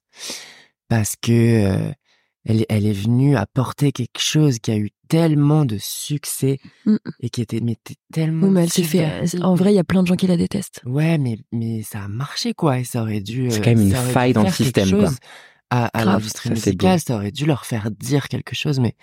Parce 0.87 1.15
que 1.19 1.31
euh, 1.31 1.91
elle, 2.45 2.61
est- 2.61 2.65
elle 2.69 2.85
est 2.85 2.93
venue 2.93 3.35
apporter 3.35 3.91
quelque 3.91 4.19
chose 4.19 4.59
qui 4.59 4.71
a 4.71 4.77
eu 4.77 4.91
tellement 5.07 5.65
de 5.65 5.77
succès 5.79 6.59
Mm. 6.85 6.95
et 7.19 7.29
qui 7.29 7.41
était, 7.41 7.59
mais 7.59 7.75
t- 7.83 7.95
tellement. 8.13 8.47
Oui, 8.47 8.53
mais 8.53 8.63
elle 8.63 8.69
s'est 8.71 8.83
fait. 8.83 9.07
En 9.43 9.55
vrai, 9.55 9.73
il 9.73 9.75
y 9.75 9.79
a 9.79 9.83
plein 9.83 10.03
de 10.03 10.07
gens 10.07 10.15
qui 10.15 10.27
la 10.27 10.37
détestent. 10.37 10.81
Ouais, 10.85 11.17
mais, 11.17 11.37
mais 11.51 11.81
ça 11.83 12.03
a 12.03 12.07
marché, 12.07 12.53
quoi. 12.53 12.79
Et 12.79 12.83
ça 12.83 13.01
aurait 13.01 13.21
dû. 13.21 13.49
C'est 13.51 13.59
euh, 13.59 13.63
quand 13.63 13.69
même 13.75 13.81
une 13.81 13.93
faille 13.95 14.33
dans 14.33 14.43
le 14.43 14.51
système, 14.51 14.89
quoi. 14.91 15.09
À, 15.71 15.89
l'industrie 16.05 16.51
musicale, 16.51 16.99
ça 16.99 17.15
aurait 17.15 17.31
dû 17.31 17.45
leur 17.45 17.65
faire 17.65 17.89
dire 17.91 18.29
quelque 18.29 18.55
chose, 18.55 18.79
mais 18.79 18.95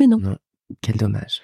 Mais 0.00 0.06
non. 0.06 0.36
quel 0.80 0.96
dommage. 0.96 1.40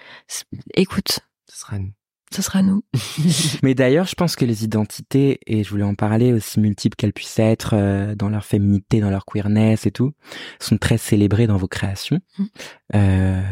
Écoute, 0.74 1.20
Ce 1.48 1.60
sera 1.60 1.78
nous. 1.78 1.92
ce 2.30 2.42
sera 2.42 2.62
nous. 2.62 2.84
Mais 3.62 3.74
d'ailleurs, 3.74 4.06
je 4.06 4.14
pense 4.14 4.36
que 4.36 4.44
les 4.44 4.64
identités, 4.64 5.40
et 5.46 5.64
je 5.64 5.70
voulais 5.70 5.84
en 5.84 5.94
parler, 5.94 6.32
aussi 6.32 6.60
multiples 6.60 6.94
qu'elles 6.96 7.14
puissent 7.14 7.38
être, 7.38 7.74
euh, 7.74 8.14
dans 8.14 8.28
leur 8.28 8.44
féminité, 8.44 9.00
dans 9.00 9.10
leur 9.10 9.24
queerness 9.24 9.86
et 9.86 9.90
tout, 9.90 10.12
sont 10.60 10.76
très 10.76 10.98
célébrées 10.98 11.46
dans 11.46 11.56
vos 11.56 11.68
créations. 11.68 12.20
Mm. 12.38 12.44
Euh, 12.94 13.42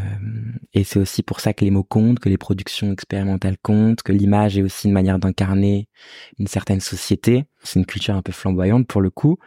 et 0.75 0.85
c'est 0.85 0.99
aussi 0.99 1.23
pour 1.23 1.41
ça 1.41 1.55
que 1.55 1.65
les 1.65 1.71
mots 1.71 1.85
comptent, 1.85 2.19
que 2.19 2.29
les 2.29 2.39
productions 2.39 2.93
expérimentales 2.93 3.57
comptent, 3.63 4.03
que 4.03 4.13
l'image 4.13 4.59
est 4.59 4.63
aussi 4.63 4.89
une 4.89 4.95
manière 4.95 5.19
d'incarner 5.19 5.89
une 6.39 6.47
certaine 6.47 6.81
société. 6.81 7.47
C'est 7.63 7.79
une 7.79 7.87
culture 7.87 8.15
un 8.15 8.23
peu 8.23 8.33
flamboyante 8.33 8.87
pour 8.87 9.01
le 9.01 9.11
coup. 9.11 9.39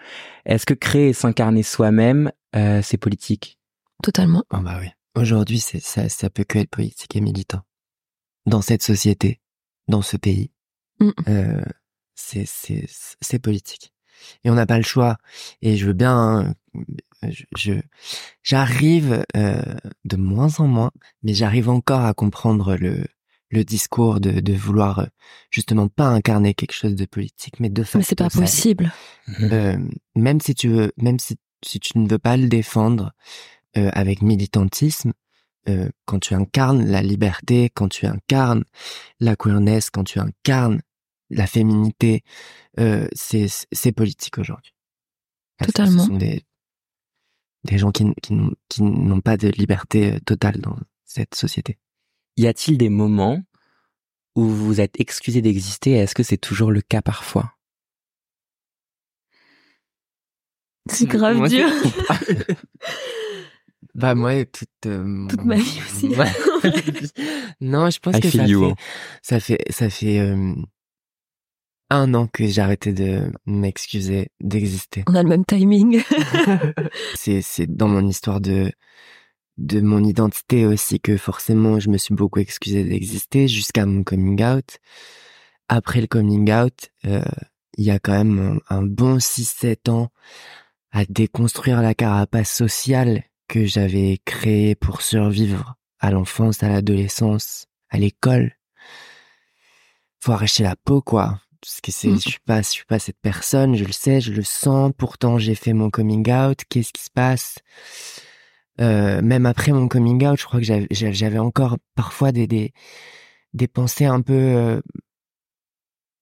Est-ce 0.45 0.65
que 0.65 0.73
créer 0.73 1.09
et 1.09 1.13
s'incarner 1.13 1.63
soi-même, 1.63 2.31
euh, 2.55 2.81
c'est 2.81 2.97
politique? 2.97 3.59
Totalement. 4.01 4.43
Ah 4.49 4.61
bah 4.61 4.77
oui. 4.81 4.87
Aujourd'hui, 5.15 5.59
c'est 5.59 5.81
ça, 5.81 6.07
ça 6.07 6.29
peut 6.29 6.43
que 6.43 6.59
être 6.59 6.69
politique 6.69 7.15
et 7.15 7.21
militant. 7.21 7.61
Dans 8.49 8.61
cette 8.61 8.83
société, 8.83 9.39
dans 9.87 10.01
ce 10.01 10.17
pays, 10.17 10.51
Mm. 10.99 11.11
euh, 11.29 11.61
c'est 12.15 12.45
c'est 12.45 12.85
c'est 13.21 13.39
politique. 13.39 13.93
Et 14.43 14.49
on 14.49 14.55
n'a 14.55 14.65
pas 14.65 14.77
le 14.77 14.83
choix. 14.83 15.17
Et 15.61 15.77
je 15.77 15.85
veux 15.87 15.93
bien, 15.93 16.53
hein, 17.23 17.29
je 17.55 17.73
j'arrive 18.43 19.23
euh, 19.37 19.61
de 20.05 20.17
moins 20.17 20.59
en 20.59 20.67
moins, 20.67 20.91
mais 21.23 21.33
j'arrive 21.33 21.69
encore 21.69 22.01
à 22.05 22.13
comprendre 22.13 22.75
le 22.75 23.05
le 23.51 23.63
discours 23.63 24.19
de 24.19 24.41
de 24.41 24.53
vouloir 24.53 24.99
euh, 24.99 25.05
justement 25.51 25.87
pas 25.87 26.07
incarner 26.07 26.53
quelque 26.53 26.73
chose 26.73 26.95
de 26.95 27.05
politique, 27.05 27.59
mais 27.59 27.69
de 27.69 27.83
Mais 27.95 28.03
c'est 28.03 28.15
pas 28.15 28.29
possible. 28.29 28.91
Euh, 29.41 29.77
même 30.15 30.41
si 30.41 30.53
tu 30.53 30.67
veux, 30.67 30.91
même 30.97 31.19
si, 31.19 31.37
si 31.65 31.79
tu 31.79 31.97
ne 31.97 32.09
veux 32.09 32.19
pas 32.19 32.35
le 32.35 32.47
défendre 32.49 33.13
euh, 33.77 33.89
avec 33.93 34.21
militantisme, 34.21 35.13
euh, 35.67 35.89
quand 36.05 36.19
tu 36.19 36.33
incarnes 36.33 36.85
la 36.85 37.01
liberté, 37.01 37.69
quand 37.73 37.89
tu 37.89 38.05
incarnes 38.05 38.63
la 39.19 39.35
queerness, 39.35 39.89
quand 39.89 40.03
tu 40.03 40.19
incarnes 40.19 40.81
la 41.29 41.45
féminité, 41.47 42.23
euh, 42.79 43.07
c'est 43.13 43.47
c'est 43.71 43.91
politique 43.91 44.37
aujourd'hui. 44.37 44.73
Totalement. 45.63 46.03
Ce 46.03 46.07
sont 46.07 46.17
des 46.17 46.43
des 47.65 47.77
gens 47.77 47.91
qui, 47.91 48.05
qui, 48.23 48.33
n'ont- 48.33 48.55
qui 48.69 48.81
n'ont 48.83 49.19
pas 49.21 49.35
de 49.35 49.49
liberté 49.49 50.13
euh, 50.13 50.19
totale 50.25 50.59
dans 50.61 50.77
cette 51.03 51.35
société. 51.35 51.77
Y 52.37 52.47
a-t-il 52.47 52.77
des 52.77 52.87
moments 52.89 53.43
où 54.35 54.43
vous 54.47 54.65
vous 54.65 54.79
êtes 54.79 54.97
excusé 55.01 55.41
d'exister 55.41 55.91
et 55.91 55.95
Est-ce 55.97 56.15
que 56.15 56.23
c'est 56.23 56.37
toujours 56.37 56.71
le 56.71 56.81
cas 56.81 57.01
parfois? 57.01 57.53
C'est 60.89 61.05
grave 61.05 61.37
Moi, 61.37 61.49
dur. 61.49 61.67
bah 63.99 64.15
moi, 64.15 64.45
toute, 64.45 64.69
euh, 64.85 65.27
Toute 65.27 65.43
ma 65.43 65.55
vie 65.55 65.81
aussi. 65.85 66.07
Ouais. 66.07 66.31
non, 67.61 67.89
je 67.89 67.99
pense 67.99 68.15
I 68.15 68.21
que 68.21 68.29
feel 68.29 68.41
ça 68.41 68.47
fait, 68.47 68.75
ça 69.21 69.39
fait, 69.39 69.71
ça 69.71 69.89
fait 69.89 70.19
euh, 70.19 70.55
un 71.89 72.13
an 72.13 72.27
que 72.27 72.47
j'ai 72.47 72.61
arrêté 72.61 72.93
de 72.93 73.31
m'excuser 73.45 74.29
d'exister. 74.39 75.03
On 75.07 75.15
a 75.15 75.23
le 75.23 75.27
même 75.27 75.43
timing. 75.43 76.01
c'est 77.15 77.41
c'est 77.41 77.67
dans 77.67 77.89
mon 77.89 78.07
histoire 78.07 78.39
de 78.39 78.71
de 79.57 79.81
mon 79.81 80.01
identité 80.05 80.65
aussi 80.65 81.01
que 81.01 81.17
forcément 81.17 81.81
je 81.81 81.89
me 81.89 81.97
suis 81.97 82.15
beaucoup 82.15 82.39
excusé 82.39 82.85
d'exister 82.85 83.49
jusqu'à 83.49 83.85
mon 83.85 84.03
coming 84.03 84.41
out. 84.41 84.77
Après 85.67 85.99
le 85.99 86.07
coming 86.07 86.49
out, 86.53 86.89
euh, 87.05 87.21
il 87.77 87.83
y 87.83 87.91
a 87.91 87.99
quand 87.99 88.13
même 88.13 88.61
un, 88.69 88.77
un 88.77 88.83
bon 88.83 89.17
6-7 89.17 89.89
ans 89.89 90.09
à 90.91 91.03
déconstruire 91.05 91.81
la 91.81 91.93
carapace 91.93 92.51
sociale 92.51 93.23
que 93.49 93.65
j'avais 93.65 94.19
créée 94.23 94.75
pour 94.75 95.01
survivre 95.01 95.75
à 95.99 96.11
l'enfance, 96.11 96.63
à 96.63 96.69
l'adolescence, 96.69 97.65
à 97.89 97.97
l'école. 97.97 98.53
Faut 100.21 100.31
arracher 100.31 100.63
la 100.63 100.75
peau, 100.77 101.01
quoi. 101.01 101.41
Parce 101.61 101.81
que 101.81 101.91
c'est, 101.91 102.07
Mm. 102.09 102.15
je 102.15 102.29
suis 102.29 102.39
pas, 102.45 102.61
je 102.61 102.67
suis 102.69 102.85
pas 102.85 102.99
cette 102.99 103.19
personne, 103.21 103.75
je 103.75 103.83
le 103.83 103.91
sais, 103.91 104.21
je 104.21 104.31
le 104.31 104.43
sens. 104.43 104.93
Pourtant, 104.97 105.37
j'ai 105.39 105.55
fait 105.55 105.73
mon 105.73 105.89
coming 105.89 106.31
out. 106.31 106.61
Qu'est-ce 106.69 106.93
qui 106.93 107.03
se 107.03 107.09
passe? 107.09 107.55
Euh, 108.79 109.21
même 109.21 109.45
après 109.45 109.73
mon 109.73 109.89
coming 109.89 110.25
out, 110.25 110.39
je 110.39 110.45
crois 110.45 110.59
que 110.61 110.65
j'avais, 110.65 110.87
j'avais 110.91 111.39
encore 111.39 111.77
parfois 111.95 112.31
des, 112.31 112.47
des, 112.47 112.71
des 113.53 113.67
pensées 113.67 114.05
un 114.05 114.21
peu, 114.21 114.33
euh, 114.33 114.79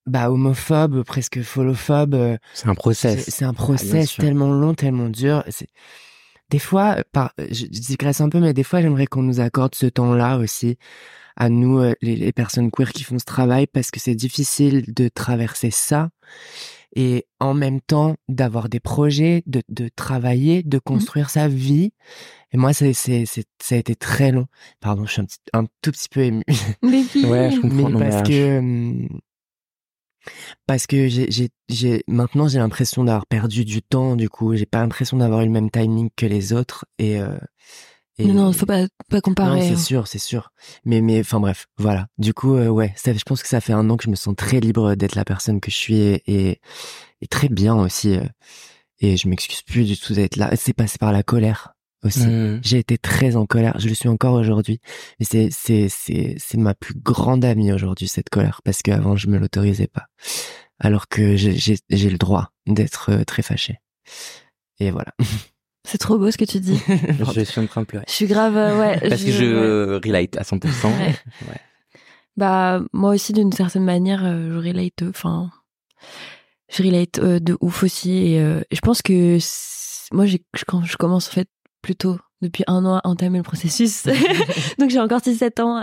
bah, 0.06 0.30
homophobes, 0.30 1.02
presque 1.04 1.42
folophobes. 1.42 2.14
euh, 2.14 2.36
C'est 2.54 2.68
un 2.68 2.74
process. 2.74 3.28
c'est 3.28 3.44
un 3.44 3.50
Ah, 3.50 3.52
process 3.52 4.16
tellement 4.16 4.50
long, 4.52 4.74
tellement 4.74 5.08
dur. 5.08 5.44
Des 6.50 6.58
fois, 6.58 6.96
par, 7.12 7.32
je, 7.38 7.64
je 7.64 7.80
digresse 7.80 8.20
un 8.20 8.28
peu, 8.28 8.40
mais 8.40 8.54
des 8.54 8.62
fois, 8.62 8.80
j'aimerais 8.80 9.06
qu'on 9.06 9.22
nous 9.22 9.40
accorde 9.40 9.74
ce 9.74 9.86
temps-là 9.86 10.38
aussi 10.38 10.78
à 11.36 11.48
nous, 11.48 11.78
euh, 11.78 11.94
les, 12.02 12.16
les 12.16 12.32
personnes 12.32 12.70
queer 12.70 12.92
qui 12.92 13.04
font 13.04 13.18
ce 13.18 13.24
travail, 13.24 13.66
parce 13.66 13.90
que 13.90 14.00
c'est 14.00 14.16
difficile 14.16 14.84
de 14.88 15.08
traverser 15.08 15.70
ça 15.70 16.10
et 16.96 17.26
en 17.38 17.54
même 17.54 17.80
temps 17.80 18.16
d'avoir 18.28 18.68
des 18.68 18.80
projets, 18.80 19.42
de, 19.46 19.62
de 19.68 19.88
travailler, 19.94 20.62
de 20.62 20.78
construire 20.78 21.30
sa 21.30 21.48
vie. 21.48 21.92
Et 22.52 22.56
moi, 22.56 22.72
c'est, 22.72 22.92
c'est, 22.94 23.24
c'est, 23.26 23.44
ça 23.62 23.74
a 23.74 23.78
été 23.78 23.94
très 23.94 24.32
long. 24.32 24.46
Pardon, 24.80 25.04
je 25.04 25.12
suis 25.12 25.20
un, 25.20 25.24
petit, 25.26 25.38
un 25.52 25.64
tout 25.82 25.92
petit 25.92 26.08
peu 26.08 26.20
ému. 26.20 26.42
Mais 26.82 27.02
puis, 27.02 27.24
Ouais, 27.26 27.50
je 27.50 27.60
comprends. 27.60 27.76
Mais 27.76 27.82
non, 27.82 27.98
mais, 27.98 28.08
parce 28.08 28.30
euh, 28.30 28.60
que 28.60 29.08
parce 30.66 30.86
que 30.86 31.08
j'ai 31.08 31.28
j'ai 31.68 32.02
maintenant 32.08 32.48
j'ai 32.48 32.58
l'impression 32.58 33.04
d'avoir 33.04 33.26
perdu 33.26 33.64
du 33.64 33.82
temps 33.82 34.16
du 34.16 34.28
coup 34.28 34.54
j'ai 34.54 34.66
pas 34.66 34.80
l'impression 34.80 35.16
d'avoir 35.16 35.42
eu 35.42 35.46
le 35.46 35.50
même 35.50 35.70
timing 35.70 36.10
que 36.16 36.26
les 36.26 36.52
autres 36.52 36.84
et 36.98 37.20
euh, 37.20 37.38
et 38.20 38.24
non, 38.26 38.34
non, 38.34 38.52
faut 38.52 38.66
pas, 38.66 38.88
pas 39.10 39.20
comparer. 39.20 39.62
c'est 39.62 39.74
hein. 39.74 39.76
sûr 39.76 40.06
c'est 40.08 40.18
sûr 40.18 40.50
mais 40.84 41.00
mais 41.00 41.20
enfin 41.20 41.40
bref 41.40 41.66
voilà 41.78 42.08
du 42.18 42.34
coup 42.34 42.54
euh, 42.54 42.68
ouais 42.68 42.92
ça, 42.96 43.12
je 43.12 43.22
pense 43.24 43.42
que 43.42 43.48
ça 43.48 43.60
fait 43.60 43.72
un 43.72 43.88
an 43.90 43.96
que 43.96 44.04
je 44.04 44.10
me 44.10 44.16
sens 44.16 44.34
très 44.36 44.60
libre 44.60 44.94
d'être 44.94 45.14
la 45.14 45.24
personne 45.24 45.60
que 45.60 45.70
je 45.70 45.76
suis 45.76 45.96
et 45.96 46.22
et, 46.26 46.60
et 47.20 47.26
très 47.28 47.48
bien 47.48 47.76
aussi 47.76 48.16
euh, 48.16 48.24
et 49.00 49.16
je 49.16 49.28
m'excuse 49.28 49.62
plus 49.62 49.84
du 49.84 49.96
tout 49.96 50.14
d'être 50.14 50.36
là 50.36 50.50
c'est 50.56 50.72
passé 50.72 50.98
par 50.98 51.12
la 51.12 51.22
colère 51.22 51.74
aussi 52.04 52.26
hmm. 52.26 52.60
j'ai 52.62 52.78
été 52.78 52.98
très 52.98 53.36
en 53.36 53.46
colère, 53.46 53.78
je 53.78 53.88
le 53.88 53.94
suis 53.94 54.08
encore 54.08 54.34
aujourd'hui. 54.34 54.80
Mais 55.18 55.26
c'est 55.28 55.48
c'est 55.50 55.88
c'est 55.88 56.36
c'est 56.38 56.58
ma 56.58 56.74
plus 56.74 56.94
grande 56.94 57.44
amie 57.44 57.72
aujourd'hui 57.72 58.08
cette 58.08 58.28
colère 58.30 58.60
parce 58.64 58.82
qu'avant 58.82 59.16
je 59.16 59.28
me 59.28 59.38
l'autorisais 59.38 59.88
pas. 59.88 60.06
Alors 60.78 61.08
que 61.08 61.36
j'ai 61.36 61.56
j'ai 61.56 61.76
j'ai 61.90 62.10
le 62.10 62.18
droit 62.18 62.52
d'être 62.66 63.10
euh, 63.10 63.24
très 63.24 63.42
fâché. 63.42 63.80
Et 64.80 64.90
voilà. 64.90 65.12
C'est 65.84 65.98
trop 65.98 66.18
beau 66.18 66.30
ce 66.30 66.36
que 66.36 66.44
tu 66.44 66.60
dis. 66.60 66.78
Je 67.34 67.40
suis 67.44 67.60
en 67.62 67.66
train 67.66 67.80
de 67.80 67.86
pleurer. 67.86 68.04
Je 68.08 68.12
suis 68.12 68.26
grave, 68.26 68.58
euh, 68.58 68.78
ouais. 68.78 69.00
Parce 69.08 69.24
que 69.24 69.30
je 69.30 69.94
relate 70.06 70.36
à 70.36 70.42
100%. 70.42 70.60
Ouais. 70.86 71.14
Ouais. 71.48 71.60
Bah, 72.36 72.82
moi 72.92 73.14
aussi, 73.14 73.32
d'une 73.32 73.52
certaine 73.52 73.84
manière, 73.84 74.22
euh, 74.22 74.52
je 74.52 74.68
relate, 74.68 75.00
euh, 75.02 75.08
enfin, 75.08 75.50
je 76.70 76.82
relate 76.82 77.18
euh, 77.20 77.40
de 77.40 77.56
ouf 77.62 77.82
aussi. 77.84 78.12
Et 78.18 78.40
euh, 78.40 78.60
je 78.70 78.80
pense 78.80 79.00
que 79.00 79.38
moi, 80.12 80.26
j'ai, 80.26 80.44
je- 80.54 80.64
quand 80.66 80.84
je 80.84 80.98
commence 80.98 81.28
en 81.28 81.32
fait 81.32 81.48
plutôt 81.82 82.18
depuis 82.40 82.64
un 82.68 82.84
an 82.84 82.96
à 82.98 83.00
entamer 83.08 83.38
le 83.38 83.44
processus, 83.44 84.04
donc 84.78 84.90
j'ai 84.90 85.00
encore 85.00 85.20
6-7 85.20 85.60
ans. 85.60 85.80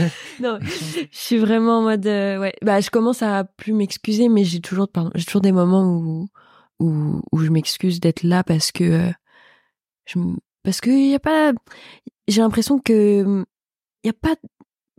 non, 0.40 0.58
je 0.62 1.06
suis 1.10 1.36
vraiment 1.38 1.78
en 1.78 1.82
mode, 1.82 2.06
euh, 2.06 2.38
ouais, 2.40 2.54
bah, 2.62 2.80
je 2.80 2.90
commence 2.90 3.22
à 3.22 3.44
plus 3.44 3.72
m'excuser, 3.72 4.28
mais 4.28 4.44
j'ai 4.44 4.60
toujours, 4.60 4.88
pardon, 4.88 5.10
j'ai 5.14 5.24
toujours 5.24 5.42
des 5.42 5.52
moments 5.52 5.84
où 5.84 6.28
où, 6.80 7.20
où 7.32 7.38
je 7.40 7.50
m'excuse 7.50 7.98
d'être 7.98 8.22
là 8.22 8.44
parce 8.44 8.70
que 8.70 8.84
euh, 8.84 9.10
je, 10.06 10.18
parce 10.62 10.80
que 10.80 10.90
y 10.90 11.14
a 11.14 11.18
pas, 11.18 11.52
j'ai 12.28 12.40
l'impression 12.40 12.78
que 12.78 13.44
y 14.04 14.08
a 14.08 14.12
pas 14.12 14.36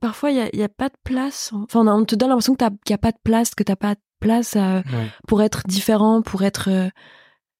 parfois 0.01 0.31
il 0.31 0.37
y 0.37 0.41
a, 0.41 0.53
y 0.55 0.61
a 0.63 0.67
pas 0.69 0.89
de 0.89 0.95
place 1.05 1.51
enfin 1.53 1.87
on 1.87 2.03
te 2.05 2.15
donne 2.15 2.29
l'impression 2.29 2.55
que 2.55 2.65
qu'il 2.85 2.91
y 2.91 2.93
a 2.93 2.97
pas 2.97 3.11
de 3.13 3.17
place 3.23 3.55
que 3.55 3.63
t'as 3.63 3.77
pas 3.77 3.95
de 3.95 3.99
place 4.19 4.57
à- 4.57 4.77
Ouais. 4.79 5.07
pour 5.27 5.41
être 5.41 5.63
différent 5.67 6.21
pour 6.21 6.43
être 6.43 6.69
euh, 6.69 6.89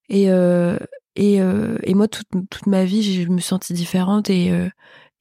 et 0.10 0.30
euh, 0.30 0.78
et 1.20 1.42
euh, 1.42 1.78
et 1.84 1.94
moi 1.94 2.08
toute 2.08 2.28
toute 2.50 2.66
ma 2.68 2.86
vie 2.86 3.04
je 3.04 3.28
me 3.30 3.38
suis 3.40 3.48
sentie 3.50 3.74
différente 3.74 4.30
et 4.30 4.52
euh, 4.52 4.70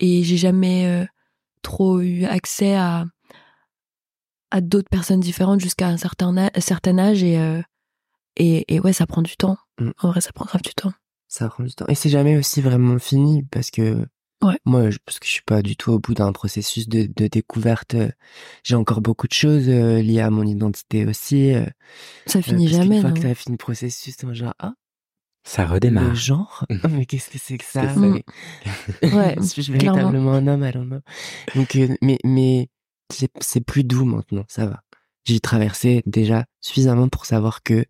et 0.01 0.23
j'ai 0.23 0.37
jamais 0.37 0.87
euh, 0.87 1.05
trop 1.63 2.01
eu 2.01 2.25
accès 2.25 2.75
à 2.77 3.05
à 4.51 4.61
d'autres 4.61 4.89
personnes 4.91 5.21
différentes 5.21 5.61
jusqu'à 5.61 5.89
un 5.89 5.97
certain 5.97 6.35
un 6.37 6.61
certain 6.61 6.99
âge 6.99 7.23
et 7.23 7.39
euh, 7.39 7.61
et 8.37 8.65
et 8.75 8.81
ouais 8.81 8.93
ça 8.93 9.07
prend 9.07 9.23
du 9.23 9.37
temps 9.37 9.57
Mm. 9.81 9.91
en 10.03 10.09
vrai 10.11 10.21
ça 10.21 10.33
prend 10.33 10.45
grave 10.45 10.63
du 10.63 10.75
temps 10.75 10.93
Ça 11.29 11.49
prend 11.49 11.63
du 11.63 11.73
temps. 11.73 11.87
Et 11.89 11.95
c'est 11.95 12.09
jamais 12.09 12.37
aussi 12.37 12.61
vraiment 12.61 12.99
fini 12.99 13.45
parce 13.45 13.71
que 13.71 14.07
Ouais. 14.43 14.59
moi, 14.65 14.91
je, 14.91 14.99
parce 15.05 15.19
que 15.19 15.27
je 15.27 15.33
suis 15.33 15.43
pas 15.43 15.63
du 15.63 15.77
tout 15.77 15.93
au 15.93 15.99
bout 16.01 16.15
d'un 16.15 16.33
processus 16.33 16.89
de, 16.89 17.09
de 17.15 17.27
découverte. 17.29 17.95
euh, 17.95 18.11
J'ai 18.65 18.77
encore 18.77 19.01
beaucoup 19.01 19.27
de 19.29 19.33
choses 19.33 19.69
euh, 19.69 20.01
liées 20.01 20.21
à 20.21 20.31
mon 20.31 20.45
identité 20.45 21.07
aussi. 21.07 21.53
euh, 21.55 21.67
ça 22.27 22.39
euh, 22.39 22.43
finit 22.43 22.67
parce 22.67 22.79
qu'une 22.79 22.91
jamais 22.91 23.01
fois 23.01 23.11
non 23.11 23.17
que 23.17 23.21
t'as 23.23 23.35
fini 23.35 23.55
le 23.55 23.59
processus, 23.59 24.17
t'es 24.17 24.35
genre 24.35 24.55
ah 24.59 24.75
Ça 25.51 25.65
le 25.65 25.73
redémarre. 25.73 26.15
genre. 26.15 26.65
Mais 26.91 27.07
qu'est-ce 27.07 27.31
que 27.31 27.39
c'est 27.39 27.57
que 27.57 27.65
ça 27.65 27.83
C'est 27.89 27.95
ça. 27.95 28.01
Mais- 28.01 28.25
ouais 29.15 29.37
Suis-je 29.43 29.73
clairement. 29.73 29.95
véritablement 30.11 30.33
un 30.35 30.47
homme, 30.47 30.63
know. 30.89 30.99
Donc, 31.55 31.75
euh, 31.77 31.89
mais, 32.03 32.19
mais 32.25 32.69
c'est, 33.11 33.61
plus 33.65 33.83
doux 33.85 34.05
maintenant, 34.05 34.45
ça 34.49 34.67
va. 34.67 34.83
J'ai 35.25 35.41
traversé 35.41 36.03
déjà 36.07 36.45
suffisamment 36.61 37.09
pour 37.09 37.25
savoir 37.27 37.63
que, 37.63 37.85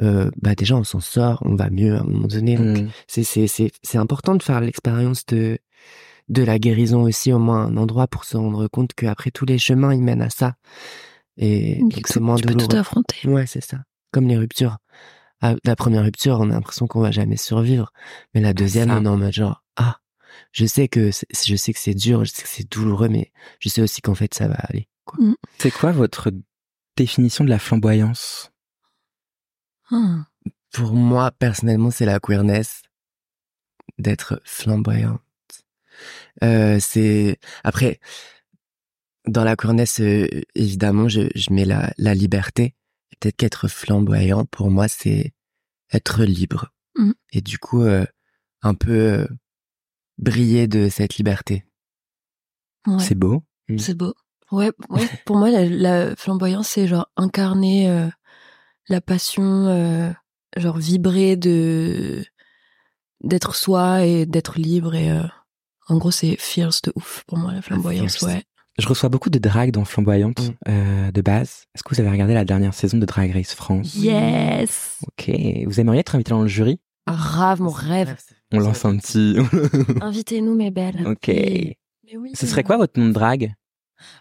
euh, 0.00 0.30
bah 0.40 0.54
déjà 0.54 0.76
on 0.76 0.84
s'en 0.84 1.00
sort, 1.00 1.42
on 1.44 1.54
va 1.54 1.70
mieux 1.70 1.94
à 1.96 2.00
un 2.00 2.04
moment 2.04 2.26
donné. 2.28 2.56
Hmm. 2.58 2.88
c'est, 3.08 3.24
c'est, 3.24 3.46
c'est, 3.46 3.70
c'est 3.82 3.98
important 3.98 4.34
de 4.34 4.42
faire 4.42 4.60
l'expérience 4.60 5.24
de, 5.26 5.58
de 6.28 6.42
la 6.42 6.58
guérison 6.58 7.02
aussi, 7.02 7.32
au 7.32 7.38
moins 7.38 7.66
un 7.66 7.76
endroit 7.76 8.06
pour 8.08 8.24
se 8.24 8.36
rendre 8.36 8.68
compte 8.68 8.92
qu'après 8.94 9.30
tous 9.30 9.44
les 9.46 9.58
chemins, 9.58 9.92
ils 9.94 10.02
mènent 10.02 10.22
à 10.22 10.30
ça. 10.30 10.54
Et 11.38 11.76
donc 11.80 11.92
Tu 11.92 12.00
c'est 12.06 12.14
peux- 12.14 12.20
moins 12.20 12.36
tu 12.36 12.42
peux 12.44 12.52
douloureux. 12.54 12.68
tout 12.68 12.76
affronter 12.76 13.28
Ouais, 13.28 13.46
c'est 13.46 13.62
ça. 13.64 13.78
Comme 14.12 14.26
les 14.28 14.36
ruptures. 14.38 14.78
À 15.42 15.54
la 15.64 15.76
première 15.76 16.02
rupture, 16.02 16.38
on 16.40 16.50
a 16.50 16.54
l'impression 16.54 16.86
qu'on 16.86 17.00
va 17.00 17.10
jamais 17.10 17.36
survivre. 17.36 17.92
Mais 18.34 18.40
la 18.40 18.54
deuxième, 18.54 18.88
ça. 18.88 18.96
on 18.96 19.04
est 19.04 19.08
en 19.08 19.16
mode 19.18 19.32
genre, 19.32 19.62
ah, 19.76 19.98
je 20.52 20.64
sais 20.66 20.88
que 20.88 21.10
c'est, 21.10 21.26
je 21.46 21.56
sais 21.56 21.72
que 21.72 21.78
c'est 21.78 21.94
dur, 21.94 22.24
je 22.24 22.32
sais 22.32 22.42
que 22.42 22.48
c'est 22.48 22.70
douloureux, 22.70 23.08
mais 23.08 23.32
je 23.60 23.68
sais 23.68 23.82
aussi 23.82 24.00
qu'en 24.00 24.14
fait, 24.14 24.32
ça 24.34 24.48
va 24.48 24.54
aller. 24.54 24.88
quoi. 25.04 25.18
C'est 25.58 25.70
quoi 25.70 25.92
votre 25.92 26.32
définition 26.96 27.44
de 27.44 27.50
la 27.50 27.58
flamboyance? 27.58 28.50
Hmm. 29.90 30.22
Pour 30.72 30.94
moi, 30.94 31.30
personnellement, 31.30 31.90
c'est 31.90 32.06
la 32.06 32.18
queerness 32.18 32.82
d'être 33.98 34.40
flamboyante. 34.44 35.20
Euh, 36.42 36.78
c'est, 36.80 37.38
après, 37.64 38.00
dans 39.26 39.44
la 39.44 39.56
queerness, 39.56 40.00
euh, 40.00 40.26
évidemment, 40.54 41.08
je, 41.08 41.28
je 41.34 41.52
mets 41.52 41.64
la, 41.64 41.92
la 41.98 42.14
liberté. 42.14 42.74
Peut-être 43.10 43.36
qu'être 43.36 43.68
flamboyant, 43.68 44.44
pour 44.44 44.70
moi, 44.70 44.88
c'est 44.88 45.32
être 45.92 46.24
libre. 46.24 46.72
Mhm. 46.96 47.14
Et 47.32 47.40
du 47.40 47.58
coup, 47.58 47.82
euh, 47.82 48.04
un 48.62 48.74
peu 48.74 48.92
euh, 48.92 49.26
briller 50.18 50.66
de 50.66 50.88
cette 50.88 51.16
liberté. 51.16 51.64
Ouais. 52.86 52.98
C'est 52.98 53.14
beau. 53.14 53.42
C'est 53.78 53.94
beau. 53.96 54.14
Ouais, 54.52 54.70
ouais. 54.90 55.08
pour 55.24 55.36
moi, 55.36 55.50
la, 55.50 55.64
la 55.64 56.16
flamboyance, 56.16 56.68
c'est 56.68 56.86
genre 56.86 57.10
incarner 57.16 57.90
euh, 57.90 58.08
la 58.88 59.00
passion, 59.00 60.14
genre 60.56 60.76
vibrer 60.78 61.36
de 61.36 62.24
d'être 63.24 63.56
soi 63.56 64.04
et 64.04 64.24
d'être 64.24 64.58
libre. 64.58 64.94
Et 64.94 65.10
en 65.88 65.98
gros, 65.98 66.12
c'est 66.12 66.36
fierce 66.36 66.80
de 66.82 66.92
ouf 66.94 67.24
pour 67.26 67.38
moi, 67.38 67.52
la 67.52 67.62
flamboyance. 67.62 68.22
Ouais. 68.22 68.44
Je 68.78 68.86
reçois 68.88 69.08
beaucoup 69.08 69.30
de 69.30 69.38
drague 69.38 69.70
dans 69.70 69.84
Flamboyante 69.84 70.40
Mm. 70.40 70.52
euh, 70.68 71.10
de 71.10 71.20
base. 71.22 71.64
Est-ce 71.74 71.82
que 71.82 71.94
vous 71.94 72.00
avez 72.00 72.10
regardé 72.10 72.34
la 72.34 72.44
dernière 72.44 72.74
saison 72.74 72.98
de 72.98 73.06
Drag 73.06 73.32
Race 73.32 73.54
France? 73.54 73.94
Yes! 73.94 74.98
Ok. 75.06 75.30
Vous 75.66 75.80
aimeriez 75.80 76.00
être 76.00 76.14
invité 76.14 76.30
dans 76.30 76.42
le 76.42 76.48
jury? 76.48 76.78
Grave, 77.08 77.62
mon 77.62 77.70
rêve. 77.70 78.16
On 78.52 78.58
lance 78.58 78.84
un 78.84 78.96
petit. 78.98 79.36
Invitez-nous, 80.02 80.54
mes 80.54 80.70
belles. 80.70 81.06
ok. 81.06 81.28
Mais 81.28 82.16
oui. 82.18 82.32
Ce 82.34 82.46
serait 82.46 82.64
quoi 82.64 82.76
votre 82.76 82.98
nom 83.00 83.08
de 83.08 83.12
drague? 83.12 83.54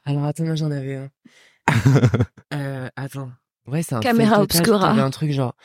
Alors 0.06 0.24
attends, 0.24 0.46
moi 0.46 0.56
j'en 0.56 0.72
avais 0.72 0.96
un. 0.96 1.10
euh, 2.54 2.90
attends. 2.96 3.32
Ouais, 3.68 3.82
c'est 3.84 3.96
un 3.96 4.00
Caméra 4.00 4.42
obscura. 4.42 4.92
un 4.92 5.10
truc 5.10 5.32
genre. 5.32 5.56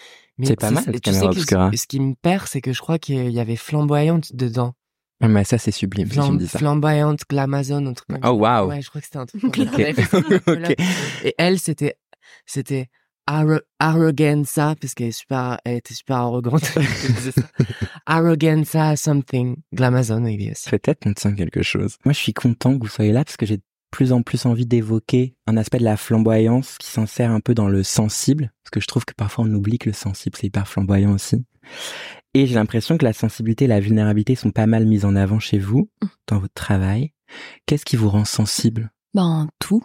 C'est 0.43 0.57
pas 0.59 0.71
mal, 0.71 0.83
cette 0.85 0.95
tu 1.03 1.11
sais 1.11 1.17
caméra 1.19 1.29
que 1.29 1.35
ce- 1.35 1.41
obscura. 1.41 1.71
Ce 1.77 1.87
qui 1.87 2.01
me 2.01 2.15
perd, 2.15 2.47
c'est 2.47 2.61
que 2.63 2.73
je 2.73 2.81
crois 2.81 2.99
qu'il 2.99 3.31
y 3.31 3.39
avait 3.41 3.57
flamboyante 3.57 4.35
dedans. 4.35 4.75
Ah, 5.23 5.29
Mais 5.29 5.45
ça, 5.45 5.59
c'est 5.59 5.71
sublime 5.71 6.07
si 6.09 6.15
tu 6.15 6.19
Flam- 6.21 6.33
me 6.35 6.39
dis 6.39 6.49
ça. 6.49 6.59
flamboyante, 6.59 7.21
glamazon, 7.29 7.85
un 7.87 7.93
truc 7.93 8.09
comme 8.09 8.23
ça. 8.23 8.33
Oh, 8.33 8.37
waouh. 8.39 8.69
Ouais, 8.69 8.81
je 8.81 8.89
crois 8.89 9.01
que 9.01 9.07
c'était 9.07 9.19
un 9.19 9.27
truc. 9.27 9.43
comme 9.43 9.53
ça. 9.55 9.63
Ok. 9.73 9.77
J'avais 9.79 9.93
fait 9.93 10.03
ça, 10.05 10.19
Ok. 10.19 10.77
Et 11.25 11.35
elle, 11.39 11.59
c'était, 11.59 11.97
c'était 12.47 12.89
arro- 13.29 13.61
arroganza, 13.79 14.75
parce 14.81 14.95
qu'elle 14.95 15.09
est 15.09 15.13
super, 15.13 15.59
elle 15.65 15.77
était 15.77 15.95
super 15.95 16.17
arrogante. 16.17 16.63
Arroganza 18.07 18.97
something. 18.97 19.57
Glamazon, 19.75 20.21
maybe 20.21 20.51
aussi. 20.51 20.71
Peut-être 20.71 21.03
qu'on 21.03 21.13
tient 21.15 21.35
quelque 21.35 21.63
chose. 21.63 21.97
Moi, 22.05 22.13
je 22.13 22.19
suis 22.19 22.35
content 22.35 22.77
que 22.79 22.83
vous 22.85 22.89
soyez 22.91 23.13
là 23.13 23.25
parce 23.25 23.37
que 23.37 23.47
j'ai 23.47 23.59
de 23.59 23.63
plus 23.91 24.13
en 24.13 24.23
plus 24.23 24.47
envie 24.47 24.67
d'évoquer 24.67 25.35
un 25.47 25.57
aspect 25.57 25.79
de 25.79 25.85
la 25.85 25.97
flamboyance 25.97 26.77
qui 26.79 26.87
s'insère 26.89 27.31
un 27.31 27.41
peu 27.41 27.55
dans 27.55 27.69
le 27.69 27.83
sensible, 27.83 28.53
parce 28.63 28.71
que 28.71 28.81
je 28.81 28.87
trouve 28.87 29.05
que 29.05 29.15
parfois 29.15 29.45
on 29.45 29.53
oublie 29.53 29.79
que 29.79 29.89
le 29.89 29.95
sensible 29.95 30.37
c'est 30.41 30.47
hyper 30.47 30.69
flamboyant 30.69 31.13
aussi. 31.13 31.45
Et 32.35 32.47
j'ai 32.47 32.55
l'impression 32.55 32.97
que 32.97 33.05
la 33.05 33.13
sensibilité 33.13 33.65
et 33.65 33.69
la 33.69 33.81
vulnérabilité 33.81 34.35
sont 34.35 34.53
pas 34.53 34.67
mal 34.67 34.87
mises 34.87 35.05
en 35.05 35.17
avant 35.17 35.41
chez 35.41 35.59
vous, 35.59 35.91
dans 36.29 36.39
votre 36.39 36.55
travail. 36.55 37.13
Qu'est-ce 37.67 37.85
qui 37.85 37.97
vous 37.97 38.09
rend 38.09 38.25
sensible? 38.25 38.93
Ben, 39.15 39.49
tout. 39.59 39.83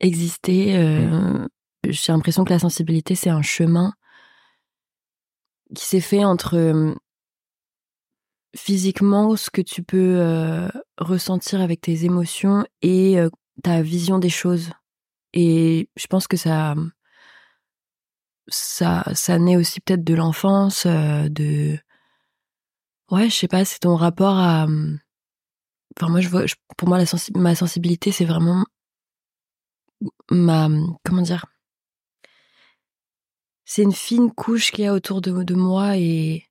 Exister. 0.00 0.76
euh, 0.76 1.08
Mm. 1.08 1.48
J'ai 1.90 2.12
l'impression 2.12 2.44
que 2.44 2.52
la 2.52 2.58
sensibilité, 2.58 3.14
c'est 3.14 3.28
un 3.28 3.42
chemin 3.42 3.92
qui 5.74 5.84
s'est 5.84 6.00
fait 6.00 6.24
entre 6.24 6.56
euh, 6.56 6.94
physiquement 8.56 9.36
ce 9.36 9.50
que 9.50 9.60
tu 9.60 9.82
peux 9.82 10.16
euh, 10.18 10.68
ressentir 10.98 11.60
avec 11.60 11.82
tes 11.82 12.06
émotions 12.06 12.64
et 12.80 13.18
ta 13.62 13.82
vision 13.82 14.18
des 14.18 14.30
choses. 14.30 14.70
Et 15.34 15.90
je 15.96 16.06
pense 16.06 16.26
que 16.26 16.38
ça, 16.38 16.74
ça, 18.48 19.04
ça 19.14 19.38
naît 19.38 19.56
aussi 19.56 19.80
peut-être 19.80 20.04
de 20.04 20.14
l'enfance, 20.14 20.86
euh, 20.86 21.28
de, 21.28 21.78
ouais, 23.10 23.30
je 23.30 23.34
sais 23.34 23.48
pas, 23.48 23.64
c'est 23.64 23.78
ton 23.80 23.96
rapport 23.96 24.36
à, 24.38 24.64
euh, 24.66 24.96
enfin 25.98 26.10
moi 26.10 26.20
je 26.20 26.28
vois, 26.28 26.46
je- 26.46 26.54
pour 26.76 26.88
moi 26.88 26.98
la 26.98 27.06
sensi- 27.06 27.32
ma 27.36 27.54
sensibilité 27.54 28.12
c'est 28.12 28.24
vraiment 28.24 28.64
ma, 30.30 30.68
comment 31.04 31.22
dire, 31.22 31.44
c'est 33.64 33.82
une 33.82 33.92
fine 33.92 34.30
couche 34.32 34.70
qu'il 34.70 34.84
y 34.84 34.86
a 34.86 34.92
autour 34.94 35.20
de, 35.20 35.42
de 35.42 35.54
moi 35.54 35.96
et 35.96 36.44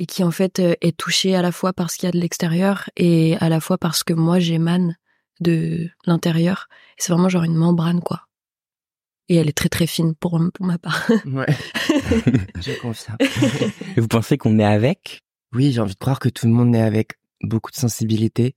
et 0.00 0.06
qui 0.06 0.24
en 0.24 0.32
fait 0.32 0.60
euh, 0.60 0.74
est 0.82 0.96
touchée 0.96 1.36
à 1.36 1.42
la 1.42 1.52
fois 1.52 1.72
par 1.74 1.90
ce 1.90 1.98
qu'il 1.98 2.08
y 2.08 2.10
a 2.10 2.12
de 2.12 2.20
l'extérieur 2.20 2.90
et 2.96 3.36
à 3.40 3.48
la 3.50 3.60
fois 3.60 3.78
parce 3.78 4.04
que 4.04 4.14
moi 4.14 4.40
j'émane 4.40 4.96
de 5.40 5.90
l'intérieur. 6.06 6.68
C'est 6.98 7.12
vraiment 7.14 7.30
genre 7.30 7.44
une 7.44 7.56
membrane 7.56 8.02
quoi. 8.02 8.27
Et 9.28 9.36
elle 9.36 9.48
est 9.48 9.56
très 9.56 9.68
très 9.68 9.86
fine 9.86 10.14
pour, 10.14 10.40
pour 10.54 10.66
ma 10.66 10.78
part. 10.78 11.06
Ouais. 11.26 11.46
je 12.60 12.80
confirme. 12.80 13.16
Et 13.96 14.00
vous 14.00 14.08
pensez 14.08 14.38
qu'on 14.38 14.58
est 14.58 14.64
avec? 14.64 15.22
Oui, 15.52 15.72
j'ai 15.72 15.80
envie 15.80 15.94
de 15.94 15.98
croire 15.98 16.18
que 16.18 16.28
tout 16.28 16.46
le 16.46 16.52
monde 16.52 16.74
est 16.74 16.80
avec 16.80 17.12
beaucoup 17.42 17.70
de 17.70 17.76
sensibilité. 17.76 18.56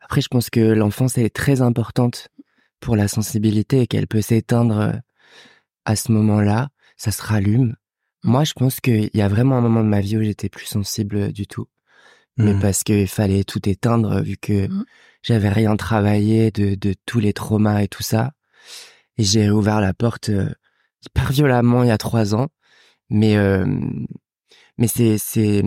Après, 0.00 0.20
je 0.20 0.28
pense 0.28 0.50
que 0.50 0.60
l'enfance, 0.60 1.18
elle 1.18 1.24
est 1.26 1.34
très 1.34 1.60
importante 1.62 2.28
pour 2.80 2.96
la 2.96 3.08
sensibilité 3.08 3.80
et 3.82 3.86
qu'elle 3.86 4.06
peut 4.06 4.20
s'éteindre 4.22 4.78
euh, 4.78 4.92
à 5.84 5.96
ce 5.96 6.12
moment-là. 6.12 6.68
Ça 6.96 7.10
se 7.10 7.22
rallume. 7.22 7.76
Moi, 8.24 8.44
je 8.44 8.52
pense 8.54 8.80
qu'il 8.80 9.10
y 9.12 9.20
a 9.20 9.28
vraiment 9.28 9.56
un 9.58 9.60
moment 9.60 9.82
de 9.82 9.88
ma 9.88 10.00
vie 10.00 10.16
où 10.16 10.22
j'étais 10.22 10.48
plus 10.48 10.66
sensible 10.66 11.32
du 11.32 11.46
tout. 11.46 11.66
Mais 12.38 12.52
Hmm. 12.54 12.60
parce 12.60 12.84
qu'il 12.84 13.08
fallait 13.08 13.44
tout 13.44 13.66
éteindre 13.68 14.20
vu 14.22 14.36
que 14.36 14.68
Mhm. 14.68 14.84
j'avais 15.22 15.48
rien 15.48 15.74
travaillé 15.76 16.50
de, 16.50 16.74
de 16.74 16.94
tous 17.06 17.18
les 17.18 17.32
traumas 17.32 17.80
et 17.82 17.88
tout 17.88 18.02
ça. 18.02 18.32
Et 19.18 19.24
j'ai 19.24 19.50
ouvert 19.50 19.80
la 19.80 19.94
porte 19.94 20.28
euh, 20.28 20.50
hyper 21.04 21.30
violemment 21.32 21.82
il 21.82 21.88
y 21.88 21.92
a 21.92 21.98
trois 21.98 22.34
ans. 22.34 22.48
Mais, 23.10 23.36
euh, 23.36 23.64
mais 24.78 24.88
c'est, 24.88 25.18
c'est, 25.18 25.62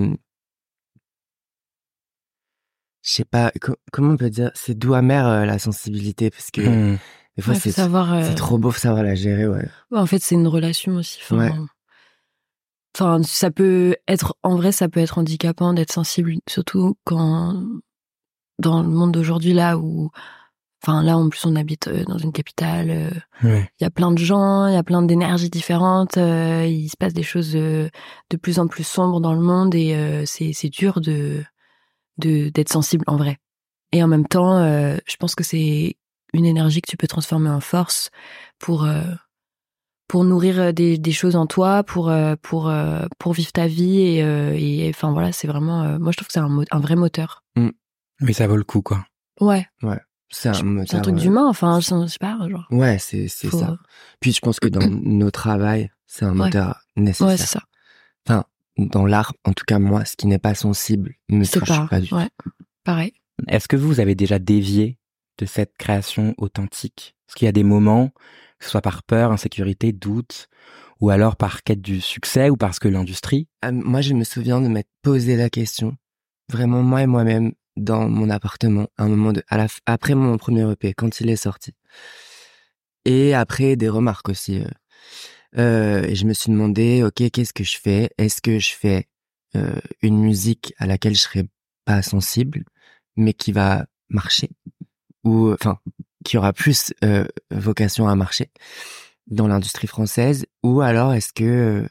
je 3.02 3.12
sais 3.12 3.26
pas, 3.26 3.52
co- 3.62 3.76
comment 3.92 4.14
on 4.14 4.18
peut 4.18 4.30
dire, 4.30 4.52
c'est 4.56 4.78
doux 4.78 4.94
amer 4.94 5.28
euh, 5.28 5.46
la 5.46 5.60
sensibilité 5.60 6.30
parce 6.30 6.52
que 6.52 6.62
Hmm. 6.62 6.98
des 7.38 7.42
fois 7.44 7.54
Ouais, 7.54 7.60
c'est, 7.60 7.72
savoir. 7.72 8.14
euh, 8.14 8.22
c'est 8.24 8.36
trop 8.36 8.58
beau, 8.58 8.72
faut 8.72 8.80
savoir 8.80 9.04
la 9.04 9.16
gérer, 9.16 9.48
ouais. 9.48 9.68
Ouais, 9.92 10.00
en 10.00 10.06
fait, 10.06 10.20
c'est 10.22 10.36
une 10.36 10.48
relation 10.48 10.96
aussi. 10.96 11.20
Enfin, 11.24 11.38
Ouais. 11.38 11.52
enfin, 12.96 13.24
ça 13.24 13.52
peut 13.52 13.96
être, 14.08 14.36
en 14.44 14.56
vrai, 14.58 14.72
ça 14.72 14.90
peut 14.90 15.00
être 15.00 15.18
handicapant 15.18 15.74
d'être 15.74 15.94
sensible, 15.94 16.34
surtout 16.48 16.98
quand, 17.06 17.64
dans 18.60 18.82
le 18.84 18.90
monde 18.90 19.14
d'aujourd'hui, 19.14 19.54
là 19.54 19.78
où, 19.78 20.12
enfin, 20.84 21.04
là, 21.04 21.18
en 21.18 21.30
plus, 21.30 21.46
on 21.46 21.56
habite 21.56 21.88
euh, 21.88 22.04
dans 22.06 22.18
une 22.18 22.32
capitale, 22.32 22.90
euh, 22.90 23.10
Ouais. 23.44 23.70
il 23.80 23.84
y 23.84 23.88
a 23.88 23.90
plein 23.90 24.12
de 24.12 24.18
gens, 24.18 24.68
il 24.68 24.74
y 24.74 24.78
a 24.78 24.84
plein 24.84 25.02
d'énergies 25.02 25.50
différentes, 25.50 26.18
euh, 26.18 26.66
il 26.68 26.90
se 26.90 26.98
passe 26.98 27.14
des 27.14 27.24
choses 27.24 27.52
de 27.54 27.90
plus 28.42 28.60
en 28.60 28.68
plus 28.68 28.84
sombres 28.86 29.22
dans 29.22 29.34
le 29.34 29.40
monde 29.42 29.74
et 29.76 30.24
c'est, 30.26 30.52
c'est 30.54 30.70
dur 30.70 31.00
de, 31.02 31.44
de, 32.18 32.50
d'être 32.50 32.70
sensible 32.72 33.04
en 33.08 33.16
vrai. 33.18 33.38
Et 33.92 34.04
en 34.04 34.08
même 34.08 34.28
temps, 34.28 34.60
je 34.64 35.16
pense 35.20 35.36
que 35.36 35.44
c'est 35.44 35.96
une 36.34 36.46
énergie 36.46 36.82
que 36.82 36.90
tu 36.92 36.98
peux 36.98 37.08
transformer 37.08 37.50
en 37.50 37.60
force 37.62 38.10
pour, 38.60 38.88
pour 40.08 40.24
nourrir 40.26 40.74
des, 40.74 40.98
des 40.98 41.12
choses 41.12 41.36
en 41.36 41.48
toi, 41.48 41.84
pour, 41.84 42.12
pour, 42.42 42.72
pour 43.20 43.34
vivre 43.34 43.52
ta 43.52 43.68
vie. 43.68 44.00
Et, 44.02 44.18
et 44.86 44.90
enfin 44.90 45.12
voilà, 45.12 45.32
c'est 45.32 45.48
vraiment. 45.48 45.98
moi, 45.98 46.12
je 46.12 46.18
trouve 46.18 46.28
que 46.28 46.34
c'est 46.34 46.40
un, 46.40 46.60
un 46.72 46.80
vrai 46.80 46.96
moteur. 46.96 47.44
Mais 48.22 48.34
ça 48.34 48.48
vaut 48.48 48.58
le 48.58 48.64
coup, 48.64 48.82
quoi. 48.82 49.06
Ouais, 49.40 49.66
C'est 50.32 50.50
un, 50.50 50.86
c'est 50.86 50.96
un 50.96 51.02
truc 51.02 51.16
euh, 51.16 51.20
d'humain. 51.20 51.48
Enfin, 51.48 51.80
je 51.80 52.08
sais 52.08 52.18
pas, 52.20 52.38
genre. 52.50 52.68
Ouais, 52.72 53.00
c'est, 53.00 53.28
c'est 53.28 53.50
ça. 53.50 53.78
Puis 54.20 54.32
je 54.32 54.40
pense 54.42 54.60
que 54.60 54.68
dans 54.68 54.82
nos 54.90 55.32
travails, 55.32 55.90
c'est 56.06 56.26
un 56.26 56.30
Ouais. 56.32 56.36
moteur 56.46 56.82
nécessaire. 56.96 57.28
Ouais, 57.28 57.38
c'est 57.38 57.46
ça. 57.48 57.62
Enfin, 58.28 58.44
dans 58.78 59.06
l'art, 59.06 59.34
en 59.46 59.54
tout 59.54 59.66
cas 59.66 59.80
moi, 59.80 60.06
ce 60.06 60.16
qui 60.16 60.28
n'est 60.28 60.40
pas 60.40 60.56
sensible 60.56 61.16
me 61.30 61.44
C'est 61.44 61.60
touche 61.60 61.70
pas. 61.70 61.88
pas, 61.90 62.00
du 62.00 62.10
tout. 62.10 62.16
ouais. 62.16 62.30
Pareil. 62.84 63.14
Est-ce 63.48 63.68
que 63.68 63.76
vous 63.76 64.00
avez 64.00 64.16
déjà 64.16 64.38
dévié 64.40 64.98
de 65.38 65.46
cette 65.46 65.76
création 65.78 66.36
authentique? 66.38 67.16
Est-ce 67.28 67.36
qu'il 67.36 67.46
y 67.46 67.50
a 67.50 67.54
des 67.54 67.64
moments, 67.64 68.10
que 68.60 68.66
ce 68.66 68.70
soit 68.72 68.82
par 68.82 69.04
peur, 69.04 69.32
insécurité, 69.32 69.94
doute, 69.94 70.48
ou 71.00 71.10
alors 71.10 71.38
par 71.38 71.64
quête 71.64 71.82
du 71.82 72.02
succès, 72.02 72.50
ou 72.50 72.58
parce 72.58 72.80
que 72.80 72.88
l'industrie? 72.88 73.48
Ah, 73.62 73.72
moi, 73.72 74.02
je 74.02 74.14
me 74.14 74.24
souviens 74.24 74.60
de 74.62 74.68
m'être 74.68 74.90
posé 75.02 75.38
la 75.38 75.50
question, 75.50 75.96
vraiment 76.52 76.84
moi 76.84 77.02
et 77.04 77.08
moi-même, 77.08 77.54
dans 77.80 78.08
mon 78.10 78.30
appartement, 78.30 78.88
un 78.98 79.08
moment 79.08 79.34
de, 79.34 79.44
à 79.48 79.58
la, 79.58 79.68
après 79.86 80.16
mon 80.16 80.38
premier 80.38 80.70
EP, 80.72 80.94
quand 80.94 81.20
il 81.22 81.30
est 81.30 81.36
sorti. 81.36 81.74
Et 83.06 83.34
après 83.34 83.76
des 83.76 83.90
remarques 83.90 84.30
aussi. 84.30 84.60
euh. 84.60 84.68
Euh, 85.58 86.14
je 86.14 86.26
me 86.26 86.34
suis 86.34 86.52
demandé, 86.52 87.04
ok, 87.04 87.30
qu'est-ce 87.32 87.54
que 87.54 87.64
je 87.64 87.78
fais? 87.78 88.12
Est-ce 88.18 88.42
que 88.42 88.60
je 88.60 88.74
fais 88.74 89.08
euh, 89.56 89.80
une 90.02 90.20
musique 90.20 90.74
à 90.78 90.86
laquelle 90.86 91.16
je 91.16 91.22
serais 91.22 91.46
pas 91.86 92.02
sensible, 92.02 92.64
mais 93.16 93.34
qui 93.34 93.52
va 93.52 93.86
marcher, 94.10 94.50
ou 95.24 95.52
enfin, 95.52 95.80
qui 96.24 96.38
aura 96.38 96.54
plus 96.54 96.94
euh, 97.04 97.26
vocation 97.52 98.08
à 98.08 98.16
marcher 98.16 98.52
dans 99.28 99.48
l'industrie 99.48 99.88
française, 99.88 100.46
ou 100.64 100.82
alors 100.82 101.14
est-ce 101.14 101.34
que 101.34 101.44
euh, 101.44 101.88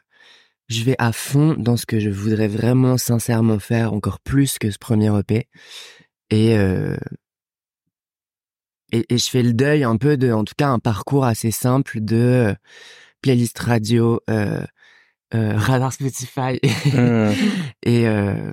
je 0.68 0.82
vais 0.84 0.96
à 0.98 1.12
fond 1.12 1.54
dans 1.54 1.76
ce 1.76 1.86
que 1.86 1.98
je 1.98 2.10
voudrais 2.10 2.48
vraiment 2.48 2.98
sincèrement 2.98 3.58
faire, 3.58 3.92
encore 3.92 4.20
plus 4.20 4.58
que 4.58 4.70
ce 4.70 4.78
premier 4.78 5.10
EP. 5.18 5.48
Et, 6.30 6.58
euh, 6.58 6.96
et, 8.92 9.06
et 9.08 9.18
je 9.18 9.30
fais 9.30 9.42
le 9.42 9.54
deuil 9.54 9.84
un 9.84 9.96
peu 9.96 10.16
de, 10.16 10.30
en 10.30 10.44
tout 10.44 10.54
cas, 10.56 10.68
un 10.68 10.78
parcours 10.78 11.24
assez 11.24 11.50
simple 11.50 12.00
de 12.00 12.16
euh, 12.16 12.54
playlist 13.22 13.58
radio, 13.58 14.20
euh, 14.28 14.62
euh, 15.34 15.56
radar 15.56 15.92
Spotify. 15.92 16.60
Hum, 16.94 17.32
et 17.82 18.06
euh, 18.06 18.52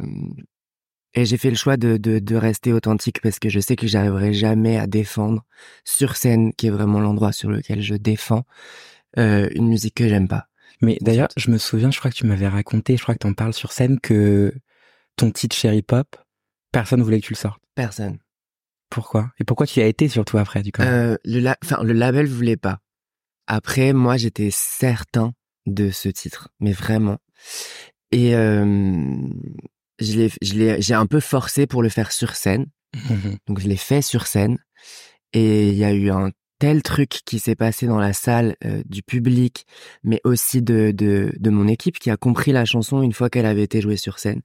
et 1.18 1.24
j'ai 1.24 1.38
fait 1.38 1.50
le 1.50 1.56
choix 1.56 1.78
de, 1.78 1.96
de, 1.96 2.20
de 2.20 2.36
rester 2.36 2.74
authentique 2.74 3.22
parce 3.22 3.40
que 3.40 3.48
je 3.48 3.62
sais 3.62 3.78
que 3.78 3.88
j'arriverai 3.88 4.34
jamais 4.34 4.78
à 4.78 4.86
défendre 4.86 5.46
sur 5.86 6.18
scène, 6.18 6.52
qui 6.54 6.68
est 6.68 6.72
vraiment 6.72 7.00
l'endroit 7.00 7.32
sur 7.32 7.50
lequel 7.50 7.82
je 7.82 7.96
défends, 7.96 8.44
une 9.16 9.70
musique 9.70 9.96
que 9.96 10.10
j'aime 10.10 10.28
pas. 10.28 10.50
Mais 10.82 10.98
d'ailleurs, 11.02 11.28
je 11.38 11.50
me 11.52 11.58
souviens, 11.58 11.92
je 11.92 12.00
crois 12.00 12.12
que 12.12 12.16
tu 12.16 12.26
m'avais 12.26 12.48
raconté, 12.48 12.98
je 12.98 13.04
crois 13.04 13.16
que 13.16 13.20
tu 13.20 13.28
en 13.28 13.34
parles 13.34 13.54
sur 13.54 13.72
scène, 13.72 14.00
que 14.00 14.54
ton 15.16 15.32
titre 15.32 15.56
Cherry 15.56 15.82
Pop, 15.82 16.16
personne 16.72 17.02
voulait 17.02 17.22
que 17.22 17.26
tu 17.28 17.34
le 17.34 17.38
sortes. 17.38 17.62
Personne. 17.76 18.18
Pourquoi? 18.90 19.32
Et 19.40 19.44
pourquoi 19.44 19.66
tu 19.66 19.80
y 19.80 19.84
as 19.84 19.88
été 19.88 20.08
surtout 20.10 20.38
après, 20.38 20.62
du 20.64 20.72
coup? 20.72 20.82
Euh, 20.82 21.18
le, 21.26 21.40
la- 21.40 21.58
enfin, 21.64 21.82
le 21.84 21.94
label 21.94 22.28
voulait 22.28 22.58
pas. 22.58 22.80
Après, 23.48 23.94
moi, 23.94 24.18
j'étais 24.18 24.50
certain 24.52 25.34
de 25.66 25.90
ce 25.90 26.10
titre, 26.10 26.50
mais 26.60 26.72
vraiment. 26.72 27.18
Et 28.12 28.36
euh, 28.36 29.18
j'ai 30.00 30.94
un 30.94 31.06
peu 31.08 31.20
forcé 31.20 31.68
pour 31.68 31.82
le 31.84 31.90
faire 31.90 32.12
sur 32.12 32.36
scène. 32.36 32.68
Mhm. 33.10 33.38
Donc, 33.48 33.60
je 33.60 33.68
l'ai 33.68 33.76
fait 33.78 34.02
sur 34.02 34.28
scène. 34.28 34.58
Et 35.34 35.70
il 35.70 35.76
y 35.76 35.84
a 35.84 35.94
eu 35.94 36.10
un 36.12 36.32
tel 36.58 36.82
truc 36.84 37.10
qui 37.26 37.40
s'est 37.40 37.56
passé 37.56 37.86
dans 37.86 38.00
la 38.00 38.14
salle 38.14 38.56
euh, 38.64 38.82
du 38.86 39.04
public, 39.04 39.66
mais 40.04 40.22
aussi 40.24 40.62
de, 40.62 40.92
de, 40.92 41.34
de 41.38 41.50
mon 41.50 41.68
équipe 41.68 42.00
qui 42.00 42.10
a 42.10 42.18
compris 42.18 42.52
la 42.52 42.64
chanson 42.66 43.02
une 43.02 43.12
fois 43.14 43.30
qu'elle 43.30 43.46
avait 43.46 43.64
été 43.64 43.82
jouée 43.82 43.98
sur 43.98 44.20
scène. 44.20 44.42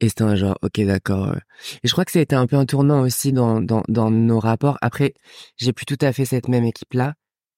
Et 0.00 0.08
c'était 0.08 0.24
un 0.24 0.36
genre, 0.36 0.58
ok, 0.62 0.80
d'accord. 0.82 1.28
euh. 1.28 1.38
Et 1.82 1.88
je 1.88 1.92
crois 1.92 2.04
que 2.04 2.12
ça 2.12 2.18
a 2.18 2.22
été 2.22 2.36
un 2.36 2.46
peu 2.46 2.56
un 2.56 2.66
tournant 2.66 3.00
aussi 3.00 3.32
dans, 3.32 3.60
dans, 3.60 3.82
dans 3.88 4.10
nos 4.10 4.38
rapports. 4.40 4.76
Après, 4.82 5.14
j'ai 5.56 5.72
plus 5.72 5.86
tout 5.86 5.98
à 6.00 6.12
fait 6.12 6.24
cette 6.26 6.48
même 6.48 6.64
équipe-là. 6.64 7.14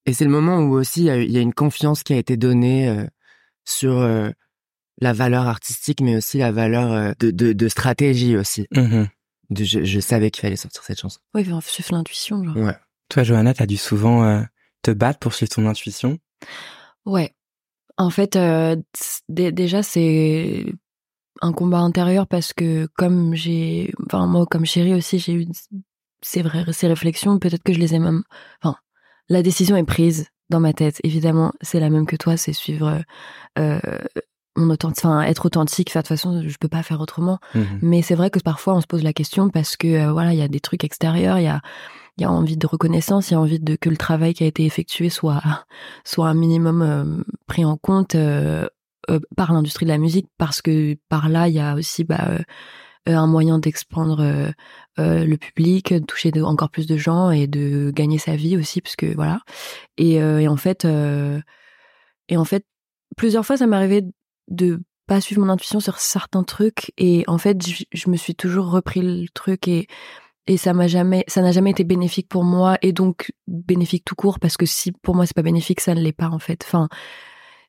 Et 0.07 0.12
c'est 0.12 0.24
le 0.24 0.30
moment 0.30 0.59
où 0.61 0.74
aussi 0.74 1.00
il 1.00 1.07
y, 1.07 1.11
a, 1.11 1.20
y 1.20 1.40
une 1.40 1.54
confiance 1.54 2.04
qui 2.04 2.12
a 2.12 2.16
été 2.16 2.36
donnée 2.36 2.88
euh, 2.88 3.04
sur 3.64 3.98
euh, 3.98 4.30
la 5.00 5.12
valeur 5.12 5.48
artistique, 5.48 6.00
mais 6.00 6.16
aussi 6.16 6.38
la 6.38 6.52
valeur 6.52 6.92
euh, 6.92 7.12
de, 7.18 7.32
de, 7.32 7.52
de 7.52 7.68
stratégie 7.68 8.36
aussi. 8.36 8.68
De- 9.50 9.64
je, 9.64 9.84
je 9.84 10.00
savais 10.00 10.30
qu'il 10.30 10.42
fallait 10.42 10.57
sortir 10.57 10.84
cette 10.84 11.00
chanson. 11.00 11.18
Oui, 11.34 11.44
suivre 11.62 11.92
l'intuition, 11.92 12.44
genre. 12.44 12.57
Ouais. 12.57 12.76
Toi, 13.09 13.22
Johanna, 13.22 13.54
t'as 13.54 13.66
dû 13.66 13.76
souvent 13.76 14.24
euh, 14.24 14.42
te 14.82 14.90
battre 14.90 15.18
pour 15.18 15.34
suivre 15.34 15.52
ton 15.52 15.66
intuition? 15.66 16.18
Ouais. 17.04 17.32
En 17.98 18.11
fait, 18.11 18.36
euh, 18.36 18.76
déjà, 19.28 19.82
c'est 19.82 20.66
un 21.40 21.52
combat 21.52 21.78
intérieur 21.78 22.26
parce 22.26 22.52
que 22.52 22.88
comme 22.96 23.34
j'ai, 23.34 23.92
enfin 24.07 24.26
moi 24.26 24.46
comme 24.46 24.64
chérie 24.64 24.94
aussi, 24.94 25.18
j'ai 25.18 25.34
eu 25.34 25.46
ces 26.22 26.42
vraies 26.42 26.64
ces 26.72 26.88
réflexions. 26.88 27.38
Peut-être 27.38 27.62
que 27.62 27.72
je 27.72 27.78
les 27.78 27.94
ai 27.94 27.98
même. 27.98 28.22
Enfin, 28.62 28.76
la 29.28 29.42
décision 29.42 29.76
est 29.76 29.84
prise 29.84 30.28
dans 30.50 30.61
ma 30.61 30.72
tête. 30.72 31.00
Évidemment, 31.04 31.52
c'est 31.61 31.80
la 31.80 31.90
même 31.90 32.07
que 32.07 32.16
toi, 32.16 32.36
c'est 32.36 32.52
suivre 32.52 33.02
euh, 33.59 33.80
mon 34.57 34.70
authentique, 34.70 35.04
enfin 35.04 35.22
être 35.22 35.46
authentique. 35.46 35.90
Enfin, 35.90 36.00
de 36.00 36.04
toute 36.04 36.16
façon, 36.16 36.42
je 36.46 36.57
peux 36.59 36.68
pas 36.68 36.82
faire 36.82 37.00
autrement. 37.00 37.38
Mhm. 37.54 37.78
Mais 37.82 38.02
c'est 38.02 38.14
vrai 38.14 38.30
que 38.30 38.40
parfois 38.40 38.74
on 38.74 38.80
se 38.80 38.86
pose 38.86 39.02
la 39.02 39.12
question 39.12 39.48
parce 39.48 39.76
que 39.76 39.88
euh, 39.88 40.12
voilà, 40.12 40.32
il 40.32 40.38
y 40.38 40.42
a 40.42 40.48
des 40.48 40.61
trucs 40.61 40.84
extérieurs, 40.84 41.38
il 41.38 41.44
y 41.44 41.48
a 41.48 41.61
il 42.16 42.22
y 42.22 42.24
a 42.24 42.30
envie 42.30 42.56
de 42.56 42.66
reconnaissance, 42.66 43.30
il 43.30 43.34
y 43.34 43.36
a 43.36 43.40
envie 43.40 43.60
de 43.60 43.76
que 43.76 43.90
le 43.90 43.96
travail 43.96 44.34
qui 44.34 44.44
a 44.44 44.46
été 44.46 44.64
effectué 44.64 45.10
soit 45.10 45.42
soit 46.04 46.28
un 46.28 46.34
minimum 46.34 46.82
euh, 46.82 47.22
pris 47.46 47.64
en 47.64 47.76
compte 47.76 48.14
euh, 48.14 48.66
euh, 49.10 49.20
par 49.36 49.52
l'industrie 49.52 49.86
de 49.86 49.90
la 49.90 49.98
musique 49.98 50.28
parce 50.38 50.62
que 50.62 50.96
par 51.08 51.28
là 51.28 51.48
il 51.48 51.54
y 51.54 51.60
a 51.60 51.74
aussi 51.74 52.04
bah, 52.04 52.28
euh, 52.28 52.38
un 53.06 53.26
moyen 53.26 53.58
d'expandre 53.58 54.52
le 54.98 55.36
public, 55.36 55.92
de 55.92 56.04
toucher 56.04 56.32
encore 56.42 56.70
plus 56.70 56.86
de 56.86 56.96
gens 56.96 57.30
et 57.30 57.46
de 57.46 57.92
gagner 57.94 58.18
sa 58.18 58.34
vie 58.34 58.56
aussi 58.56 58.80
parce 58.80 58.96
que 58.96 59.14
voilà. 59.14 59.42
Et, 59.96 60.14
et 60.14 60.48
en 60.48 60.56
fait 60.56 60.84
et 60.84 62.36
en 62.36 62.44
fait 62.44 62.66
plusieurs 63.16 63.46
fois 63.46 63.56
ça 63.56 63.68
m'est 63.68 63.76
arrivé 63.76 64.02
de 64.48 64.82
pas 65.06 65.20
suivre 65.20 65.40
mon 65.40 65.52
intuition 65.52 65.78
sur 65.78 65.98
certains 65.98 66.42
trucs 66.42 66.92
et 66.98 67.22
en 67.28 67.38
fait 67.38 67.64
je, 67.64 67.84
je 67.92 68.10
me 68.10 68.16
suis 68.16 68.34
toujours 68.34 68.70
repris 68.70 69.02
le 69.02 69.28
truc 69.28 69.68
et 69.68 69.86
et 70.47 70.57
ça 70.57 70.72
m'a 70.72 70.86
jamais 70.86 71.24
ça 71.28 71.42
n'a 71.42 71.53
jamais 71.53 71.70
été 71.70 71.84
bénéfique 71.84 72.28
pour 72.28 72.44
moi 72.44 72.78
et 72.82 72.92
donc 72.92 73.32
bénéfique 73.47 74.05
tout 74.05 74.14
court 74.14 74.38
parce 74.38 74.57
que 74.57 74.66
si 74.66 74.92
pour 74.92 75.14
moi 75.14 75.26
c'est 75.26 75.34
pas 75.34 75.42
bénéfique 75.42 75.80
ça 75.80 75.94
ne 75.94 76.01
l'est 76.01 76.12
pas 76.12 76.28
en 76.28 76.38
fait 76.38 76.62
enfin 76.66 76.88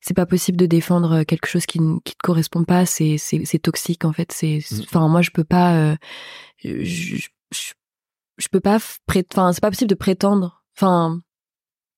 c'est 0.02 0.14
pas 0.14 0.26
possible 0.28 0.58
de 0.58 0.66
défendre 0.68 1.24
quelque 1.24 1.48
chose 1.48 1.66
qui 1.66 1.80
ne 1.82 2.00
qui 2.06 2.14
te 2.14 2.22
correspond 2.24 2.64
pas 2.64 2.86
c'est 2.86 3.18
c'est 3.18 3.44
c'est 3.46 3.60
toxique 3.60 4.06
en 4.06 4.14
fait 4.14 4.32
c'est 4.32 4.60
Mm. 4.72 4.82
enfin 4.84 5.08
moi 5.08 5.22
je 5.22 5.32
peux 5.32 5.44
pas 5.44 5.76
euh, 5.76 5.96
je, 6.64 6.84
je, 6.84 7.28
je- 8.40 8.48
peux 8.52 8.60
pas 8.60 8.78
enfin 9.34 9.52
c'est 9.54 9.62
pas 9.62 9.70
possible 9.72 9.90
de 9.90 9.96
prétendre 9.96 10.64
enfin 10.78 11.20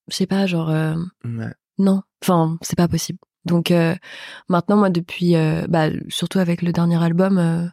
je 0.09 0.15
sais 0.15 0.27
pas 0.27 0.45
genre 0.47 0.69
euh, 0.69 0.95
Ouais. 1.25 1.53
non, 1.77 2.01
enfin, 2.23 2.57
c'est 2.61 2.75
pas 2.77 2.87
possible. 2.87 3.19
Donc 3.45 3.69
euh, 3.71 3.95
maintenant, 4.49 4.75
moi, 4.75 4.89
depuis, 4.89 5.35
euh, 5.35 5.65
bah, 5.69 5.89
surtout 6.09 6.39
avec 6.39 6.61
le 6.63 6.71
dernier 6.73 7.01
album, 7.01 7.37
euh, 7.37 7.67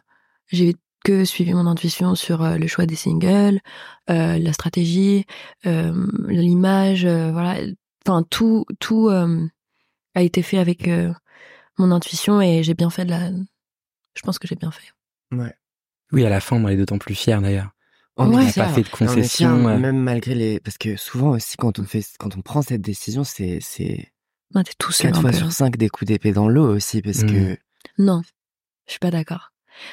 j'ai 0.47 0.75
que 1.07 1.25
suivi 1.25 1.53
mon 1.53 1.65
intuition 1.67 2.15
sur 2.15 2.43
euh, 2.43 2.57
le 2.57 2.67
choix 2.67 2.85
des 2.85 2.95
singles, 2.95 3.59
euh, 4.09 4.37
la 4.37 4.53
stratégie, 4.53 5.25
euh, 5.65 6.07
l'image, 6.27 7.05
euh, 7.05 7.31
voilà. 7.31 7.55
Enfin, 8.05 8.23
tout, 8.29 8.65
tout 8.79 9.07
euh, 9.09 9.47
a 10.15 10.21
été 10.21 10.41
fait 10.41 10.57
avec 10.57 10.87
euh, 10.87 11.13
mon 11.77 11.91
intuition 11.91 12.41
et 12.41 12.63
j'ai 12.63 12.73
bien 12.73 12.89
fait 12.89 13.05
de 13.05 13.11
la. 13.11 13.29
Je 14.15 14.21
pense 14.23 14.39
que 14.39 14.47
j'ai 14.47 14.55
bien 14.55 14.71
fait. 14.71 14.91
Ouais. 15.31 15.53
Oui, 16.11 16.25
à 16.25 16.29
la 16.29 16.39
fin, 16.39 16.55
on 16.57 16.67
est 16.67 16.77
d'autant 16.77 16.97
plus 16.97 17.15
fiers 17.15 17.39
d'ailleurs. 17.41 17.69
On 18.19 18.29
Ouais. 18.29 18.35
On 18.35 18.39
n'a 18.45 18.51
pas 18.53 18.67
fait 18.73 18.81
de 18.81 18.87
On 18.99 19.05
est 19.05 19.23
fiers, 19.23 19.47
concessions. 19.47 19.67
euh. 19.67 19.77
même 19.77 19.97
malgré 19.99 20.33
les, 20.35 20.59
parce 20.59 20.77
que 20.77 20.95
souvent 20.97 21.29
aussi 21.31 21.55
quand 21.57 21.77
on 21.79 21.83
fait, 21.83 22.03
quand 22.19 22.35
on 22.35 22.41
prend 22.41 22.61
cette 22.63 22.81
décision, 22.81 23.23
c'est, 23.23 23.59
c'est 23.61 24.11
t'es 24.53 24.61
tout 24.79 24.91
seul. 24.91 25.11
quatre 25.11 25.21
fois 25.21 25.31
peu. 25.31 25.37
sur 25.37 25.51
cinq 25.51 25.77
des 25.77 25.89
coups 25.89 26.07
d'épée 26.07 26.31
dans 26.33 26.49
l'eau 26.49 26.67
aussi, 26.75 27.01
parce 27.01 27.21
Mm. 27.23 27.27
que 27.31 27.57
Non, 27.99 28.21
je 28.87 28.91
suis 28.93 28.99
pas 28.99 29.11
d'accord. 29.11 29.51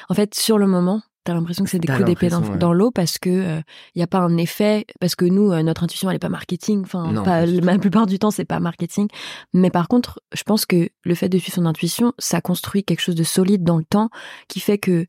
En 0.09 0.13
fait, 0.13 0.33
sur 0.35 0.57
le 0.57 0.67
moment, 0.67 1.01
t'as 1.23 1.33
l'impression 1.33 1.63
que 1.63 1.69
c'est 1.71 1.79
des 1.79 1.87
coups 1.87 2.05
d'épée 2.05 2.29
dans, 2.29 2.41
ouais. 2.41 2.57
dans 2.57 2.71
l'eau 2.71 2.91
parce 2.91 3.17
que 3.17 3.59
il 3.95 3.99
y 3.99 4.03
a 4.03 4.07
pas 4.07 4.19
un 4.19 4.37
effet, 4.37 4.85
parce 4.99 5.15
que 5.15 5.25
nous, 5.25 5.51
euh, 5.51 5.63
notre 5.63 5.83
intuition, 5.83 6.09
elle 6.09 6.15
est 6.17 6.19
pas 6.19 6.29
marketing. 6.29 6.83
Enfin, 6.83 7.11
Non, 7.11 7.23
pas, 7.23 7.45
la 7.45 7.79
plupart 7.79 8.05
du 8.05 8.19
temps, 8.19 8.29
c'est 8.31 8.45
pas 8.45 8.59
marketing. 8.59 9.07
Mais 9.53 9.71
par 9.71 9.87
contre, 9.87 10.21
je 10.33 10.43
pense 10.43 10.65
que 10.67 10.89
le 11.03 11.15
fait 11.15 11.29
de 11.29 11.37
suivre 11.39 11.55
son 11.55 11.65
intuition, 11.65 12.13
ça 12.19 12.41
construit 12.41 12.83
quelque 12.83 13.01
chose 13.01 13.15
de 13.15 13.23
solide 13.23 13.63
dans 13.63 13.77
le 13.77 13.83
temps, 13.85 14.09
qui 14.47 14.59
fait 14.59 14.77
que 14.77 15.07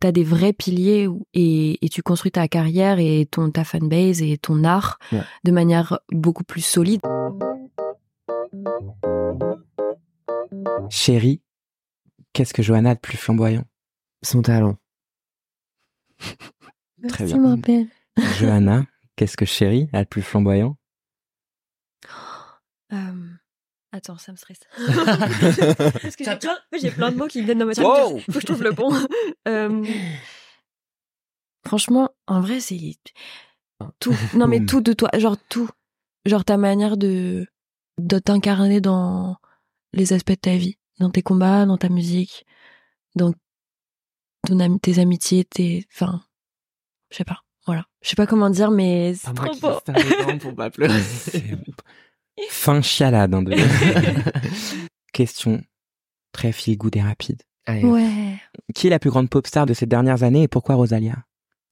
t'as 0.00 0.12
des 0.12 0.22
vrais 0.24 0.52
piliers 0.52 1.08
et, 1.34 1.84
et 1.84 1.88
tu 1.88 2.02
construis 2.02 2.30
ta 2.30 2.46
carrière 2.48 2.98
et 3.00 3.26
ton 3.30 3.50
ta 3.50 3.64
fanbase 3.64 4.22
et 4.22 4.38
ton 4.38 4.62
art 4.64 4.98
Ouais. 5.12 5.22
de 5.44 5.50
manière 5.52 5.98
beaucoup 6.12 6.44
plus 6.44 6.60
solide. 6.64 7.00
Chérie, 10.90 11.42
qu'est-ce 12.32 12.54
que 12.54 12.62
Johanna 12.62 12.90
a 12.90 12.94
de 12.94 13.00
plus 13.00 13.16
flamboyant? 13.18 13.64
Son 14.22 14.42
talent. 14.42 14.76
Très 16.18 17.24
Merci, 17.24 17.24
bien. 17.24 17.38
ma 17.38 17.56
belle. 17.56 17.88
Johanna, 18.38 18.84
qu'est-ce 19.16 19.36
que 19.36 19.44
Chérie 19.44 19.88
a 19.92 20.02
de 20.04 20.08
plus 20.08 20.22
flamboyant? 20.22 20.76
Euh, 22.92 23.28
Attends, 23.92 24.18
ça 24.18 24.32
me 24.32 24.36
stresse. 24.36 24.60
Parce 26.02 26.16
que 26.16 26.24
j'ai 26.24 26.36
plein, 26.36 26.58
j'ai 26.80 26.90
plein 26.90 27.10
de 27.10 27.16
mots 27.16 27.26
qui 27.26 27.40
me 27.40 27.44
viennent 27.46 27.58
dans 27.58 27.66
ma 27.66 27.74
tête. 27.74 27.84
Wow. 27.84 28.18
Faut 28.18 28.32
que 28.32 28.40
je 28.40 28.46
trouve 28.46 28.62
le 28.62 28.72
bon. 28.72 28.90
Euh, 29.48 29.82
Franchement, 31.66 32.10
en 32.26 32.40
vrai, 32.40 32.60
c'est 32.60 32.78
tout. 33.98 34.14
Non, 34.34 34.46
mais 34.46 34.58
Boum. 34.58 34.66
tout 34.66 34.80
de 34.82 34.92
toi. 34.92 35.08
Genre 35.16 35.36
tout. 35.48 35.68
Genre 36.26 36.44
ta 36.44 36.56
manière 36.58 36.96
de, 36.98 37.46
de 37.98 38.18
t'incarner 38.18 38.80
dans 38.82 39.36
les 39.94 40.12
aspects 40.12 40.30
de 40.32 40.34
ta 40.36 40.56
vie. 40.56 40.76
Dans 40.98 41.10
tes 41.10 41.22
combats, 41.22 41.64
dans 41.64 41.78
ta 41.78 41.88
musique, 41.88 42.44
dans 43.14 43.32
ton 44.48 44.60
ami- 44.60 44.80
tes 44.80 44.98
amitiés, 44.98 45.44
tes. 45.44 45.86
Enfin, 45.94 46.22
je 47.10 47.16
sais 47.16 47.24
pas. 47.24 47.38
Voilà. 47.66 47.84
Je 48.02 48.08
sais 48.08 48.16
pas 48.16 48.26
comment 48.26 48.50
dire, 48.50 48.70
mais 48.70 49.14
c'est 49.14 49.32
trop 49.34 49.54
beau. 49.60 49.80
pour 50.40 50.54
pas 50.54 50.70
pleurer. 50.70 51.00
Fin 52.50 52.80
chialade 52.82 53.34
hein, 53.34 53.42
de 53.42 53.52
Question 55.12 55.60
très 56.32 56.52
feel 56.52 56.76
good 56.78 56.96
et 56.96 57.02
rapide. 57.02 57.42
Allez. 57.66 57.84
Ouais. 57.84 58.38
Qui 58.74 58.86
est 58.86 58.90
la 58.90 58.98
plus 58.98 59.10
grande 59.10 59.28
pop 59.28 59.46
star 59.46 59.66
de 59.66 59.74
ces 59.74 59.86
dernières 59.86 60.22
années 60.22 60.44
et 60.44 60.48
pourquoi 60.48 60.74
Rosalia? 60.76 61.16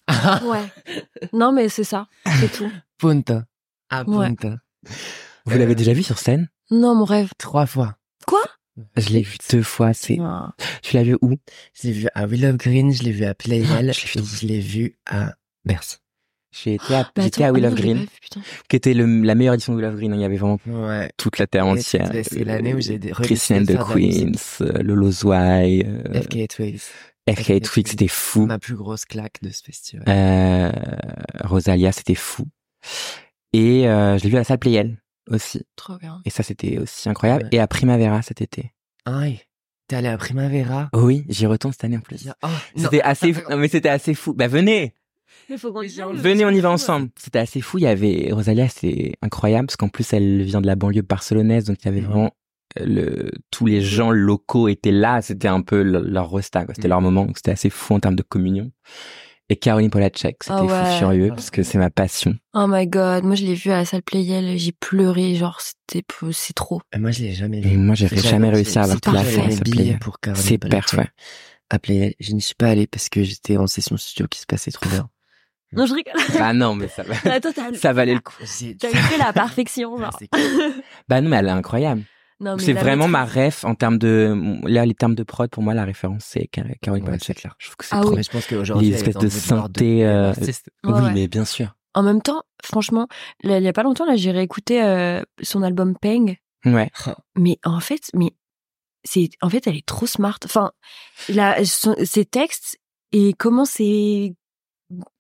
Ouais. 0.45 0.65
Non, 1.33 1.53
mais 1.53 1.69
c'est 1.69 1.85
ça. 1.85 2.09
C'est 2.41 2.53
tout. 2.53 2.71
Punta. 2.99 3.45
Ah, 3.91 4.03
Ouais. 4.07 4.29
punta. 4.29 4.57
Vous 5.47 5.57
l'avez 5.59 5.75
déjà 5.75 5.93
vu 5.93 6.03
sur 6.03 6.19
scène? 6.19 6.49
Non, 6.71 6.95
mon 6.95 7.05
rêve. 7.05 7.31
Trois 7.39 7.67
fois. 7.67 7.97
Je 8.97 9.09
l'ai 9.11 9.23
vu 9.23 9.37
deux 9.51 9.63
fois. 9.63 9.93
C'est. 9.95 10.19
Tu 10.83 10.97
l'as 10.97 11.03
vu 11.03 11.17
où? 11.23 11.35
Je 11.75 11.89
l'ai 11.89 11.93
vu 11.93 12.09
à 12.15 12.27
Will 12.27 12.45
of 12.47 12.57
Green, 12.57 12.93
je 12.93 13.03
l'ai 13.03 13.13
vu 13.13 13.25
à 13.25 13.35
Playel, 13.35 13.67
Ah, 13.71 13.81
je 13.81 13.87
l'ai 13.87 13.93
vu 13.93 14.21
et 14.21 14.23
je 14.41 14.47
l'ai 14.47 14.61
vu 14.61 14.97
à 15.07 15.35
Merci. 15.65 15.97
J'ai 16.53 16.75
été 16.75 16.95
à, 16.95 17.03
Bah, 17.15 17.23
j'étais 17.23 17.45
à 17.45 17.53
Will 17.53 17.67
of 17.67 17.73
non, 17.73 17.77
je 17.77 17.83
l'ai 17.83 17.89
Green, 17.95 18.05
vu, 18.05 18.43
qui 18.69 18.77
était 18.77 18.95
le- 18.95 19.23
la 19.23 19.35
meilleure 19.35 19.55
édition 19.55 19.75
de 19.75 19.79
Will 19.79 19.87
of 19.87 19.95
Green. 19.97 20.13
hein. 20.13 20.17
Il 20.17 20.23
y 20.23 20.25
avait 20.25 20.37
vraiment 20.37 20.59
Ouais. 20.67 21.11
toute 21.19 21.39
la 21.39 21.47
terre 21.47 21.67
entière. 21.67 22.11
c'est- 22.13 22.45
l'année 22.45 22.73
où 22.75 22.81
j'ai 22.81 22.99
des- 22.99 23.11
Christian 23.11 23.57
redécidé 23.57 23.75
de. 23.79 24.33
Queens, 24.33 24.63
euh, 24.63 24.83
Lolo 24.83 25.11
Zouai, 25.11 25.85
euh, 25.87 26.21
FK 26.23 26.49
Twigs. 26.49 26.81
FK 27.29 27.61
Twix, 27.61 27.91
c'était 27.91 28.09
fou. 28.09 28.47
Ma 28.47 28.59
plus 28.59 28.77
grosse 28.77 29.05
claque 29.05 29.39
de 29.43 29.51
ce 29.51 29.63
festival. 29.65 30.05
Euh, 30.09 30.71
Rosalia, 31.45 31.91
c'était 31.93 32.15
fou. 32.15 32.45
Et 33.53 33.89
euh, 33.89 34.17
je 34.19 34.23
l'ai 34.25 34.31
vu 34.31 34.37
à 34.37 34.41
la 34.41 34.45
salle 34.45 34.59
Playel 34.59 34.97
aussi. 35.31 35.63
Trop 35.77 35.97
bien. 35.99 36.21
Et 36.25 36.31
ça, 36.31 36.43
c'était 36.43 36.79
aussi 36.79 37.09
incroyable. 37.09 37.45
Ouais. 37.45 37.51
Et 37.53 37.59
à 37.61 37.67
Primavera 37.67 38.23
cet 38.23 38.41
été. 38.41 38.73
Aïe. 39.05 39.41
T'es 39.89 39.97
allé 39.97 40.09
à 40.09 40.19
Primavera? 40.19 40.89
Oh 40.93 41.03
oui, 41.03 41.25
j'y 41.29 41.47
retourne 41.47 41.73
cette 41.73 41.85
année 41.85 41.97
en 41.97 42.01
plus. 42.01 42.29
Oh. 42.43 42.49
C'était 42.77 43.03
assez, 43.03 43.33
fou. 43.33 43.43
non 43.51 43.57
mais 43.57 43.69
c'était 43.69 43.89
assez 43.89 44.15
fou. 44.15 44.35
Bah 44.35 44.49
venez, 44.49 44.95
Mais 45.49 45.57
faut 45.59 45.73
venez, 45.73 46.45
on 46.45 46.51
y 46.51 46.59
va 46.61 46.71
ensemble. 46.73 47.11
C'était 47.17 47.39
assez 47.39 47.61
fou. 47.61 47.79
Il 47.79 47.83
y 47.83 47.87
avait 47.87 48.31
Rosalia, 48.33 48.69
c'est 48.69 49.13
incroyable 49.23 49.67
parce 49.69 49.77
qu'en 49.77 49.89
plus 49.89 50.13
elle 50.13 50.43
vient 50.43 50.61
de 50.61 50.67
la 50.67 50.75
banlieue 50.75 51.03
barcelonaise, 51.03 51.67
donc 51.67 51.77
il 51.83 51.85
y 51.87 51.89
avait 51.89 52.01
Mhm. 52.01 52.07
vraiment 52.07 52.31
euh, 52.81 52.85
le 52.85 53.31
tous 53.53 53.67
les 53.67 53.81
gens 53.81 54.11
locaux 54.11 54.67
étaient 54.67 54.91
là. 54.91 55.23
C'était 55.23 55.47
un 55.47 55.63
peu 55.63 55.85
le- 55.85 56.01
leur 56.03 56.33
resta, 56.33 56.65
quoi. 56.65 56.75
C'était 56.75 56.89
Mhm. 56.89 56.91
leur 56.91 57.01
moment. 57.01 57.29
C'était 57.37 57.53
assez 57.53 57.71
fou 57.71 57.95
en 57.95 58.01
termes 58.01 58.17
de 58.17 58.25
communion. 58.25 58.73
Et 59.49 59.57
Caroline 59.57 59.91
Polacek, 59.91 60.39
c'était 60.43 60.55
Ah 60.55 60.59
fou 60.67 60.67
ouais. 60.67 60.99
furieux 60.99 61.29
parce 61.29 61.51
que 61.51 61.63
c'est 61.63 61.79
ma 61.79 61.89
passion. 61.91 62.35
Oh 62.53 62.67
my 62.69 62.87
god, 62.89 63.23
moi 63.25 63.37
je 63.37 63.45
l'ai 63.45 63.55
vu 63.55 63.71
à 63.71 63.77
la 63.77 63.85
salle 63.85 64.03
Playel, 64.03 64.59
j'ai 64.59 64.73
pleuré, 64.73 65.37
genre 65.37 65.61
c'était 65.61 66.05
c'est 66.33 66.53
trop. 66.53 66.81
Et 66.93 66.99
moi, 66.99 67.13
je 67.13 67.21
l'ai 67.23 67.33
jamais 67.33 67.59
Et 67.59 67.61
vu. 67.61 67.77
moi, 67.77 67.95
j'ai 67.95 68.09
jamais 68.09 68.51
réussi 68.51 68.77
à 68.79 68.83
avoir 68.83 69.01
toute 69.01 69.15
la 69.15 69.23
pour 70.01 70.19
Caroline 70.19 70.43
C'est 70.45 70.59
parfait. 70.59 71.09
à 71.71 71.79
Playel. 71.79 72.15
Je 72.19 72.33
n'y 72.33 72.41
suis 72.41 72.57
pas 72.57 72.69
allé 72.69 72.89
parce 72.89 73.09
que 73.09 73.23
j'étais 73.23 73.57
en 73.57 73.69
session 73.69 73.97
studio 73.97 74.27
qui 74.29 74.41
se 74.41 74.47
passait 74.47 74.73
trop 74.73 74.89
bien. 74.91 75.09
Non, 75.73 75.87
je 75.87 75.95
rigole. 75.95 76.15
Bah 76.39 76.53
non, 76.53 76.75
mais 76.75 76.89
ça, 76.89 77.03
va- 77.05 77.15
ça 77.75 77.93
valait 77.93 78.15
le 78.15 78.21
coup. 78.21 78.35
J'ai- 78.59 78.77
t'as 78.77 78.89
fait 78.89 79.19
la 79.19 79.33
perfection, 79.33 79.97
genre. 79.99 80.17
C'est 80.19 80.29
cool. 80.29 80.73
Bah 81.09 81.21
non, 81.21 81.29
mais 81.29 81.37
elle 81.37 81.47
est 81.47 81.51
incroyable. 81.51 82.03
C'est 82.59 82.75
vraiment 82.75 83.09
ma 83.09 83.25
ref 83.25 83.65
en 83.65 83.75
termes 83.75 83.97
de 83.99 84.59
là 84.69 84.85
les 84.85 84.95
termes 84.95 85.15
de 85.15 85.23
prod 85.23 85.49
pour 85.51 85.63
moi 85.63 85.73
la 85.75 85.85
référence 85.85 86.23
c'est 86.27 86.47
Car- 86.49 86.67
Caroline 86.83 87.09
Ouais, 87.09 87.19
clair. 87.19 87.55
Je 87.59 87.67
trouve 87.67 87.77
que 87.77 87.85
c'est 87.87 87.95
Ah 87.95 88.01
trop 88.03 88.11
oui. 88.11 88.17
Mais 88.17 88.23
je 88.23 88.31
pense 88.31 88.47
qu'aujourd'hui, 88.47 88.91
Les 88.91 88.95
espèces 88.97 89.15
de 89.15 89.21
board 89.21 89.31
synthé, 89.33 90.07
euh. 90.07 90.33
Ouais, 90.33 90.53
oui 90.85 90.93
ouais. 90.93 91.13
mais 91.15 91.29
bien 91.29 91.45
sûr. 91.47 91.75
En 91.95 92.03
même 92.03 92.21
temps, 92.21 92.43
franchement, 92.63 93.09
là, 93.43 93.57
il 93.59 93.65
y 93.65 93.69
a 93.69 93.73
pas 93.73 93.83
longtemps, 93.83 94.05
là, 94.05 94.17
j'ai 94.17 94.31
réécouté 94.31 94.83
euh, 94.85 95.23
son 95.43 95.63
album 95.63 95.97
Peng. 95.99 96.37
Ouais. 96.67 96.91
Mais 97.37 97.59
en 97.65 97.81
fait, 97.81 98.11
mais 98.13 98.33
c'est, 99.03 99.31
en 99.41 99.49
fait, 99.49 99.67
elle 99.67 99.77
est 99.77 99.87
trop 99.87 100.07
smart. 100.07 100.39
Enfin, 100.45 100.73
là, 101.31 101.65
son- 101.65 101.97
ses 102.05 102.27
textes 102.27 102.77
et 103.13 103.33
comment 103.33 103.65
c'est, 103.65 104.35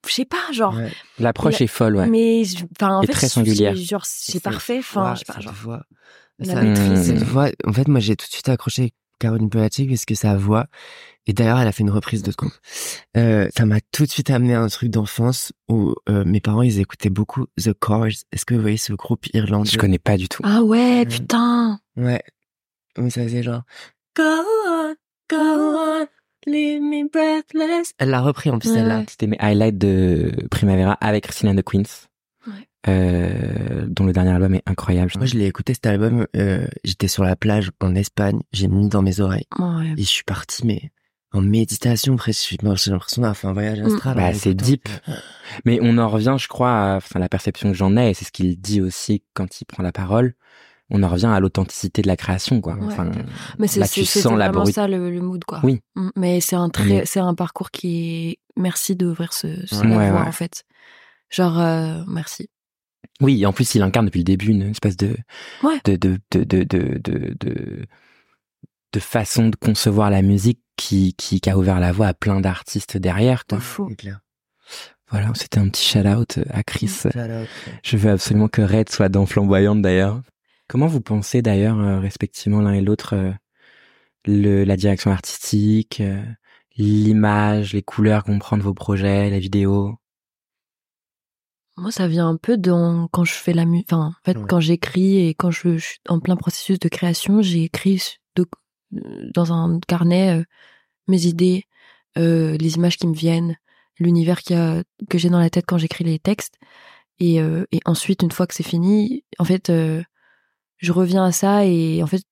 je 0.06 0.12
sais 0.12 0.26
pas, 0.26 0.52
genre. 0.52 0.74
Ouais. 0.74 0.92
L'approche 1.18 1.62
est 1.62 1.66
folle 1.66 1.96
ouais. 1.96 2.08
Mais 2.08 2.42
enfin, 2.78 2.96
en 2.98 3.02
Et 3.02 3.06
fait, 3.06 3.12
très 3.12 3.28
c'est- 3.28 3.34
singulière. 3.34 3.74
Genre, 3.74 4.04
c'est 4.04 4.42
parfait. 4.42 4.78
Enfin, 4.80 5.14
je 5.14 5.20
sais 5.20 5.32
pas, 5.32 5.40
genre. 5.40 5.54
Voix. 6.38 6.54
La 6.54 6.54
Ça- 6.54 6.62
maîtrise. 6.62 7.06
cette 7.06 7.22
voix, 7.22 7.48
en 7.66 7.72
fait, 7.72 7.88
moi, 7.88 8.00
j'ai 8.00 8.16
tout 8.16 8.26
de 8.26 8.32
suite 8.32 8.48
accroché 8.48 8.82
avec 8.82 8.94
Caroline 9.18 9.48
Polachek 9.48 9.88
parce 9.88 10.04
que 10.04 10.14
sa 10.14 10.36
voix, 10.36 10.66
et 11.26 11.32
d'ailleurs, 11.32 11.58
elle 11.58 11.66
a 11.68 11.72
fait 11.72 11.82
une 11.82 11.90
reprise 11.90 12.22
de 12.22 12.30
ce 12.30 12.36
groupe. 12.36 12.52
Euh, 13.16 13.48
ça 13.56 13.64
m'a 13.66 13.80
tout 13.92 14.04
de 14.04 14.10
suite 14.10 14.30
amené 14.30 14.54
à 14.54 14.60
un 14.60 14.68
truc 14.68 14.90
d'enfance 14.90 15.52
où 15.68 15.94
euh, 16.08 16.24
mes 16.24 16.40
parents, 16.40 16.62
ils 16.62 16.78
écoutaient 16.80 17.10
beaucoup 17.10 17.46
The 17.60 17.72
Cars. 17.80 18.06
Est-ce 18.32 18.44
que 18.44 18.54
vous 18.54 18.60
voyez 18.60 18.76
ce 18.76 18.92
groupe 18.92 19.26
irlandais? 19.34 19.70
Je 19.70 19.78
connais 19.78 19.98
pas 19.98 20.16
du 20.16 20.28
tout. 20.28 20.42
Ah 20.44 20.62
ouais, 20.62 21.04
putain. 21.06 21.80
Ouais. 21.96 22.22
Mais 22.98 23.10
ça 23.10 23.22
faisait 23.24 23.42
genre 23.42 23.62
Go 24.16 24.22
on, 24.22 24.94
go 25.30 25.36
on, 25.36 26.06
leave 26.46 26.80
me 26.80 27.10
breathless. 27.10 27.92
Elle 27.98 28.10
l'a 28.10 28.20
repris 28.20 28.50
en 28.50 28.58
plus, 28.58 28.68
Ouais, 28.70 28.76
celle-là. 28.76 29.04
C'était 29.08 29.26
mes 29.26 29.36
highlights 29.40 29.78
de 29.78 30.32
Primavera 30.50 30.92
avec 31.00 31.24
Christina 31.24 31.54
the 31.54 31.64
Queens. 31.64 32.06
Euh, 32.88 33.86
dont 33.88 34.04
le 34.04 34.12
dernier 34.12 34.30
album 34.30 34.54
est 34.54 34.62
incroyable. 34.66 35.10
Moi, 35.16 35.26
je 35.26 35.34
l'ai 35.36 35.46
écouté 35.46 35.74
cet 35.74 35.86
album. 35.86 36.26
euh, 36.36 36.66
J'étais 36.84 37.08
sur 37.08 37.24
la 37.24 37.34
plage 37.36 37.70
en 37.80 37.94
Espagne. 37.94 38.40
J'ai 38.52 38.68
mis 38.68 38.88
dans 38.88 39.02
mes 39.02 39.20
oreilles 39.20 39.46
Ouais. 39.58 39.92
et 39.96 40.02
je 40.02 40.08
suis 40.08 40.24
parti, 40.24 40.64
mais 40.66 40.90
en 41.32 41.40
méditation 41.40 42.16
presque. 42.16 42.48
J'ai 42.50 42.56
l'impression 42.90 43.22
d'avoir 43.22 43.36
fait 43.36 43.46
un 43.48 43.52
voyage 43.52 43.80
astral. 43.80 44.16
Bah, 44.16 44.28
en 44.28 44.34
c'est 44.34 44.54
deep. 44.54 44.88
Mais 45.64 45.78
on 45.82 45.98
en 45.98 46.08
revient, 46.08 46.36
je 46.38 46.46
crois, 46.48 46.70
à 46.92 46.96
enfin, 46.96 47.18
la 47.18 47.28
perception 47.28 47.70
que 47.72 47.76
j'en 47.76 47.96
ai, 47.96 48.10
et 48.10 48.14
c'est 48.14 48.24
ce 48.24 48.32
qu'il 48.32 48.56
dit 48.60 48.80
aussi 48.80 49.22
quand 49.34 49.60
il 49.60 49.64
prend 49.64 49.82
la 49.82 49.92
parole. 49.92 50.34
On 50.88 51.02
en 51.02 51.08
revient 51.08 51.26
à 51.26 51.40
l'authenticité 51.40 52.00
de 52.02 52.06
la 52.06 52.16
création, 52.16 52.60
quoi. 52.60 52.74
Ouais. 52.74 52.84
Enfin, 52.86 53.10
Mais 53.58 53.66
c'est 53.66 53.80
là, 53.80 53.86
c'est- 53.86 54.02
tu 54.02 54.04
c'était 54.06 54.22
sens 54.28 54.38
la 54.38 54.46
vraiment 54.46 54.62
brut- 54.62 54.74
ça 54.76 54.86
le, 54.86 55.10
le 55.10 55.20
mood, 55.20 55.42
quoi. 55.44 55.58
Oui. 55.64 55.80
Mm. 55.96 56.10
Mais 56.14 56.40
c'est 56.40 56.54
un 56.54 56.68
très, 56.68 57.04
c'est 57.06 57.18
un 57.18 57.34
parcours 57.34 57.72
qui 57.72 58.28
est. 58.30 58.38
Merci 58.56 58.94
d'ouvrir 58.94 59.32
ce, 59.32 59.48
ce 59.66 59.74
Ouais, 59.80 59.88
la 59.88 59.96
ouais, 59.96 60.10
voie, 60.12 60.20
ouais. 60.22 60.28
en 60.28 60.32
fait. 60.32 60.62
Genre, 61.28 61.58
euh, 61.58 62.04
merci. 62.06 62.48
Oui, 63.20 63.42
et 63.42 63.46
en 63.46 63.52
plus, 63.52 63.74
il 63.74 63.82
incarne 63.82 64.06
depuis 64.06 64.20
le 64.20 64.24
début 64.24 64.48
une 64.48 64.62
espèce 64.62 64.96
de, 64.96 65.16
Ouais. 65.62 65.80
de, 65.84 65.96
de, 65.96 66.18
de, 66.32 66.44
de, 66.44 66.64
de, 66.64 66.98
de, 67.02 67.34
de, 67.40 67.86
de 68.92 69.00
façon 69.00 69.48
de 69.48 69.56
concevoir 69.56 70.10
la 70.10 70.22
musique 70.22 70.60
qui, 70.76 71.14
qui, 71.14 71.40
qui 71.40 71.48
a 71.50 71.56
ouvert 71.56 71.80
la 71.80 71.92
voie 71.92 72.08
à 72.08 72.14
plein 72.14 72.40
d'artistes 72.40 72.96
derrière, 72.98 73.46
quoi. 73.46 73.58
Fou. 73.60 73.86
Clair. 73.96 74.20
Voilà, 75.10 75.30
c'était 75.34 75.58
un 75.58 75.68
petit 75.68 75.88
shout-out 75.88 76.40
à 76.50 76.62
Chris. 76.62 76.88
Shout 76.88 77.08
out. 77.18 77.48
Je 77.84 77.96
veux 77.96 78.10
absolument 78.10 78.48
que 78.48 78.60
Red 78.62 78.90
soit 78.90 79.08
dans 79.08 79.24
Flamboyante, 79.24 79.80
d'ailleurs. 79.80 80.20
Comment 80.68 80.88
vous 80.88 81.00
pensez, 81.00 81.42
d'ailleurs, 81.42 81.78
euh, 81.78 82.00
respectivement 82.00 82.60
l'un 82.60 82.72
et 82.72 82.80
l'autre, 82.80 83.14
euh, 83.14 83.32
le, 84.26 84.64
la 84.64 84.76
direction 84.76 85.12
artistique, 85.12 86.00
euh, 86.00 86.20
l'image, 86.76 87.72
les 87.72 87.82
couleurs 87.82 88.24
qu'on 88.24 88.38
prend 88.40 88.58
de 88.58 88.62
vos 88.62 88.74
projets, 88.74 89.30
la 89.30 89.38
vidéo 89.38 89.96
Moi, 91.76 91.90
ça 91.90 92.08
vient 92.08 92.28
un 92.28 92.36
peu 92.36 92.56
dans 92.56 93.06
quand 93.08 93.24
je 93.24 93.34
fais 93.34 93.52
la 93.52 93.66
musique. 93.66 93.92
Enfin, 93.92 94.06
en 94.08 94.24
fait, 94.24 94.38
Ouais. 94.38 94.44
quand 94.48 94.60
j'écris 94.60 95.26
et 95.26 95.34
quand 95.34 95.50
je, 95.50 95.76
je 95.76 95.84
suis 95.84 95.98
en 96.08 96.20
plein 96.20 96.36
processus 96.36 96.78
de 96.78 96.88
création, 96.88 97.42
j'ai 97.42 97.64
écrit 97.64 98.02
de- 98.34 98.46
euh, 98.96 99.30
dans 99.34 99.52
un 99.52 99.78
carnet 99.86 100.38
euh, 100.40 100.44
mes 101.06 101.26
idées, 101.26 101.64
euh, 102.16 102.56
les 102.56 102.76
images 102.76 102.96
qui 102.96 103.06
me 103.06 103.14
viennent, 103.14 103.56
l'univers 103.98 104.42
que 104.42 105.18
j'ai 105.18 105.28
dans 105.28 105.38
la 105.38 105.50
tête 105.50 105.64
quand 105.66 105.78
j'écris 105.78 106.04
les 106.04 106.18
textes. 106.18 106.54
Et, 107.18 107.40
euh, 107.40 107.64
et 107.72 107.80
ensuite, 107.84 108.22
une 108.22 108.32
fois 108.32 108.46
que 108.46 108.54
c'est 108.54 108.62
fini, 108.62 109.24
en 109.38 109.44
fait, 109.44 109.70
euh, 109.70 110.02
je 110.78 110.92
reviens 110.92 111.24
à 111.24 111.32
ça 111.32 111.64
et 111.66 112.02
en 112.02 112.06
fait, 112.06 112.22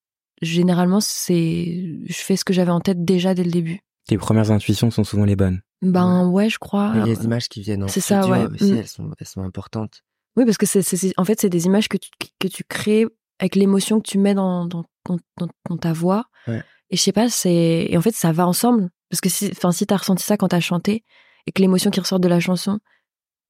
généralement, 0.42 1.00
c'est, 1.00 1.84
je 2.06 2.14
fais 2.14 2.36
ce 2.36 2.44
que 2.44 2.52
j'avais 2.52 2.70
en 2.70 2.80
tête 2.80 3.04
déjà 3.04 3.34
dès 3.34 3.44
le 3.44 3.50
début. 3.50 3.80
Tes 4.06 4.18
premières 4.18 4.50
intuitions 4.50 4.90
sont 4.90 5.04
souvent 5.04 5.24
les 5.24 5.36
bonnes. 5.36 5.60
Ben 5.82 6.28
ouais, 6.28 6.48
je 6.50 6.58
crois. 6.58 6.94
Et 6.96 7.02
les 7.04 7.24
images 7.24 7.48
qui 7.48 7.62
viennent 7.62 7.84
en 7.84 7.88
C'est 7.88 8.00
ça, 8.00 8.26
ouais. 8.26 8.46
aussi, 8.46 8.72
Mm. 8.72 8.76
elles 8.78 8.86
sont, 8.88 9.10
elles 9.18 9.26
sont 9.26 9.42
importantes. 9.42 10.02
Oui, 10.36 10.44
parce 10.44 10.58
que 10.58 10.66
c'est, 10.66 10.82
c'est- 10.82 10.96
c'est- 10.96 11.14
en 11.16 11.24
fait, 11.24 11.40
c'est 11.40 11.48
des 11.48 11.66
images 11.66 11.88
que 11.88 11.96
tu, 11.96 12.10
que 12.40 12.48
tu 12.48 12.64
crées 12.64 13.06
avec 13.38 13.54
l'émotion 13.56 14.00
que 14.00 14.08
tu 14.08 14.18
mets 14.18 14.34
dans, 14.34 14.66
dans, 14.66 14.84
dans, 15.06 15.76
ta 15.76 15.92
voix. 15.92 16.26
Ouais. 16.48 16.62
Et 16.90 16.96
je 16.96 17.02
sais 17.02 17.12
pas, 17.12 17.28
c'est, 17.28 17.86
et 17.88 17.96
en 17.96 18.00
fait, 18.00 18.14
ça 18.14 18.32
va 18.32 18.46
ensemble. 18.46 18.90
Parce 19.10 19.20
que 19.20 19.28
si, 19.28 19.48
enfin, 19.52 19.72
si 19.72 19.86
t'as 19.86 19.96
ressenti 19.96 20.24
ça 20.24 20.36
quand 20.36 20.48
t'as 20.48 20.60
chanté 20.60 21.04
et 21.46 21.52
que 21.52 21.60
l'émotion 21.62 21.90
qui 21.90 22.00
ressort 22.00 22.20
de 22.20 22.28
la 22.28 22.40
chanson 22.40 22.78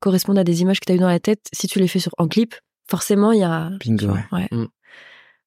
correspond 0.01 0.37
à 0.37 0.45
des 0.45 0.61
images 0.63 0.81
que 0.81 0.85
t'as 0.87 0.95
eues 0.95 0.99
dans 0.99 1.07
la 1.09 1.21
tête, 1.21 1.47
si 1.53 1.67
tu 1.69 1.79
les 1.79 1.89
fais 1.89 1.99
sur, 2.01 2.13
en 2.19 2.29
clip, 2.29 2.55
forcément, 2.89 3.33
il 3.33 3.41
y 3.41 3.45
a. 3.45 3.71
Bingo. 3.81 4.09
Ouais. 4.09 4.25
Ouais, 4.33 4.49
Mm. 4.51 4.67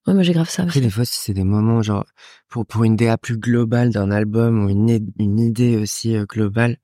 Ouais, 0.08 0.14
moi, 0.14 0.24
j'ai 0.24 0.32
grave 0.34 0.50
ça 0.50 0.64
Après, 0.64 0.80
aussi. 0.80 0.88
des 0.88 0.90
fois, 0.90 1.04
si 1.06 1.20
c'est 1.20 1.34
des 1.34 1.44
moments, 1.44 1.82
genre, 1.82 2.06
pour, 2.48 2.66
pour 2.66 2.86
une 2.86 2.96
DA 2.96 3.18
plus 3.18 3.38
globale 3.38 3.92
d'un 3.92 4.10
album 4.10 4.64
ou 4.64 4.70
une, 4.70 5.12
une 5.20 5.40
idée 5.40 5.76
aussi 5.76 6.16
euh, 6.16 6.26
globale, 6.26 6.78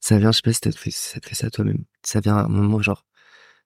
ça 0.00 0.18
vient, 0.18 0.32
je 0.32 0.36
sais 0.38 0.42
pas 0.42 0.52
si 0.52 0.60
ça 0.64 0.72
te 0.72 0.78
fait 0.78 0.90
ça, 0.90 1.20
te 1.20 1.28
fait 1.28 1.34
ça 1.34 1.50
toi-même. 1.50 1.84
Ça 2.02 2.20
vient 2.20 2.36
à 2.36 2.44
un 2.44 2.48
moment, 2.48 2.80
genre, 2.80 3.04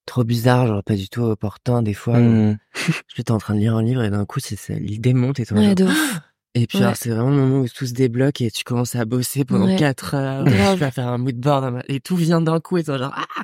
trop 0.05 0.25
bizarre, 0.25 0.67
genre, 0.67 0.83
pas 0.83 0.97
du 0.97 1.09
tout 1.09 1.23
opportun, 1.23 1.83
des 1.83 1.95
fois. 1.95 2.19
Mmh. 2.19 2.59
Je 2.75 2.93
suis 3.15 3.25
en 3.31 3.39
train 3.39 3.55
de 3.55 3.61
lire 3.61 3.77
un 3.77 3.83
livre 3.83 4.03
et 4.03 4.11
d'un 4.11 4.27
coup, 4.27 4.41
c'est, 4.41 4.59
l'idée 4.81 5.15
monte 5.15 5.39
et 5.39 5.47
toi, 5.47 5.59
Ouais, 5.59 5.65
genre, 5.67 5.75
de 5.77 5.85
ouf. 5.85 6.21
Et 6.57 6.67
puis, 6.69 6.79
Ouais. 6.79 6.85
alors, 6.85 6.97
c'est 6.97 7.11
vraiment 7.11 7.31
le 7.31 7.37
moment 7.37 7.61
où 7.61 7.69
tout 7.69 7.85
se 7.87 7.93
débloque 7.95 8.41
et 8.41 8.51
tu 8.51 8.63
commences 8.63 8.95
à 8.95 9.05
bosser 9.05 9.45
pendant 9.45 9.67
Ouais. 9.67 9.77
quatre 9.77 10.15
heures. 10.15 10.45
Tu 10.75 10.81
vas 10.81 10.91
faire 10.93 11.09
un 11.09 11.19
mood 11.19 11.35
board 11.37 11.83
et 11.89 11.99
tout 12.01 12.15
vient 12.17 12.41
d'un 12.41 12.61
coup 12.61 12.77
et 12.79 12.85
toi, 12.85 12.97
genre, 12.97 13.13
ah! 13.17 13.43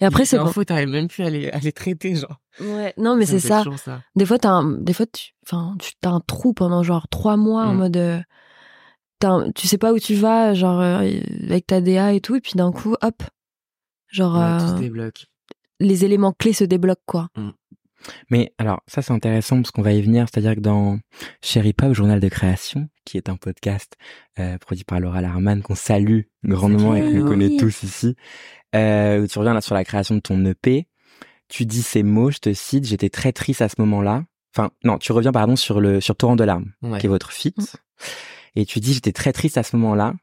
Et 0.00 0.04
après, 0.04 0.26
c'est 0.26 0.38
faux, 0.52 0.64
t'arrives 0.64 0.88
même 0.90 1.08
plus 1.08 1.24
à 1.24 1.30
les, 1.30 1.48
à 1.50 1.58
les 1.58 1.72
traiter, 1.72 2.14
genre. 2.16 2.38
Ouais, 2.60 2.92
non, 2.98 3.16
mais 3.16 3.24
c'est 3.26 3.40
ça. 3.40 3.64
Des 4.16 4.26
fois, 4.26 4.38
t'as 4.38 4.50
un, 4.50 4.72
des 4.72 4.92
fois, 4.92 5.06
tu, 5.06 5.32
enfin, 5.46 5.74
tu 5.78 5.92
as 6.04 6.10
un 6.10 6.20
trou 6.20 6.52
pendant 6.52 6.82
genre 6.82 7.08
trois 7.08 7.36
mois 7.38 7.64
en 7.64 7.74
Mm. 7.74 7.78
mode, 7.78 7.96
euh, 7.96 8.20
t'as 9.20 9.30
un- 9.30 9.52
tu 9.52 9.66
sais 9.66 9.78
pas 9.78 9.92
où 9.94 9.98
tu 9.98 10.14
vas, 10.14 10.52
genre 10.52 10.80
euh, 10.80 10.98
avec 11.44 11.66
ta 11.66 11.80
DA 11.80 12.12
et 12.12 12.20
tout, 12.20 12.36
et 12.36 12.40
puis 12.40 12.52
d'un 12.56 12.72
coup, 12.72 12.94
hop, 13.00 13.22
genre 14.08 14.34
Ouais, 14.36 14.58
tout 14.58 14.64
euh, 14.64 14.76
se 14.76 14.80
débloque. 14.82 15.26
les 15.80 16.04
éléments 16.04 16.32
clés 16.32 16.52
se 16.52 16.64
débloquent 16.64 17.00
quoi. 17.06 17.28
Mais 18.30 18.52
alors, 18.58 18.80
ça 18.86 19.02
c'est 19.02 19.12
intéressant 19.12 19.56
parce 19.56 19.70
qu'on 19.70 19.82
va 19.82 19.92
y 19.92 20.00
venir, 20.02 20.26
c'est-à-dire 20.32 20.54
que 20.54 20.60
dans 20.60 20.98
Chéri 21.42 21.72
Pop, 21.72 21.92
Journal 21.92 22.20
de 22.20 22.28
création, 22.28 22.88
qui 23.04 23.16
est 23.16 23.28
un 23.28 23.36
podcast 23.36 23.94
euh, 24.38 24.56
produit 24.58 24.84
par 24.84 25.00
Laura 25.00 25.20
Larman, 25.20 25.62
qu'on 25.62 25.74
salue 25.74 26.20
grandement 26.44 26.94
et 26.94 27.02
qu'on 27.02 27.26
connaît 27.26 27.56
tous 27.58 27.82
ici, 27.82 28.14
euh, 28.74 29.22
où 29.22 29.26
tu 29.26 29.38
reviens 29.38 29.54
là 29.54 29.60
sur 29.60 29.74
la 29.74 29.84
création 29.84 30.14
de 30.14 30.20
ton 30.20 30.44
EP, 30.46 30.86
tu 31.48 31.66
dis 31.66 31.82
ces 31.82 32.02
mots, 32.02 32.30
je 32.30 32.38
te 32.38 32.52
cite, 32.52 32.86
j'étais 32.86 33.10
très 33.10 33.32
triste 33.32 33.60
à 33.62 33.68
ce 33.68 33.74
moment-là. 33.78 34.24
Enfin, 34.56 34.70
non, 34.84 34.98
tu 34.98 35.12
reviens 35.12 35.32
pardon 35.32 35.56
sur 35.56 35.80
le 35.80 36.00
sur 36.00 36.16
Torrent 36.16 36.36
de 36.36 36.44
larmes, 36.44 36.72
Ouais. 36.82 36.98
qui 36.98 37.06
est 37.06 37.08
votre 37.08 37.32
feat, 37.32 37.56
Mm. 37.58 37.64
et 38.56 38.66
tu 38.66 38.80
dis 38.80 38.94
j'étais 38.94 39.12
très 39.12 39.32
triste 39.32 39.58
à 39.58 39.62
ce 39.62 39.76
moment-là. 39.76 40.14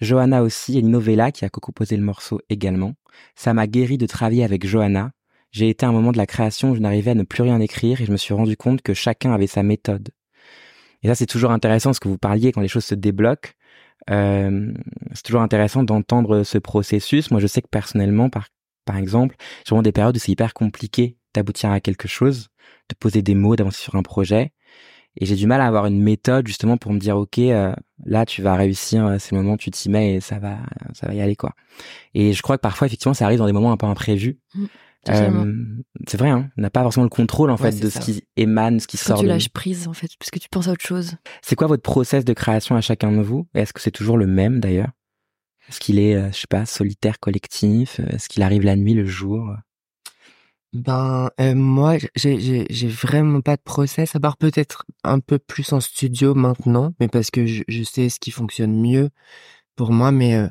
Johanna 0.00 0.42
aussi 0.42 0.78
et 0.78 0.82
Nino 0.82 1.00
Vella 1.00 1.32
qui 1.32 1.44
a 1.44 1.48
co-composé 1.48 1.96
le 1.96 2.02
morceau 2.02 2.40
également. 2.50 2.94
Ça 3.34 3.54
m'a 3.54 3.66
guéri 3.66 3.96
de 3.98 4.06
travailler 4.06 4.44
avec 4.44 4.66
Johanna. 4.66 5.10
J'ai 5.56 5.70
été 5.70 5.86
à 5.86 5.88
un 5.88 5.92
moment 5.92 6.12
de 6.12 6.18
la 6.18 6.26
création 6.26 6.72
où 6.72 6.74
je 6.74 6.80
n'arrivais 6.80 7.12
à 7.12 7.14
ne 7.14 7.22
plus 7.22 7.42
rien 7.42 7.58
écrire 7.60 8.02
et 8.02 8.04
je 8.04 8.12
me 8.12 8.18
suis 8.18 8.34
rendu 8.34 8.58
compte 8.58 8.82
que 8.82 8.92
chacun 8.92 9.32
avait 9.32 9.46
sa 9.46 9.62
méthode. 9.62 10.10
Et 11.02 11.08
ça, 11.08 11.14
c'est 11.14 11.24
toujours 11.24 11.50
intéressant 11.50 11.94
ce 11.94 12.00
que 12.00 12.08
vous 12.08 12.18
parliez 12.18 12.52
quand 12.52 12.60
les 12.60 12.68
choses 12.68 12.84
se 12.84 12.94
débloquent. 12.94 13.52
Euh, 14.10 14.74
c'est 15.14 15.22
toujours 15.22 15.40
intéressant 15.40 15.82
d'entendre 15.82 16.42
ce 16.42 16.58
processus. 16.58 17.30
Moi, 17.30 17.40
je 17.40 17.46
sais 17.46 17.62
que 17.62 17.68
personnellement, 17.70 18.28
par, 18.28 18.48
par 18.84 18.98
exemple, 18.98 19.34
j'ai 19.64 19.70
vraiment 19.70 19.80
des 19.80 19.92
périodes 19.92 20.14
où 20.14 20.18
c'est 20.18 20.30
hyper 20.30 20.52
compliqué 20.52 21.16
d'aboutir 21.32 21.70
à 21.70 21.80
quelque 21.80 22.06
chose, 22.06 22.48
de 22.90 22.94
poser 22.94 23.22
des 23.22 23.34
mots, 23.34 23.56
d'avancer 23.56 23.82
sur 23.82 23.94
un 23.94 24.02
projet. 24.02 24.52
Et 25.16 25.24
j'ai 25.24 25.36
du 25.36 25.46
mal 25.46 25.62
à 25.62 25.66
avoir 25.66 25.86
une 25.86 26.02
méthode 26.02 26.46
justement 26.46 26.76
pour 26.76 26.92
me 26.92 26.98
dire, 26.98 27.16
OK, 27.16 27.38
euh, 27.38 27.74
là, 28.04 28.26
tu 28.26 28.42
vas 28.42 28.56
réussir, 28.56 29.06
euh, 29.06 29.16
c'est 29.18 29.34
le 29.34 29.40
moment 29.40 29.56
tu 29.56 29.70
t'y 29.70 29.88
mets 29.88 30.16
et 30.16 30.20
ça 30.20 30.38
va, 30.38 30.58
ça 30.92 31.06
va 31.06 31.14
y 31.14 31.22
aller, 31.22 31.34
quoi. 31.34 31.54
Et 32.12 32.34
je 32.34 32.42
crois 32.42 32.58
que 32.58 32.60
parfois, 32.60 32.88
effectivement, 32.88 33.14
ça 33.14 33.24
arrive 33.24 33.38
dans 33.38 33.46
des 33.46 33.52
moments 33.52 33.72
un 33.72 33.78
peu 33.78 33.86
imprévus. 33.86 34.38
Totalement. 34.54 34.68
Euh, 35.08 35.54
c'est 36.08 36.16
vrai, 36.16 36.30
hein, 36.30 36.50
on 36.56 36.62
n'a 36.62 36.70
pas 36.70 36.82
forcément 36.82 37.04
le 37.04 37.10
contrôle 37.10 37.50
en 37.50 37.56
Ouais, 37.56 37.70
fait 37.70 37.80
de 37.80 37.88
ça. 37.88 38.00
ce 38.00 38.04
qui 38.04 38.22
émane, 38.36 38.80
ce 38.80 38.86
qui 38.86 38.96
Quand 38.96 39.04
sort 39.04 39.18
tu 39.18 39.24
de 39.24 39.28
lâches 39.28 39.48
prise 39.48 39.86
en 39.88 39.92
fait, 39.92 40.10
parce 40.18 40.30
que 40.30 40.38
tu 40.38 40.48
penses 40.48 40.68
à 40.68 40.72
autre 40.72 40.84
chose. 40.86 41.12
C'est 41.42 41.54
quoi 41.56 41.66
votre 41.66 41.82
process 41.82 42.24
de 42.24 42.32
création 42.32 42.74
à 42.76 42.80
chacun 42.80 43.12
de 43.12 43.22
vous? 43.22 43.46
Est-ce 43.54 43.72
que 43.72 43.80
c'est 43.80 43.90
toujours 43.90 44.16
le 44.18 44.26
même 44.26 44.60
d'ailleurs? 44.60 44.90
Est-ce 45.68 45.80
qu'il 45.80 45.98
est, 45.98 46.14
euh, 46.14 46.30
je 46.32 46.38
sais 46.38 46.46
pas, 46.48 46.64
solitaire, 46.66 47.18
collectif? 47.20 48.00
Est-ce 48.00 48.28
qu'il 48.28 48.42
arrive 48.42 48.62
la 48.62 48.76
nuit, 48.76 48.94
le 48.94 49.04
jour? 49.06 49.54
Ben 50.72 51.30
euh, 51.40 51.54
moi 51.54 51.96
j'ai 52.16 52.38
j'ai 52.38 52.66
j'ai 52.68 52.88
vraiment 52.88 53.40
pas 53.40 53.56
de 53.56 53.62
process 53.62 54.14
à 54.14 54.20
part 54.20 54.36
peut-être 54.36 54.84
un 55.04 55.20
peu 55.20 55.38
plus 55.38 55.72
en 55.72 55.80
studio 55.80 56.34
maintenant 56.34 56.92
mais 57.00 57.08
parce 57.08 57.30
que 57.30 57.46
je, 57.46 57.62
je 57.66 57.82
sais 57.82 58.08
ce 58.10 58.20
qui 58.20 58.30
fonctionne 58.30 58.78
mieux 58.78 59.08
pour 59.74 59.92
moi 59.92 60.12
mais 60.12 60.34
euh, 60.34 60.48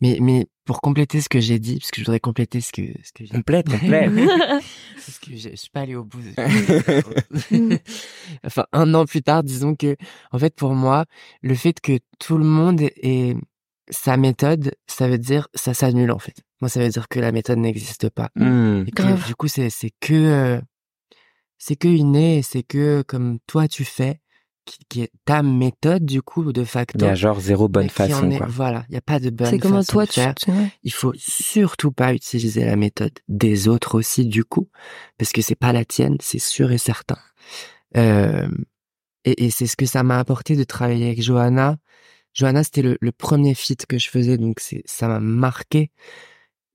mais 0.00 0.18
mais 0.20 0.46
pour 0.64 0.80
compléter 0.80 1.20
ce 1.20 1.28
que 1.28 1.40
j'ai 1.40 1.58
dit, 1.58 1.78
parce 1.78 1.90
que 1.90 2.00
je 2.00 2.04
voudrais 2.04 2.20
compléter 2.20 2.60
ce 2.60 2.72
que 2.72 2.82
ce 3.02 3.12
que 3.12 3.24
j'ai 3.24 3.32
Complète, 3.32 3.68
complète. 3.68 4.12
parce 4.94 5.18
que 5.18 5.36
je, 5.36 5.50
je 5.50 5.56
suis 5.56 5.70
pas 5.70 5.80
allé 5.80 5.94
au 5.94 6.04
bout. 6.04 6.20
De... 6.20 7.78
enfin, 8.44 8.66
un 8.72 8.92
an 8.94 9.06
plus 9.06 9.22
tard, 9.22 9.42
disons 9.42 9.74
que, 9.74 9.96
en 10.30 10.38
fait, 10.38 10.54
pour 10.54 10.74
moi, 10.74 11.06
le 11.42 11.54
fait 11.54 11.80
que 11.80 11.98
tout 12.18 12.36
le 12.38 12.44
monde 12.44 12.80
ait 12.82 13.34
sa 13.90 14.16
méthode, 14.16 14.74
ça 14.86 15.08
veut 15.08 15.18
dire 15.18 15.48
ça 15.54 15.72
s'annule 15.74 16.10
en 16.12 16.18
fait. 16.18 16.36
Moi, 16.60 16.68
ça 16.68 16.80
veut 16.80 16.88
dire 16.88 17.08
que 17.08 17.20
la 17.20 17.32
méthode 17.32 17.58
n'existe 17.58 18.10
pas. 18.10 18.30
Et 18.36 18.40
que, 18.40 19.02
Grave. 19.02 19.26
du 19.26 19.34
coup, 19.34 19.48
c'est 19.48 19.70
c'est 19.70 19.92
que 20.00 20.14
euh, 20.14 20.60
c'est 21.56 21.76
que 21.76 21.88
inné, 21.88 22.42
c'est 22.42 22.62
que 22.62 23.02
comme 23.02 23.38
toi 23.46 23.68
tu 23.68 23.84
fais, 23.84 24.20
qui, 24.68 24.78
qui 24.88 25.02
est 25.02 25.10
ta 25.24 25.42
méthode 25.42 26.04
du 26.04 26.22
coup 26.22 26.52
de 26.52 26.64
facto. 26.64 26.98
Il 26.98 27.04
y 27.04 27.08
a 27.08 27.14
genre 27.14 27.40
zéro 27.40 27.68
bonne 27.68 27.88
façon, 27.90 28.30
est- 28.30 28.38
quoi. 28.38 28.46
Voilà, 28.48 28.84
il 28.88 28.94
y 28.94 28.98
a 28.98 29.00
pas 29.00 29.18
de 29.18 29.30
bonne 29.30 29.48
C'est 29.50 29.58
comment 29.58 29.78
façon 29.78 29.92
toi, 29.92 30.06
de 30.06 30.10
tu, 30.10 30.20
faire 30.20 30.34
il 30.82 30.92
faut 30.92 31.12
surtout 31.16 31.90
pas 31.92 32.12
utiliser 32.14 32.64
la 32.64 32.76
méthode 32.76 33.12
des 33.28 33.68
autres 33.68 33.96
aussi 33.98 34.26
du 34.26 34.44
coup 34.44 34.68
parce 35.18 35.32
que 35.32 35.42
c'est 35.42 35.54
pas 35.54 35.72
la 35.72 35.84
tienne 35.84 36.16
c'est 36.20 36.38
sûr 36.38 36.70
et 36.72 36.78
certain. 36.78 37.18
Euh, 37.96 38.48
et, 39.24 39.46
et 39.46 39.50
c'est 39.50 39.66
ce 39.66 39.76
que 39.76 39.86
ça 39.86 40.02
m'a 40.02 40.18
apporté 40.18 40.56
de 40.56 40.64
travailler 40.64 41.06
avec 41.06 41.22
Johanna. 41.22 41.76
Johanna 42.34 42.62
c'était 42.62 42.82
le, 42.82 42.98
le 43.00 43.12
premier 43.12 43.54
feat 43.54 43.86
que 43.86 43.98
je 43.98 44.08
faisais 44.10 44.36
donc 44.38 44.60
c'est 44.60 44.82
ça 44.86 45.08
m'a 45.08 45.20
marqué 45.20 45.90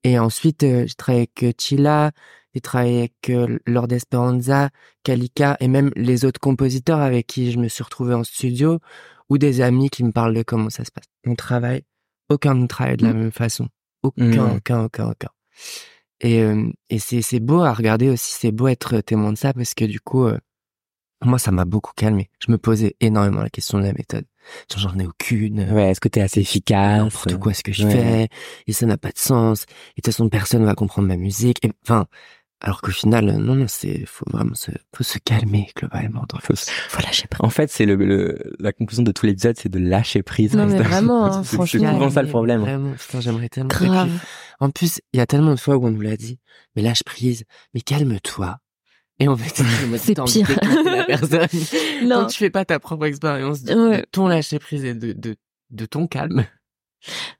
et 0.04 0.18
ensuite 0.18 0.62
euh, 0.62 0.86
j'ai 0.86 0.94
travaillé 0.94 1.22
avec 1.22 1.42
euh, 1.42 1.52
Chila 1.58 2.12
j'ai 2.54 2.60
travaillé 2.60 2.98
avec 3.00 3.30
euh, 3.30 3.58
Lord 3.66 3.90
Esperanza 3.92 4.70
Kalika 5.02 5.56
et 5.60 5.68
même 5.68 5.90
les 5.96 6.24
autres 6.24 6.40
compositeurs 6.40 7.00
avec 7.00 7.26
qui 7.26 7.50
je 7.50 7.58
me 7.58 7.68
suis 7.68 7.82
retrouvé 7.82 8.14
en 8.14 8.22
studio 8.24 8.78
ou 9.28 9.38
des 9.38 9.60
amis 9.60 9.90
qui 9.90 10.04
me 10.04 10.12
parlent 10.12 10.34
de 10.34 10.42
comment 10.42 10.70
ça 10.70 10.84
se 10.84 10.90
passe 10.92 11.06
on 11.26 11.34
travaille 11.34 11.82
aucun 12.28 12.54
ne 12.54 12.66
travaille 12.66 12.96
de 12.96 13.04
la 13.06 13.12
Mm. 13.12 13.18
même 13.18 13.32
façon 13.32 13.68
aucun, 14.02 14.24
Mm. 14.24 14.56
aucun, 14.56 14.84
aucun, 14.84 15.10
aucun. 15.10 15.28
Et, 16.20 16.42
euh, 16.42 16.70
et 16.90 16.98
c'est, 16.98 17.22
c'est 17.22 17.40
beau 17.40 17.62
à 17.62 17.72
regarder 17.72 18.10
aussi, 18.10 18.34
c'est 18.38 18.52
beau 18.52 18.68
être 18.68 19.00
témoin 19.00 19.32
de 19.32 19.38
ça 19.38 19.52
parce 19.54 19.74
que 19.74 19.84
du 19.86 19.98
coup, 20.00 20.26
euh, 20.26 20.38
moi, 21.24 21.38
ça 21.38 21.50
m'a 21.50 21.64
beaucoup 21.64 21.92
calmé. 21.96 22.28
Je 22.46 22.52
me 22.52 22.58
posais 22.58 22.96
énormément 23.00 23.42
la 23.42 23.48
question 23.50 23.78
de 23.78 23.84
la 23.84 23.92
méthode. 23.94 24.26
Genre, 24.70 24.90
j'en 24.92 24.98
ai 24.98 25.06
aucune. 25.06 25.60
Ouais, 25.72 25.90
est-ce 25.90 26.00
que 26.00 26.08
t'es 26.08 26.20
assez 26.20 26.40
efficace? 26.40 27.02
N'importe 27.02 27.36
quoi 27.38 27.54
ce 27.54 27.62
que 27.62 27.72
je 27.72 27.84
Ouais. 27.86 27.92
fais. 27.92 28.28
Et 28.66 28.72
ça 28.72 28.86
n'a 28.86 28.96
pas 28.96 29.10
de 29.10 29.18
sens. 29.18 29.62
Et 29.62 29.64
de 29.64 30.02
toute 30.02 30.06
façon, 30.06 30.28
personne 30.28 30.64
va 30.64 30.74
comprendre 30.74 31.08
ma 31.08 31.16
musique. 31.16 31.64
Et, 31.64 31.70
enfin, 31.84 32.06
alors 32.60 32.80
qu'au 32.80 32.92
final, 32.92 33.28
euh, 33.28 33.32
non, 33.32 33.54
non, 33.56 33.66
c'est, 33.68 34.06
faut 34.06 34.24
vraiment 34.30 34.54
se, 34.54 34.70
faut 34.96 35.04
se 35.04 35.18
calmer 35.18 35.68
globalement. 35.76 36.24
dans 36.28 36.38
Faut 36.38 36.54
se- 36.54 36.70
Faut 36.88 37.02
lâcher 37.02 37.26
prise. 37.28 37.40
En 37.44 37.50
fait, 37.50 37.70
c'est 37.70 37.84
le, 37.84 37.94
le- 37.96 38.54
la 38.58 38.72
conclusion 38.72 39.02
de 39.02 39.12
tout 39.12 39.26
l'épisode, 39.26 39.56
c'est 39.58 39.68
de 39.68 39.78
lâcher 39.78 40.22
prise. 40.22 40.54
Non, 40.54 40.66
mais 40.66 40.72
C'est- 40.78 40.82
vraiment, 40.82 41.26
hein, 41.26 41.42
c'est- 41.42 41.50
C'est 41.50 41.56
franchement. 41.56 41.92
souvent 41.92 42.10
ça 42.10 42.22
le 42.22 42.28
problème. 42.28 42.60
Vraiment, 42.62 42.92
putain, 42.92 43.20
j'aimerais 43.20 43.48
tellement. 43.50 43.68
Puis, 43.68 43.86
Grave. 43.86 44.10
En 44.60 44.70
plus, 44.70 45.00
il 45.12 45.18
y 45.18 45.20
a 45.20 45.26
tellement 45.26 45.50
de 45.50 45.60
fois 45.60 45.76
où 45.76 45.86
on 45.86 45.90
nous 45.90 46.00
l'a 46.00 46.16
dit, 46.16 46.38
mais 46.74 46.82
lâche 46.82 47.02
prise, 47.02 47.44
mais 47.74 47.80
calme-toi. 47.82 48.58
Et 49.20 49.28
en 49.28 49.36
fait, 49.36 49.62
C'est 49.98 50.14
pire. 50.24 50.46
d'écouter 50.48 50.82
la 50.84 51.04
personne. 51.04 51.46
Non. 52.04 52.20
Quand 52.22 52.26
tu 52.26 52.38
fais 52.38 52.50
pas 52.50 52.64
ta 52.64 52.78
propre 52.80 53.06
expérience 53.06 53.62
de, 53.62 53.74
Ouais. 53.74 53.98
de 54.00 54.06
ton 54.10 54.26
lâcher 54.28 54.58
prise 54.58 54.84
et 54.84 54.94
de, 54.94 55.12
de, 55.12 55.36
de 55.70 55.86
ton 55.86 56.06
calme. 56.06 56.44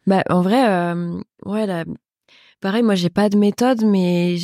Bah, 0.06 0.22
en 0.30 0.42
vrai, 0.42 0.68
euh, 0.68 1.20
ouais, 1.46 1.66
là, 1.66 1.84
pareil, 2.60 2.82
moi, 2.82 2.94
j'ai 2.94 3.10
pas 3.10 3.28
de 3.28 3.36
méthode, 3.36 3.84
mais 3.84 4.36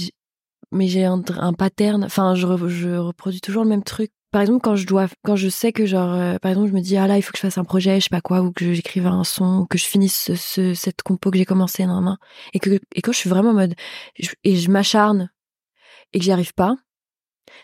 mais 0.73 0.87
j'ai 0.89 1.05
un, 1.05 1.23
un 1.39 1.53
pattern. 1.53 2.05
Enfin, 2.05 2.35
je, 2.35 2.47
re- 2.47 2.69
je 2.69 2.91
reproduis 2.91 3.41
toujours 3.41 3.63
le 3.65 3.69
même 3.71 3.83
truc. 3.83 4.11
Par 4.33 4.41
exemple, 4.43 4.61
quand 4.63 4.77
je 4.77 4.87
dois, 4.87 5.09
quand 5.25 5.35
je 5.35 5.49
sais 5.49 5.73
que 5.73 5.87
genre, 5.87 6.13
euh, 6.15 6.39
par 6.39 6.51
exemple, 6.53 6.69
je 6.69 6.75
me 6.75 6.81
dis 6.81 6.97
ah 6.97 7.09
là, 7.09 7.17
il 7.17 7.23
faut 7.23 7.33
que 7.33 7.39
je 7.39 7.43
fasse 7.43 7.59
un 7.59 7.65
projet, 7.65 7.99
je 7.99 8.05
sais 8.05 8.09
pas 8.11 8.21
quoi, 8.21 8.41
ou 8.43 8.53
que 8.53 8.73
j'écrive 8.73 9.07
un 9.09 9.25
son, 9.25 9.61
ou 9.63 9.67
que 9.67 9.77
je 9.79 9.85
finisse 9.85 10.17
ce, 10.17 10.35
ce- 10.37 10.75
cette 10.75 11.03
compo 11.03 11.31
que 11.33 11.39
j'ai 11.39 11.45
commencé, 11.45 11.85
nan, 11.87 12.05
nan, 12.05 12.17
et 12.55 12.61
que 12.61 12.71
et 12.95 13.03
quand 13.03 13.11
je 13.13 13.19
suis 13.19 13.29
vraiment 13.31 13.51
en 13.51 13.55
mode 13.55 13.75
je- 14.19 14.31
et 14.45 14.55
je 14.57 14.71
m'acharne 14.71 15.31
et 16.13 16.19
que 16.21 16.25
j'y 16.25 16.31
arrive 16.31 16.55
pas, 16.55 16.77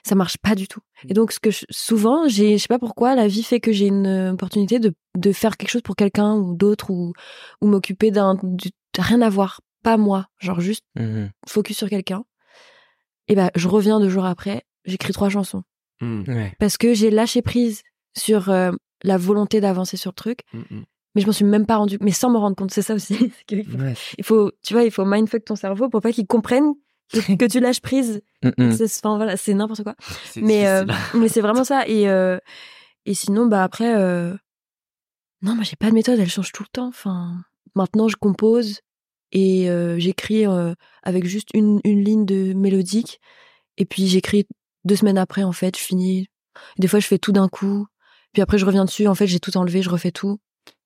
ça 0.05 0.15
marche 0.15 0.37
pas 0.39 0.55
du 0.55 0.69
tout. 0.69 0.81
Et 1.09 1.15
donc, 1.15 1.33
ce 1.33 1.41
que 1.41 1.51
je- 1.51 1.65
souvent, 1.71 2.29
j'ai, 2.29 2.57
je 2.59 2.63
sais 2.63 2.69
pas 2.69 2.79
pourquoi, 2.79 3.15
la 3.15 3.29
vie 3.29 3.43
fait 3.43 3.61
que 3.61 3.73
j'ai 3.73 3.87
une 3.87 4.07
euh, 4.07 4.33
opportunité 4.33 4.79
de, 4.79 4.93
de 5.17 5.33
faire 5.33 5.57
quelque 5.57 5.71
chose 5.71 5.83
pour 5.83 5.97
quelqu'un 5.97 6.35
ou 6.35 6.55
d'autre 6.55 6.91
ou, 6.91 7.13
ou 7.61 7.67
m'occuper 7.67 8.11
d'un, 8.11 8.39
du- 8.43 8.71
rien 8.99 9.21
à 9.23 9.29
voir, 9.31 9.61
pas 9.83 9.97
moi, 9.97 10.27
genre 10.39 10.61
juste 10.61 10.83
Mhm. 10.99 11.31
focus 11.49 11.77
sur 11.79 11.89
quelqu'un. 11.89 12.25
Et 13.29 13.35
ben, 13.35 13.51
je 13.55 13.69
reviens 13.69 14.01
deux 14.01 14.09
jours 14.09 14.25
après, 14.25 14.63
j'écris 14.85 15.13
trois 15.13 15.29
chansons 15.29 15.63
Mm, 16.03 16.25
Ouais. 16.29 16.53
parce 16.61 16.77
que 16.77 16.93
j'ai 16.93 17.11
lâché 17.11 17.41
prise 17.41 17.83
sur 18.17 18.51
euh, 18.51 18.71
la 19.03 19.17
volonté 19.17 19.61
d'avancer 19.63 19.97
sur 19.97 20.11
le 20.11 20.15
truc, 20.15 20.41
mais 21.15 21.23
je 21.23 21.27
m'en 21.27 21.33
suis 21.33 21.45
même 21.47 21.65
pas 21.65 21.77
rendu, 21.77 21.97
mais 22.03 22.11
sans 22.11 22.29
me 22.31 22.37
rendre 22.37 22.55
compte, 22.55 22.71
c'est 22.71 22.83
ça 22.83 22.95
aussi. 22.95 23.17
qu'il 23.47 23.65
faut- 23.65 23.79
Ouais. 23.79 23.95
il 24.19 24.25
faut, 24.25 24.53
tu 24.63 24.75
vois, 24.75 24.85
il 24.85 24.91
faut 24.91 25.07
mindfuck 25.07 25.45
ton 25.47 25.57
cerveau 25.57 25.89
pour 25.89 26.03
pas 26.03 26.13
qu'il 26.13 26.27
comprenne 26.27 26.75
que, 27.13 27.19
que 27.37 27.45
tu 27.45 27.61
lâches 27.61 27.81
prise. 27.81 28.23
C'est, 28.43 28.85
enfin, 28.85 29.17
voilà, 29.17 29.37
c'est 29.37 29.55
n'importe 29.55 29.83
quoi. 29.83 29.95
Mais, 30.37 30.67
euh, 30.67 30.85
mais 31.15 31.29
c'est 31.29 31.41
vraiment 31.41 31.65
ça. 31.65 31.87
Et, 31.87 32.09
euh, 32.09 32.39
et 33.05 33.15
sinon, 33.15 33.47
bah 33.47 33.63
après, 33.63 33.97
euh, 33.97 34.35
non, 35.43 35.55
moi 35.55 35.65
j'ai 35.65 35.77
pas 35.77 35.91
de 35.91 35.95
méthode, 35.95 36.19
elle 36.19 36.31
change 36.31 36.53
tout 36.53 36.63
le 36.63 36.69
temps. 36.73 36.89
Enfin, 36.89 37.37
maintenant 37.75 38.09
je 38.09 38.17
compose 38.17 38.81
et 39.33 39.69
euh, 39.71 39.99
j'écris 39.99 40.47
euh, 40.47 40.75
avec 41.03 41.27
juste 41.27 41.49
une, 41.55 41.81
une 41.85 42.03
ligne 42.03 42.27
de 42.27 42.53
mélodique. 42.53 43.21
Et 43.77 43.85
puis 43.85 44.07
j'écris 44.07 44.47
deux 44.85 44.97
semaines 44.97 45.19
après, 45.19 45.43
en 45.43 45.53
fait, 45.53 45.77
je 45.77 45.83
finis. 45.83 46.29
Des 46.79 46.89
fois, 46.89 47.01
je 47.01 47.07
fais 47.07 47.19
tout 47.19 47.33
d'un 47.33 47.49
coup. 47.49 47.87
Puis 48.33 48.43
après, 48.43 48.59
je 48.59 48.65
reviens 48.65 48.85
dessus. 48.85 49.07
En 49.09 49.15
fait, 49.15 49.27
j'ai 49.27 49.41
tout 49.41 49.57
enlevé, 49.57 49.83
je 49.83 49.91
refais 49.91 50.11
tout. 50.11 50.39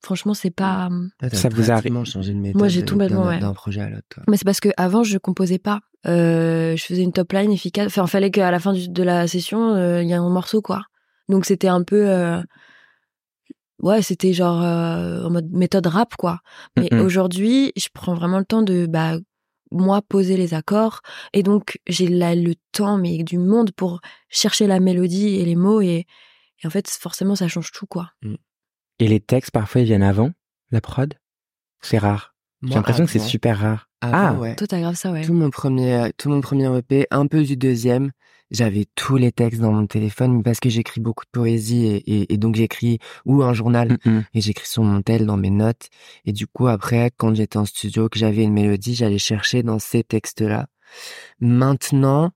Franchement, 0.02 0.32
c'est 0.34 0.50
pas. 0.50 0.88
T'as 1.18 1.28
Ça 1.30 1.48
vous 1.50 1.60
arrive- 1.70 1.72
pratiquement 1.82 2.04
changé 2.04 2.32
de 2.32 2.38
méthode 2.38 2.58
Moi, 2.58 2.68
j'ai 2.68 2.84
complètement, 2.84 3.22
d'un, 3.24 3.28
ouais. 3.28 3.38
d'un 3.38 3.52
projet 3.52 3.82
à 3.82 3.90
l'autre. 3.90 4.06
toi. 4.08 4.22
Mais 4.28 4.36
c'est 4.36 4.44
parce 4.46 4.60
que 4.60 4.70
avant 4.76 5.02
je 5.02 5.18
composais 5.18 5.58
pas. 5.58 5.80
Euh, 6.06 6.74
je 6.76 6.84
faisais 6.84 7.02
une 7.02 7.12
top 7.12 7.32
line 7.32 7.52
efficace. 7.52 7.86
Enfin, 7.88 8.04
il 8.04 8.08
fallait 8.10 8.30
qu'à 8.30 8.50
la 8.50 8.58
fin 8.58 8.72
du- 8.72 8.88
de 8.88 9.02
la 9.02 9.28
session, 9.28 9.74
euh, 9.74 10.02
il 10.02 10.08
y 10.08 10.12
ait 10.12 10.14
un 10.14 10.28
morceau 10.30 10.62
quoi. 10.62 10.82
Donc 11.28 11.44
c'était 11.44 11.68
un 11.68 11.82
peu, 11.82 12.08
euh, 12.08 12.40
ouais, 13.82 14.02
c'était 14.02 14.32
genre 14.32 14.62
euh, 14.62 15.24
en 15.24 15.30
mode 15.30 15.50
méthode 15.52 15.86
rap 15.86 16.16
quoi. 16.16 16.40
Mais 16.78 16.88
aujourd'hui, 17.00 17.72
je 17.76 17.88
prends 17.92 18.14
vraiment 18.14 18.38
le 18.38 18.44
temps 18.44 18.62
de 18.62 18.86
bah 18.86 19.16
moi 19.72 20.02
poser 20.02 20.36
les 20.36 20.54
accords 20.54 21.00
et 21.32 21.42
donc 21.44 21.78
j'ai 21.86 22.08
là 22.08 22.34
le 22.34 22.54
temps 22.72 22.98
mais 22.98 23.22
du 23.22 23.38
monde 23.38 23.70
pour 23.70 24.00
chercher 24.28 24.66
la 24.66 24.80
mélodie 24.80 25.36
et 25.36 25.44
les 25.44 25.54
mots 25.54 25.80
et, 25.80 26.06
et 26.62 26.66
en 26.66 26.70
fait 26.70 26.88
forcément 26.88 27.36
ça 27.36 27.46
change 27.46 27.70
tout 27.70 27.86
quoi. 27.86 28.10
Et 29.00 29.08
les 29.08 29.18
textes, 29.20 29.50
parfois, 29.50 29.80
ils 29.80 29.86
viennent 29.86 30.02
avant 30.04 30.30
la 30.70 30.80
prod? 30.80 31.14
C'est 31.80 31.98
rare. 31.98 32.34
J'ai 32.62 32.74
l'impression 32.74 33.06
que 33.06 33.10
c'est 33.10 33.18
super 33.18 33.58
rare. 33.58 33.88
avant, 34.02 34.16
Ah. 34.16 34.32
ouais. 34.34 34.54
Toi 34.54 34.66
t'as 34.66 34.80
grave 34.80 34.94
ça 34.94 35.10
ouais. 35.12 35.22
Tout 35.24 35.32
mon 35.32 35.48
premier, 35.50 36.10
tout 36.18 36.28
mon 36.30 36.40
premier 36.42 36.66
EP, 36.78 37.06
un 37.10 37.26
peu 37.26 37.42
du 37.42 37.56
deuxième, 37.56 38.10
j'avais 38.50 38.86
tous 38.94 39.16
les 39.16 39.32
textes 39.32 39.60
dans 39.60 39.72
mon 39.72 39.86
téléphone 39.86 40.42
parce 40.42 40.60
que 40.60 40.68
j'écris 40.68 41.00
beaucoup 41.00 41.24
de 41.24 41.30
poésie 41.32 41.86
et, 41.86 41.96
et- 41.96 42.32
et 42.34 42.36
donc 42.36 42.54
j'écris 42.56 42.98
ou 43.24 43.42
un 43.42 43.52
journal 43.54 43.96
Mhm. 44.04 44.24
et 44.34 44.40
j'écris 44.42 44.66
sur 44.68 44.82
mon 44.82 45.00
tel 45.02 45.24
dans 45.26 45.36
mes 45.38 45.48
notes. 45.50 45.88
Et 46.26 46.32
du 46.32 46.46
coup, 46.46 46.66
après, 46.66 47.10
quand 47.16 47.34
j'étais 47.34 47.56
en 47.58 47.64
studio, 47.66 48.08
que 48.10 48.18
j'avais 48.18 48.42
une 48.44 48.52
mélodie, 48.52 48.94
j'allais 48.94 49.18
chercher 49.18 49.62
dans 49.62 49.78
ces 49.78 50.02
textes-là. 50.04 50.66
Maintenant, 51.40 52.30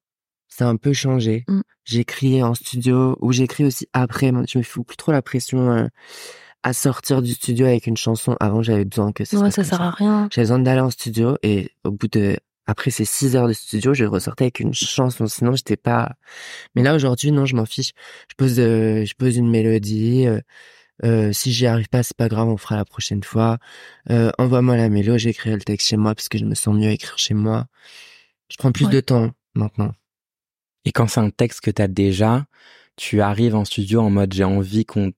ça 0.49 0.67
a 0.67 0.69
un 0.69 0.77
peu 0.77 0.93
changé. 0.93 1.45
Mm. 1.49 1.61
J'écris 1.85 2.43
en 2.43 2.55
studio 2.55 3.17
ou 3.21 3.33
j'écris 3.33 3.65
aussi 3.65 3.89
après. 3.93 4.33
Je 4.49 4.59
me 4.59 4.62
fous 4.62 4.85
plus 4.85 4.97
trop 4.97 5.12
la 5.12 5.21
pression 5.23 5.71
euh, 5.71 5.87
à 6.65 6.73
sortir 6.73 7.23
du 7.23 7.33
studio 7.35 7.67
avec 7.67 7.87
une 7.87 7.97
chanson. 7.97 8.37
Avant, 8.41 8.62
j'avais 8.62 8.85
besoin 8.85 9.12
que 9.12 9.25
ça 9.25 9.39
Ouais, 9.39 9.51
ça 9.53 9.62
sert 9.62 9.81
à 9.81 9.91
rien. 9.93 10.29
j'avais 10.33 10.45
besoin 10.47 10.59
d'aller 10.59 10.81
en 10.81 10.91
studio 10.91 11.37
et 11.45 11.71
au 11.85 11.93
bout 11.93 12.09
de 12.09 12.37
après 12.67 12.91
ces 12.91 13.05
six 13.05 13.37
heures 13.37 13.47
de 13.47 13.53
studio, 13.53 13.93
je 13.95 14.05
ressortais 14.07 14.45
avec 14.45 14.59
une 14.61 14.73
chanson. 14.75 15.27
Sinon, 15.27 15.55
j'étais 15.55 15.77
pas. 15.77 16.15
Mais 16.75 16.83
là 16.83 16.95
aujourd'hui, 16.95 17.31
non, 17.31 17.45
je 17.47 17.55
m'en 17.55 17.67
fiche. 17.67 17.93
Je 18.31 18.35
pose, 18.37 18.59
euh, 18.59 19.05
je 19.05 19.15
pose 19.15 19.37
une 19.37 19.51
mélodie. 19.51 20.27
euh, 20.27 20.41
euh, 21.05 21.33
si 21.33 21.53
j'y 21.53 21.67
arrive 21.67 21.89
pas, 21.89 22.03
c'est 22.03 22.17
pas 22.17 22.29
grave, 22.29 22.49
on 22.49 22.57
fera 22.57 22.77
la 22.77 22.85
prochaine 22.87 23.23
fois. 23.23 23.59
Euh, 24.11 24.31
Envoie-moi 24.39 24.77
la 24.77 24.89
mélo, 24.89 25.19
j'écrirai 25.19 25.57
le 25.57 25.62
texte 25.62 25.89
chez 25.89 25.97
moi 25.99 26.15
parce 26.15 26.29
que 26.31 26.39
je 26.39 26.45
me 26.47 26.55
sens 26.55 26.75
mieux 26.75 26.89
à 26.89 26.93
écrire 26.93 27.19
chez 27.19 27.35
moi. 27.35 27.67
Je 28.49 28.57
prends 28.57 28.73
plus 28.73 28.87
Ouais. 28.87 28.93
de 28.93 29.01
temps 29.01 29.31
maintenant. 29.55 29.93
Et 30.87 30.93
quand 30.93 31.07
c'est 31.09 31.21
un 31.21 31.31
texte 31.31 31.61
que 31.61 31.71
t'as 31.71 31.89
déjà, 31.89 32.47
tu 32.97 33.21
arrives 33.21 33.57
en 33.57 33.65
studio 33.65 34.01
en 34.01 34.09
mode 34.11 34.33
j'ai 34.33 34.45
envie 34.45 34.85
qu'on 34.87 35.12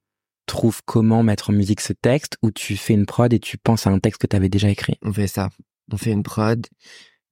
trouve 0.47 0.81
comment 0.85 1.21
mettre 1.21 1.51
en 1.51 1.53
musique 1.53 1.81
ce 1.81 1.93
texte 1.93 2.37
ou 2.41 2.49
tu 2.51 2.75
fais 2.75 2.93
une 2.93 3.05
prod 3.05 3.31
et 3.31 3.39
tu 3.39 3.57
penses 3.59 3.85
à 3.85 3.91
un 3.91 3.99
texte 3.99 4.21
que 4.21 4.27
t'avais 4.27 4.49
déjà 4.49 4.69
écrit? 4.69 4.95
On 5.03 5.13
fait 5.13 5.27
ça. 5.27 5.49
On 5.91 5.97
fait 5.97 6.11
une 6.11 6.23
prod. 6.23 6.65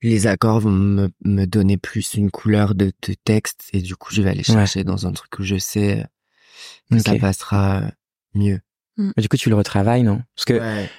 Les 0.01 0.27
accords 0.27 0.59
vont 0.59 0.69
me, 0.71 1.09
me 1.23 1.45
donner 1.45 1.77
plus 1.77 2.13
une 2.13 2.29
couleur 2.29 2.75
de, 2.75 2.91
de 3.07 3.15
texte 3.23 3.69
et 3.73 3.81
du 3.81 3.95
coup, 3.95 4.13
je 4.13 4.21
vais 4.21 4.29
aller 4.29 4.43
Ouais. 4.47 4.53
chercher 4.55 4.83
dans 4.83 5.07
un 5.07 5.11
truc 5.13 5.39
où 5.39 5.43
je 5.43 5.57
sais 5.57 6.05
que 6.91 6.99
ça 6.99 7.17
passera 7.17 7.91
mieux. 8.35 8.59
Mais 8.97 9.11
Du 9.23 9.27
coup, 9.27 9.35
tu 9.37 9.49
le 9.49 9.55
retravailles, 9.55 10.03
non? 10.03 10.21
Parce 10.35 10.45
que 10.45 10.53
Ouais. 10.59 10.89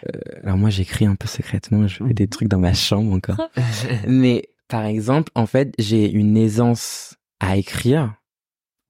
alors 0.43 0.57
moi 0.59 0.69
j'écris 0.71 1.07
un 1.07 1.14
peu 1.14 1.27
secrètement, 1.29 1.87
je 1.87 2.05
fais 2.05 2.12
des 2.14 2.27
trucs 2.29 2.49
dans 2.49 2.59
ma 2.59 2.75
chambre 2.75 3.12
encore. 3.12 3.41
Mais 4.09 4.49
par 4.69 4.85
exemple, 4.85 5.31
en 5.35 5.47
fait, 5.47 5.73
j'ai 5.79 6.11
une 6.11 6.37
aisance 6.37 7.14
à 7.41 7.57
écrire, 7.57 8.14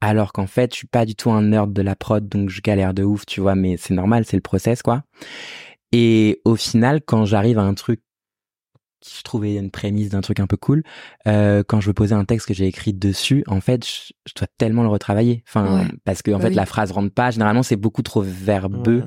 alors 0.00 0.32
qu'en 0.32 0.46
fait, 0.46 0.72
je 0.72 0.78
suis 0.78 0.86
pas 0.86 1.04
du 1.06 1.14
tout 1.14 1.30
un 1.30 1.42
nerd 1.42 1.72
de 1.72 1.82
la 1.82 1.96
prod, 1.96 2.28
donc 2.28 2.48
je 2.50 2.60
galère 2.60 2.94
de 2.94 3.02
ouf, 3.02 3.24
tu 3.26 3.40
vois. 3.40 3.54
Mais 3.54 3.76
c'est 3.76 3.94
normal, 3.94 4.24
c'est 4.26 4.36
le 4.36 4.42
process, 4.42 4.82
quoi. 4.82 5.02
Et 5.92 6.40
au 6.44 6.56
final, 6.56 7.00
quand 7.04 7.24
j'arrive 7.24 7.58
à 7.58 7.62
un 7.62 7.74
truc 7.74 8.00
je 9.06 9.22
trouvais 9.22 9.54
une 9.54 9.70
prémisse 9.70 10.08
d'un 10.08 10.20
truc 10.20 10.40
un 10.40 10.48
peu 10.48 10.56
cool. 10.56 10.82
Euh, 11.28 11.62
quand 11.62 11.80
je 11.80 11.86
veux 11.86 11.92
poser 11.92 12.14
un 12.14 12.24
texte 12.24 12.48
que 12.48 12.54
j'ai 12.54 12.66
écrit 12.66 12.92
dessus, 12.92 13.44
en 13.46 13.60
fait, 13.60 13.86
je, 13.86 14.12
je 14.26 14.32
dois 14.36 14.48
tellement 14.58 14.82
le 14.82 14.88
retravailler. 14.88 15.44
Enfin, 15.46 15.80
Ouais. 15.82 15.88
parce 16.04 16.22
que 16.22 16.32
en 16.32 16.38
Bah 16.38 16.44
fait, 16.44 16.48
oui. 16.48 16.54
la 16.54 16.66
phrase 16.66 16.90
rentre 16.90 17.12
pas. 17.14 17.30
Généralement, 17.30 17.62
c'est 17.62 17.76
beaucoup 17.76 18.02
trop 18.02 18.22
verbeux 18.22 19.04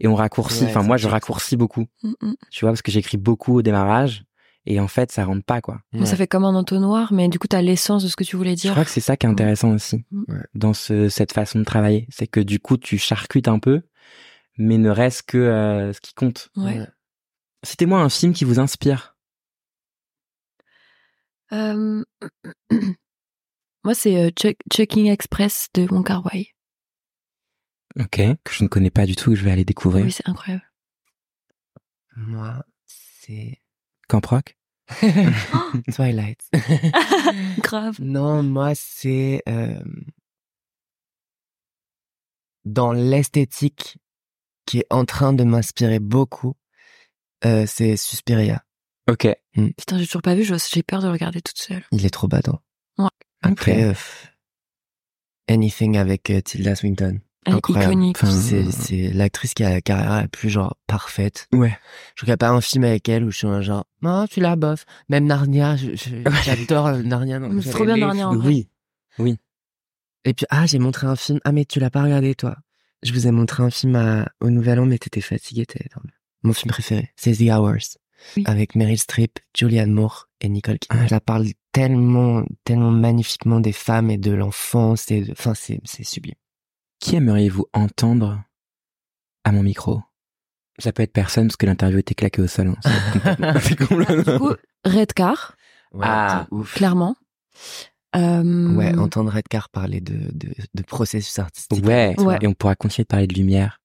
et 0.00 0.06
on 0.08 0.14
raccourcit. 0.14 0.64
Ouais, 0.64 0.70
enfin, 0.70 0.82
moi, 0.82 0.96
je 0.96 1.08
raccourcis 1.08 1.56
beaucoup. 1.56 1.84
Mm, 2.02 2.12
mm. 2.22 2.34
Tu 2.50 2.64
vois, 2.64 2.70
parce 2.70 2.80
que 2.80 2.90
j'écris 2.92 3.18
beaucoup 3.18 3.56
au 3.58 3.62
démarrage 3.62 4.24
et 4.66 4.80
en 4.80 4.88
fait, 4.88 5.12
ça 5.12 5.24
rentre 5.24 5.44
pas 5.44 5.60
quoi. 5.60 5.80
Ça 6.04 6.16
fait 6.16 6.26
comme 6.26 6.44
un 6.44 6.54
entonnoir, 6.54 7.12
mais 7.12 7.28
du 7.28 7.38
coup, 7.38 7.48
t'as 7.48 7.62
l'essence 7.62 8.02
de 8.02 8.08
ce 8.08 8.16
que 8.16 8.24
tu 8.24 8.36
voulais 8.36 8.56
Je 8.56 8.62
dire. 8.62 8.72
crois 8.72 8.84
que 8.84 8.90
c'est 8.90 9.00
ça 9.00 9.16
qui 9.16 9.26
est 9.26 9.30
intéressant 9.30 9.72
aussi 9.72 10.04
Mm. 10.10 10.24
Ouais. 10.28 10.44
dans 10.54 10.72
ce, 10.74 11.08
cette 11.08 11.32
façon 11.32 11.58
de 11.58 11.64
travailler, 11.64 12.06
c'est 12.10 12.26
que 12.26 12.40
du 12.40 12.58
coup, 12.60 12.76
tu 12.76 12.96
charcutes 12.98 13.48
un 13.48 13.58
peu, 13.58 13.82
mais 14.56 14.78
ne 14.78 14.90
reste 14.90 15.22
que 15.26 15.38
euh, 15.38 15.92
ce 15.92 16.00
qui 16.00 16.14
compte. 16.14 16.50
Ouais. 16.56 16.78
Ouais. 16.80 16.86
Citez-moi 17.64 18.00
un 18.00 18.08
film 18.08 18.32
qui 18.32 18.44
vous 18.44 18.58
inspire. 18.60 19.16
Euh, 21.52 22.02
Moi, 23.84 23.94
c'est 23.94 24.16
euh, 24.16 24.30
Checking 24.72 25.08
Express 25.10 25.68
de 25.74 25.86
Wong 25.90 26.06
Kar 26.06 26.24
Wai. 26.24 26.48
Ok, 28.00 28.16
que 28.42 28.52
je 28.52 28.64
ne 28.64 28.68
connais 28.68 28.90
pas 28.90 29.04
du 29.06 29.14
tout, 29.14 29.30
que 29.30 29.36
je 29.36 29.44
vais 29.44 29.50
aller 29.52 29.64
découvrir. 29.64 30.04
Oui, 30.04 30.10
c'est 30.10 30.26
incroyable. 30.28 30.64
Moi, 32.16 32.64
c'est 32.86 33.58
Camp 34.08 34.24
Rock 34.26 34.56
Twilight. 35.94 36.40
Grave. 37.58 37.96
non, 38.00 38.42
moi, 38.42 38.74
c'est 38.74 39.42
euh, 39.48 39.82
dans 42.64 42.92
l'esthétique 42.92 43.98
qui 44.66 44.78
est 44.80 44.86
en 44.90 45.04
train 45.04 45.32
de 45.32 45.44
m'inspirer 45.44 45.98
beaucoup. 46.00 46.54
euh, 47.44 47.66
c'est 47.66 47.96
Suspiria. 47.96 48.64
Ok. 49.08 49.28
Putain, 49.54 49.98
j'ai 49.98 50.06
toujours 50.06 50.22
pas 50.22 50.34
vu, 50.34 50.44
j'ai 50.44 50.82
peur 50.82 51.00
de 51.00 51.06
le 51.06 51.12
regarder 51.12 51.42
toute 51.42 51.58
seule. 51.58 51.84
Il 51.92 52.06
est 52.06 52.10
trop 52.10 52.26
badant. 52.28 52.60
Ouais. 52.98 53.08
Après, 53.42 53.72
Ok. 53.72 53.78
euh, 53.90 53.94
Anything 55.52 55.98
avec 55.98 56.30
euh, 56.30 56.40
Tilda 56.40 56.74
Swinton. 56.74 57.20
Elle 57.46 57.52
est 57.52 57.56
Incroyable. 57.56 57.92
iconique. 57.92 58.16
Enfin, 58.22 58.30
C'est, 58.32 58.70
c'est 58.70 59.12
l'actrice 59.12 59.54
qui 59.54 59.64
a 59.64 59.70
la 59.70 59.80
carrière 59.80 60.22
la 60.22 60.28
plus 60.28 60.48
genre 60.50 60.76
parfaite. 60.86 61.46
Ouais. 61.52 61.76
Je 62.16 62.22
regarde 62.24 62.40
pas 62.40 62.48
un 62.50 62.60
film 62.60 62.84
avec 62.84 63.08
elle 63.08 63.24
où 63.24 63.30
je 63.30 63.38
suis 63.38 63.46
un 63.46 63.60
genre, 63.60 63.84
oh, 64.04 64.24
tu 64.30 64.40
la 64.40 64.56
bof. 64.56 64.84
Même 65.08 65.26
Narnia, 65.26 65.76
je- 65.76 65.94
je- 65.94 66.14
j'adore 66.44 66.86
euh, 66.86 67.02
Narnia. 67.02 67.40
j'ai 67.56 67.62
c'est 67.62 67.70
trop 67.70 67.84
bien. 67.84 67.96
Narnia, 67.96 68.28
en 68.30 68.36
vrai. 68.36 68.66
Oui. 69.18 69.38
Et 70.24 70.32
puis, 70.32 70.46
ah, 70.48 70.64
j'ai 70.66 70.78
montré 70.78 71.06
un 71.06 71.16
film. 71.16 71.38
Ah, 71.44 71.52
mais 71.52 71.64
tu 71.66 71.80
l'as 71.80 71.90
pas 71.90 72.02
regardé, 72.02 72.34
toi. 72.34 72.56
Je 73.02 73.12
vous 73.12 73.26
ai 73.26 73.30
montré 73.30 73.62
un 73.62 73.70
film 73.70 73.94
à- 73.96 74.26
au 74.40 74.48
Nouvel 74.48 74.80
An, 74.80 74.86
mais 74.86 74.96
t'étais 74.98 75.20
fatigué. 75.20 75.66
t'étais 75.66 75.88
dans 75.94 76.00
le- 76.04 76.10
Mon 76.42 76.52
film 76.54 76.70
préféré, 76.70 77.10
c'est 77.16 77.32
The 77.36 77.50
Hours. 77.52 77.98
Oui. 78.38 78.44
Avec 78.46 78.74
Meryl 78.74 78.98
Streep, 78.98 79.38
Julianne 79.54 79.92
Moore 79.92 80.28
et 80.40 80.48
Nicole 80.48 80.78
Kidman. 80.78 81.02
Ah. 81.04 81.08
Ça 81.08 81.20
parle 81.20 81.46
tellement, 81.72 82.42
tellement 82.64 82.90
magnifiquement 82.90 83.60
des 83.60 83.72
femmes 83.72 84.10
et 84.10 84.16
de 84.16 84.30
l'enfance 84.32 85.10
et 85.10 85.22
de- 85.22 85.32
enfin, 85.32 85.52
c'est, 85.54 85.80
c'est 85.84 86.04
sublime. 86.04 86.34
Qui 87.04 87.16
aimeriez-vous 87.16 87.66
entendre 87.74 88.42
à 89.44 89.52
mon 89.52 89.62
micro? 89.62 90.00
Ça 90.78 90.92
peut 90.92 91.02
être 91.02 91.12
personne 91.12 91.48
parce 91.48 91.56
que 91.56 91.66
l'interview 91.66 91.98
était 91.98 92.14
claquée 92.14 92.40
au 92.42 92.46
sol. 92.46 92.68
hein. 92.68 92.76
C'est 92.82 92.90
complètement- 93.12 93.60
c'est 93.60 93.76
Du 93.78 93.86
complètement- 93.86 94.38
coup, 94.38 94.54
Redcar, 94.84 95.54
Ouais, 95.92 96.06
Ah. 96.08 96.46
ouf. 96.50 96.74
clairement. 96.74 97.14
Euh, 98.16 98.74
Ouais, 98.74 98.96
entendre 98.96 99.30
Redcar 99.32 99.68
parler 99.68 100.00
de, 100.00 100.16
de, 100.32 100.54
de 100.72 100.82
processus 100.82 101.38
artistique. 101.38 101.84
Ouais. 101.84 102.14
Ouais. 102.18 102.38
Et 102.40 102.46
on 102.46 102.54
pourra 102.54 102.74
continuer 102.74 103.04
de 103.04 103.08
parler 103.08 103.26
de 103.26 103.34
lumière, 103.34 103.80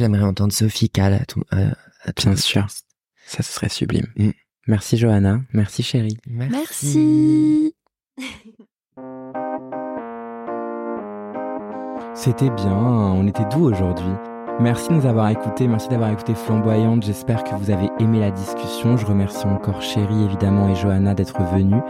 J'aimerais 0.00 0.24
entendre 0.24 0.52
Sophie 0.52 0.90
à 0.98 1.24
ton, 1.24 1.42
à, 1.52 1.68
à 2.02 2.12
ton 2.12 2.30
bien 2.30 2.36
sûr. 2.36 2.62
podcast. 2.62 2.84
Ça, 3.26 3.44
ce 3.44 3.52
serait 3.52 3.68
sublime. 3.68 4.06
Mm. 4.16 4.30
Merci 4.66 4.96
Johanna. 4.96 5.40
Merci 5.52 5.84
chérie. 5.84 6.18
Merci. 6.26 7.72
C'était 12.14 12.50
bien, 12.50 12.72
on 12.72 13.26
était 13.26 13.44
doux 13.46 13.64
aujourd'hui. 13.64 14.12
Merci 14.60 14.88
de 14.88 14.94
nous 14.94 15.06
avoir 15.06 15.30
écoutés, 15.30 15.66
merci 15.66 15.88
d'avoir 15.88 16.10
écouté 16.10 16.32
Flamboyante. 16.32 17.02
J'espère 17.02 17.42
que 17.42 17.56
vous 17.56 17.72
avez 17.72 17.90
aimé 17.98 18.20
la 18.20 18.30
discussion. 18.30 18.96
Je 18.96 19.04
remercie 19.04 19.46
encore 19.46 19.82
Chérie 19.82 20.22
évidemment 20.22 20.68
et 20.68 20.76
Johanna 20.76 21.12
d'être 21.12 21.42
venues. 21.42 21.82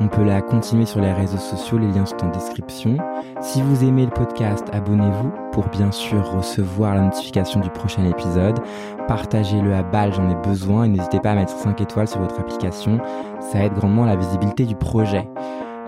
On 0.00 0.08
peut 0.08 0.24
la 0.24 0.42
continuer 0.42 0.84
sur 0.84 1.00
les 1.00 1.12
réseaux 1.12 1.38
sociaux, 1.38 1.78
les 1.78 1.86
liens 1.86 2.06
sont 2.06 2.24
en 2.24 2.30
description. 2.30 2.96
Si 3.40 3.62
vous 3.62 3.84
aimez 3.84 4.04
le 4.04 4.10
podcast, 4.10 4.66
abonnez-vous 4.72 5.30
pour 5.52 5.68
bien 5.68 5.92
sûr 5.92 6.28
recevoir 6.28 6.96
la 6.96 7.02
notification 7.02 7.60
du 7.60 7.70
prochain 7.70 8.04
épisode. 8.04 8.58
Partagez-le 9.06 9.72
à 9.72 9.84
balle, 9.84 10.12
j'en 10.12 10.28
ai 10.28 10.34
besoin 10.44 10.84
et 10.84 10.88
n'hésitez 10.88 11.20
pas 11.20 11.30
à 11.30 11.34
mettre 11.36 11.56
5 11.56 11.80
étoiles 11.80 12.08
sur 12.08 12.20
votre 12.20 12.40
application. 12.40 12.98
Ça 13.52 13.64
aide 13.64 13.74
grandement 13.74 14.02
à 14.02 14.06
la 14.06 14.16
visibilité 14.16 14.64
du 14.64 14.74
projet. 14.74 15.28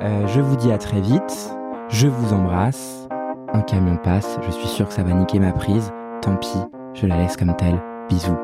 Euh, 0.03 0.29
je 0.29 0.41
vous 0.41 0.55
dis 0.55 0.71
à 0.71 0.79
très 0.79 1.01
vite. 1.01 1.57
Je 1.89 2.07
vous 2.07 2.33
embrasse. 2.33 3.10
Un 3.53 3.63
camion 3.63 3.97
passe, 3.97 4.39
je 4.43 4.51
suis 4.53 4.69
sûr 4.69 4.87
que 4.87 4.95
ça 4.95 5.03
va 5.03 5.13
niquer 5.13 5.41
ma 5.41 5.53
prise. 5.53 5.93
Tant 6.23 6.37
pis, 6.37 6.59
je 6.95 7.07
la 7.07 7.17
laisse 7.17 7.37
comme 7.37 7.55
telle. 7.57 7.81
Bisous. 8.09 8.37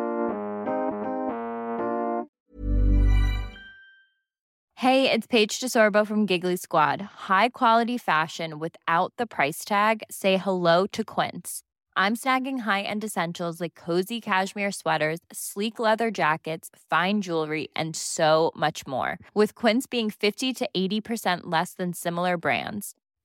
Hey, 4.74 5.10
it's 5.10 5.26
Paige 5.26 5.58
DeSorbo 5.60 6.06
from 6.06 6.26
Giggly 6.26 6.56
Squad. 6.56 7.00
High 7.28 7.50
quality 7.50 7.96
fashion 7.96 8.58
without 8.58 9.12
the 9.16 9.26
price 9.26 9.64
tag. 9.64 10.02
Say 10.10 10.36
hello 10.36 10.86
to 10.88 11.02
Quince. 11.02 11.62
I'm 11.96 12.14
snagging 12.14 12.60
high-end 12.60 13.02
essentials 13.02 13.58
like 13.58 13.74
cozy 13.74 14.20
cashmere 14.20 14.70
sweaters, 14.70 15.20
sleek 15.32 15.78
leather 15.78 16.10
jackets, 16.10 16.68
fine 16.90 17.22
jewelry, 17.22 17.68
and 17.74 17.96
so 17.96 18.52
much 18.54 18.86
more. 18.86 19.18
With 19.34 19.54
Quince 19.54 19.86
being 19.86 20.10
50 20.10 20.52
to 20.54 20.68
80% 20.76 21.44
less 21.44 21.72
than 21.72 21.94
similar 21.94 22.36
brands. 22.36 22.94